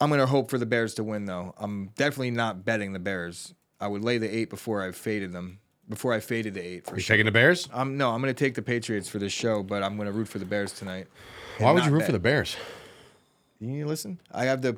[0.00, 1.54] I'm going to hope for the Bears to win, though.
[1.58, 3.54] I'm definitely not betting the Bears.
[3.80, 5.58] I would lay the eight before I faded them.
[5.88, 7.14] Before I faded the eight for You sure.
[7.16, 7.68] taking the Bears?
[7.72, 10.12] I'm no, I'm going to take the Patriots for this show, but I'm going to
[10.12, 11.06] root for the Bears tonight.
[11.58, 12.06] Why would you root bet.
[12.06, 12.56] for the Bears?
[13.58, 14.20] You need to listen.
[14.30, 14.76] I have the,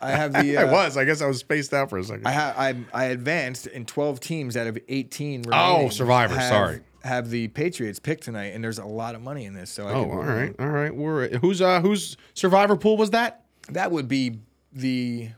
[0.00, 0.56] I have the.
[0.58, 0.96] I uh, was.
[0.96, 2.26] I guess I was spaced out for a second.
[2.28, 5.44] I ha- I I advanced in 12 teams out of 18.
[5.52, 6.80] Oh, remaining Survivor, have- sorry.
[7.02, 9.70] Have the Patriots pick tonight, and there's a lot of money in this.
[9.70, 10.92] So I oh, all right, all right.
[10.94, 13.44] We're who's uh whose survivor pool was that?
[13.70, 14.40] that would be
[14.72, 15.28] the.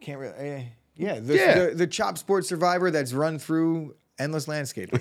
[0.00, 0.34] I can't really.
[0.38, 0.62] eh,
[0.96, 1.64] yeah, the, Yeah.
[1.66, 5.00] the the Chop Sports Survivor that's run through endless landscaping.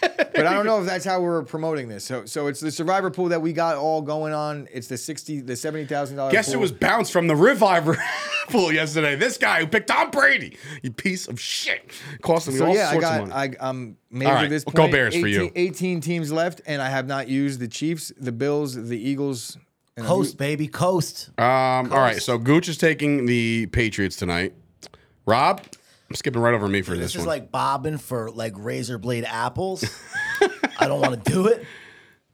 [0.00, 2.04] but I don't know if that's how we're promoting this.
[2.04, 4.68] So so it's the Survivor pool that we got all going on.
[4.72, 6.32] It's the sixty, the seventy thousand dollars.
[6.32, 7.96] Guess it was bounced from the Reviver
[8.48, 9.16] pool yesterday.
[9.16, 11.92] This guy who picked Tom Brady, you piece of shit,
[12.22, 13.56] costing me So all yeah, I sorts got of money.
[13.60, 14.92] I um made All it right, to this go point.
[14.92, 15.50] Bears for you.
[15.54, 19.56] 18 teams left, and I have not used the Chiefs, the Bills, the Eagles.
[19.96, 21.30] And I'm Coast, baby, coast.
[21.36, 24.54] um, all right, so Gooch is taking the Patriots tonight.
[25.26, 25.62] Rob,
[26.10, 27.28] I'm skipping right over me for This this, is one.
[27.28, 29.84] like bobbing for like razor blade apples.
[30.78, 31.64] I don't want to do it,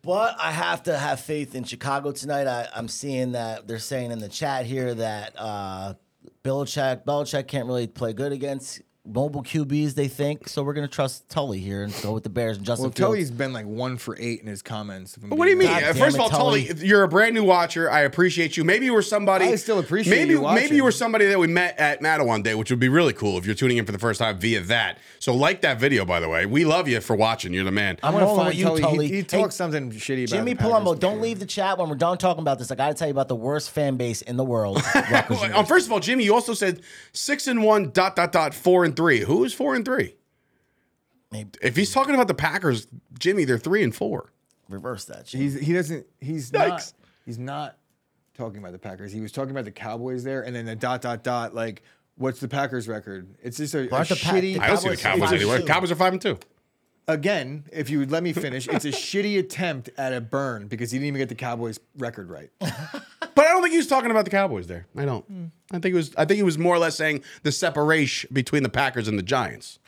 [0.03, 2.47] but I have to have faith in Chicago tonight.
[2.47, 5.95] I, I'm seeing that they're saying in the chat here that uh,
[6.43, 9.95] Belichick Belichick can't really play good against mobile QBs.
[9.95, 10.63] They think so.
[10.63, 12.99] We're gonna trust Tully here and go with the Bears and Justin Well, Fields.
[12.99, 15.17] Tully's been like one for eight in his comments.
[15.17, 15.69] if I'm What do you mean?
[15.69, 16.87] God First of all, Tully, Tully.
[16.87, 17.91] you're a brand new watcher.
[17.91, 18.65] I appreciate you.
[18.65, 19.47] Maybe you were somebody.
[19.47, 22.55] I still appreciate maybe, you Maybe you were somebody that we met at Matawan Day,
[22.55, 24.99] which would be really cool if you're tuning in for the first time via that.
[25.19, 26.47] So like that video, by the way.
[26.47, 27.53] We love you for watching.
[27.53, 27.99] You're the man.
[28.03, 28.83] I'm I want to rolling find with you, Tully.
[28.83, 29.07] Tully.
[29.09, 31.89] He, he Hey, talks something shitty about Jimmy the Palumbo, don't leave the chat when
[31.89, 32.71] we're done talking about this.
[32.71, 34.83] I got to tell you about the worst fan base in the world.
[35.31, 38.55] Well, um, first of all, Jimmy, you also said six and one dot dot dot
[38.55, 39.21] four and three.
[39.21, 40.17] Who is four and three?
[41.31, 42.87] Maybe If he's talking about the Packers,
[43.19, 44.33] Jimmy, they're three and four.
[44.69, 45.29] reverse that.
[45.29, 45.41] shit.
[45.41, 46.69] He's he doesn't he's Yikes.
[46.69, 46.93] not
[47.25, 47.79] he's not
[48.35, 49.13] talking about the Packers.
[49.13, 51.83] He was talking about the Cowboys there, and then the dot dot dot like
[52.17, 53.29] what's the Packers record?
[53.43, 54.55] It's just a, a Aren't the Pa- shitty.
[54.55, 55.59] the I don't see the Cowboys are five and anywhere.
[55.59, 55.65] two.
[55.67, 56.39] Cowboys are five and two.
[57.09, 60.91] Again, if you would let me finish, it's a shitty attempt at a burn because
[60.91, 62.51] he didn't even get the Cowboys record right.
[63.37, 64.87] But I don't think he was talking about the Cowboys there.
[64.97, 65.53] I don't.
[65.71, 66.13] I think it was.
[66.17, 69.23] I think he was more or less saying the separation between the Packers and the
[69.23, 69.79] Giants.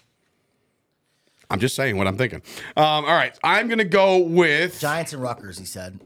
[1.50, 2.42] I'm just saying what I'm thinking.
[2.76, 5.98] Um, all right, I'm gonna go with Giants and Rutgers, he said.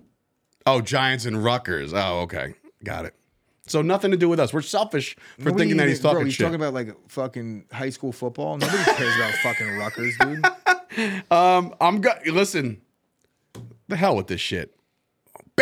[0.66, 1.92] oh Giants and Rutgers.
[1.92, 2.54] Oh, okay,
[2.84, 3.14] got it.
[3.66, 4.52] So nothing to do with us.
[4.52, 6.44] We're selfish for Nobody thinking that he's talking bro, he's shit.
[6.44, 8.56] talking about like fucking high school football.
[8.56, 10.46] Nobody cares about fucking Rutgers, dude.
[11.30, 12.82] Um, I'm go- listen.
[13.88, 14.76] The hell with this shit.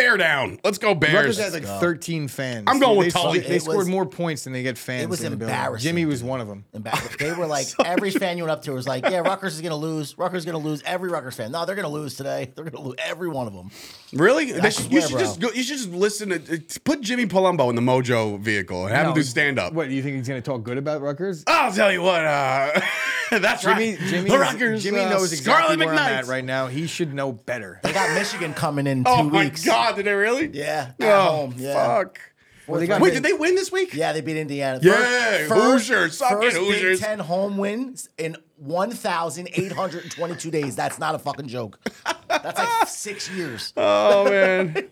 [0.01, 0.59] Bear down.
[0.63, 1.13] Let's go Bears.
[1.13, 2.63] Rutgers has like 13 fans.
[2.67, 3.39] I'm going they, with they, Tully.
[3.39, 5.03] They It scored was- more points than they get fans.
[5.03, 5.55] it was in the building.
[5.55, 6.65] embarrassing, Jimmy was one of them.
[6.73, 9.55] And back, they were like every fan you went up to was like, "Yeah, Rutgers
[9.55, 10.17] is gonna lose.
[10.17, 12.51] Rutgers is gonna lose." Every Rutgers fan, no, they're gonna lose today.
[12.55, 13.69] They're gonna lose every one of them.
[14.13, 14.51] Really?
[14.51, 15.19] They should- you swear, should bro.
[15.19, 18.85] just go, you should just listen to uh, put Jimmy Palumbo in the Mojo vehicle
[18.87, 19.73] and have him do stand up.
[19.73, 21.43] What do you think he's going to talk good about Rutgers?
[21.47, 22.25] I'll tell you what.
[22.25, 22.81] Uh,
[23.31, 23.99] that's Jimmy, right.
[24.07, 26.67] Jimmy, the Rutgers, Jimmy uh, knows exactly Scarlet where I'm at right now.
[26.67, 27.79] He should know better.
[27.83, 29.63] They got Michigan coming in two Oh my weeks.
[29.65, 29.90] God!
[29.95, 30.47] Did they really?
[30.53, 31.73] Yeah, at Oh home, yeah.
[31.73, 32.19] fuck.
[32.65, 33.01] Fourth they got-.
[33.01, 33.93] Wait, did they win this week?
[33.93, 34.79] Yeah, they beat Indiana.
[34.81, 36.99] Yeah, Hoosiers, first Hoosiers.
[36.99, 40.75] Big Ten home wins in 1,822 days.
[40.75, 41.79] That's not a fucking joke.
[42.27, 43.73] That's like six years.
[43.75, 44.89] Oh man.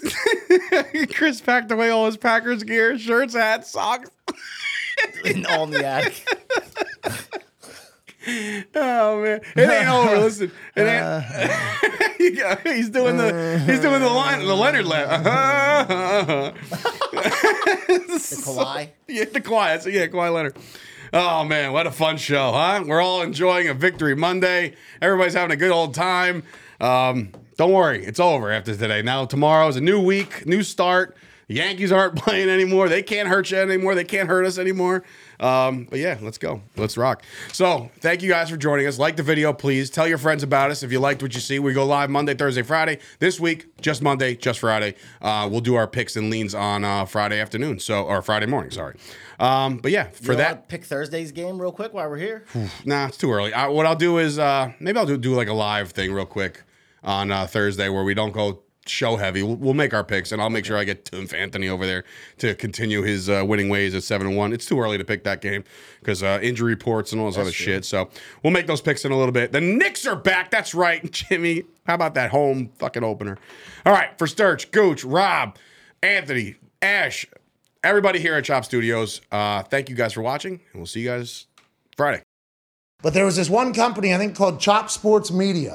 [1.14, 4.10] Chris packed away all his Packers gear, shirts, hats, socks.
[5.24, 6.24] in, all in the attic.
[8.26, 10.18] Oh man, it ain't over.
[10.20, 11.24] Listen, it ain't.
[12.20, 15.22] Yeah, he's doing the he's doing the line the Leonard laugh.
[15.24, 16.52] The
[18.44, 18.90] Kawhi.
[19.06, 19.82] yeah, the quiet.
[19.82, 20.56] So yeah, Kawhi Leonard.
[21.12, 22.84] Oh man, what a fun show, huh?
[22.86, 24.74] We're all enjoying a victory Monday.
[25.00, 26.42] Everybody's having a good old time.
[26.80, 29.00] Um, don't worry, it's over after today.
[29.00, 31.16] Now tomorrow is a new week, new start.
[31.46, 32.88] The Yankees aren't playing anymore.
[32.88, 33.94] They can't hurt you anymore.
[33.94, 35.02] They can't hurt us anymore.
[35.40, 36.62] Um, but yeah, let's go.
[36.76, 37.22] Let's rock.
[37.52, 38.98] So thank you guys for joining us.
[38.98, 39.90] Like the video, please.
[39.90, 41.58] Tell your friends about us if you liked what you see.
[41.58, 42.98] We go live Monday, Thursday, Friday.
[43.18, 44.94] This week, just Monday, just Friday.
[45.22, 47.78] Uh, we'll do our picks and leans on uh, Friday afternoon.
[47.78, 48.96] So or Friday morning, sorry.
[49.38, 52.44] Um, but yeah, for You that, pick Thursday's game real quick while we're here.
[52.84, 53.52] Nah, it's too early.
[53.52, 56.26] I, what I'll do is uh, maybe I'll do, do like a live thing real
[56.26, 56.62] quick
[57.04, 59.42] on uh, Thursday where we don't go show heavy.
[59.42, 62.04] We'll, we'll make our picks, and I'll make sure I get Tim Anthony over there
[62.38, 64.52] to continue his uh, winning ways at seven and one.
[64.52, 65.64] It's too early to pick that game
[66.00, 67.84] because uh, injury reports and all this other shit.
[67.84, 68.08] So
[68.42, 69.52] we'll make those picks in a little bit.
[69.52, 70.50] The Knicks are back.
[70.50, 71.64] That's right, Jimmy.
[71.86, 73.38] How about that home fucking opener?
[73.86, 75.56] All right, for Sturch, Gooch, Rob,
[76.02, 77.26] Anthony, Ash,
[77.82, 79.20] everybody here at Chop Studios.
[79.32, 81.46] Uh, thank you guys for watching, and we'll see you guys
[81.96, 82.22] Friday.
[83.00, 85.72] But there was this one company, I think called Chop Sports Media.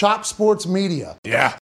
[0.00, 1.18] Chop Sports Media.
[1.24, 1.58] Yeah.